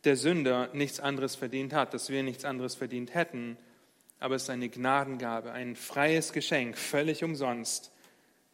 der 0.05 0.17
Sünder 0.17 0.71
nichts 0.73 1.01
anderes 1.01 1.35
verdient 1.35 1.73
hat, 1.73 1.95
dass 1.95 2.11
wir 2.11 2.23
nichts 2.23 2.45
anderes 2.45 2.75
verdient 2.75 3.15
hätten, 3.15 3.57
aber 4.21 4.37
es 4.37 4.45
ist 4.45 4.51
eine 4.51 4.69
Gnadengabe, 4.69 5.53
ein 5.53 5.77
freies 5.77 6.33
Geschenk, 6.33 6.79
völlig 6.79 7.25
umsonst, 7.25 7.93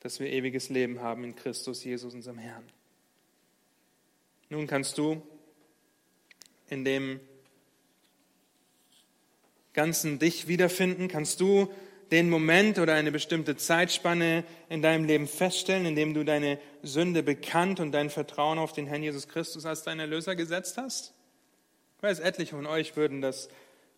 dass 0.00 0.20
wir 0.20 0.28
ewiges 0.30 0.68
Leben 0.68 1.00
haben 1.00 1.24
in 1.24 1.36
Christus 1.36 1.84
Jesus, 1.84 2.14
unserem 2.14 2.38
Herrn. 2.38 2.64
Nun 4.48 4.66
kannst 4.66 4.98
du 4.98 5.22
in 6.68 6.84
dem 6.84 7.20
Ganzen 9.72 10.18
dich 10.18 10.48
wiederfinden, 10.48 11.08
kannst 11.08 11.40
du 11.40 11.72
den 12.10 12.28
Moment 12.28 12.78
oder 12.78 12.94
eine 12.94 13.12
bestimmte 13.12 13.56
Zeitspanne 13.56 14.44
in 14.68 14.82
deinem 14.82 15.04
Leben 15.04 15.28
feststellen, 15.28 15.86
in 15.86 15.94
dem 15.94 16.14
du 16.14 16.24
deine 16.24 16.58
Sünde 16.82 17.22
bekannt 17.22 17.78
und 17.78 17.92
dein 17.92 18.10
Vertrauen 18.10 18.58
auf 18.58 18.72
den 18.72 18.86
Herrn 18.86 19.02
Jesus 19.02 19.28
Christus 19.28 19.64
als 19.64 19.84
deinen 19.84 20.00
Erlöser 20.00 20.34
gesetzt 20.34 20.76
hast? 20.76 21.14
Ich 21.98 22.02
weiß, 22.02 22.18
etliche 22.20 22.56
von 22.56 22.66
euch 22.66 22.96
würden 22.96 23.20
das 23.20 23.48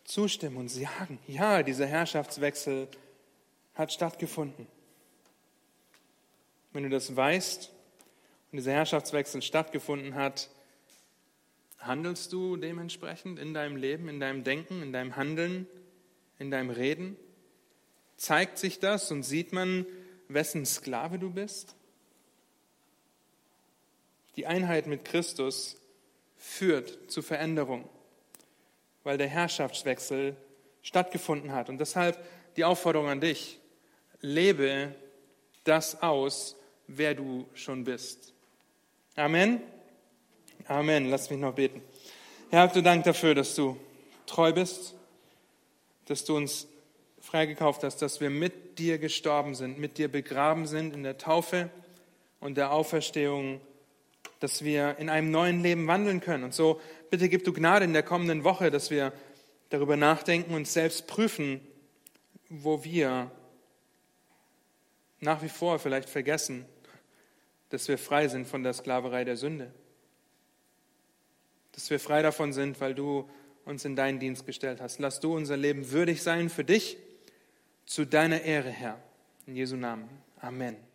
zustimmen 0.05 0.57
und 0.57 0.69
sagen, 0.69 1.19
ja, 1.27 1.63
dieser 1.63 1.87
Herrschaftswechsel 1.87 2.89
hat 3.75 3.93
stattgefunden. 3.93 4.67
Wenn 6.73 6.83
du 6.83 6.91
das 6.91 7.15
weißt 7.15 7.71
und 8.51 8.57
dieser 8.57 8.73
Herrschaftswechsel 8.73 9.41
stattgefunden 9.41 10.15
hat, 10.15 10.51
handelst 11.79 12.33
du 12.33 12.57
dementsprechend 12.57 13.39
in 13.39 13.55
deinem 13.55 13.77
Leben, 13.77 14.09
in 14.09 14.21
deinem 14.21 14.45
Denken, 14.45 14.83
in 14.83 14.93
deinem 14.93 15.17
Handeln, 15.17 15.67
in 16.39 16.51
deinem 16.51 16.71
Reden? 16.71 17.17
Zeigt 18.23 18.57
sich 18.57 18.79
das 18.79 19.11
und 19.11 19.25
sieht 19.25 19.53
man, 19.53 19.85
wessen 20.29 20.65
Sklave 20.65 21.19
du 21.19 21.29
bist? 21.29 21.75
Die 24.37 24.47
Einheit 24.47 24.87
mit 24.87 25.05
Christus 25.05 25.77
führt 26.37 27.11
zu 27.11 27.21
Veränderung, 27.21 27.89
weil 29.03 29.19
der 29.19 29.27
Herrschaftswechsel 29.27 30.37
stattgefunden 30.83 31.51
hat. 31.51 31.69
Und 31.69 31.79
deshalb 31.79 32.17
die 32.55 32.63
Aufforderung 32.65 33.09
an 33.09 33.21
dich, 33.21 33.59
lebe 34.21 34.95
das 35.65 36.01
aus, 36.01 36.55
wer 36.87 37.17
du 37.17 37.49
schon 37.55 37.83
bist. 37.83 38.33
Amen. 39.17 39.61
Amen. 40.69 41.11
Lass 41.11 41.29
mich 41.29 41.41
noch 41.41 41.57
beten. 41.57 41.83
Herr, 42.51 42.69
du 42.69 42.85
Dank 42.85 43.03
dafür, 43.03 43.35
dass 43.35 43.57
du 43.57 43.77
treu 44.27 44.53
bist, 44.53 44.95
dass 46.07 46.25
du 46.25 46.37
uns 46.37 46.69
freigekauft 47.33 47.83
hast, 47.83 48.03
dass 48.03 48.21
wir 48.21 48.29
mit 48.29 48.79
dir 48.79 48.99
gestorben 48.99 49.55
sind, 49.55 49.79
mit 49.79 49.97
dir 49.97 50.09
begraben 50.13 50.67
sind 50.67 50.93
in 50.93 51.03
der 51.03 51.17
Taufe 51.17 51.71
und 52.41 52.59
der 52.59 52.73
Auferstehung, 52.73 53.63
dass 54.41 54.65
wir 54.65 54.99
in 54.99 55.09
einem 55.09 55.31
neuen 55.31 55.63
Leben 55.63 55.87
wandeln 55.87 56.21
können. 56.21 56.45
Und 56.45 56.53
so 56.53 56.79
bitte 57.09 57.31
gib 57.31 57.45
du 57.45 57.55
Gnade 57.55 57.87
in 57.87 57.95
der 57.95 58.03
kommenden 58.03 58.45
Woche, 58.45 58.71
dass 58.71 58.91
wir 58.91 59.15
darüber 59.71 59.97
nachdenken 59.97 60.53
und 60.53 60.69
selbst 60.69 61.07
prüfen, 61.07 61.67
wo 62.51 62.85
wir 62.85 63.31
nach 65.21 65.43
wie 65.43 65.49
vor 65.49 65.79
vielleicht 65.79 66.11
vergessen, 66.11 66.67
dass 67.71 67.89
wir 67.89 67.97
frei 67.97 68.29
sind 68.29 68.47
von 68.47 68.63
der 68.63 68.75
Sklaverei 68.75 69.25
der 69.25 69.39
Sünde. 69.39 69.73
Dass 71.73 71.89
wir 71.89 71.99
frei 71.99 72.21
davon 72.21 72.53
sind, 72.53 72.79
weil 72.83 72.95
du 72.95 73.27
uns 73.65 73.87
in 73.87 73.97
deinen 73.97 74.21
Dienst 74.21 74.45
gestellt 74.45 74.83
hast. 74.83 74.99
Lass 74.99 75.19
du 75.19 75.35
unser 75.35 75.57
Leben 75.57 75.93
würdig 75.93 76.23
sein 76.23 76.51
für 76.51 76.65
dich, 76.65 76.99
zu 77.85 78.05
deiner 78.05 78.41
Ehre, 78.41 78.71
Herr. 78.71 78.99
In 79.47 79.57
Jesu 79.57 79.77
Namen. 79.77 80.09
Amen. 80.41 80.92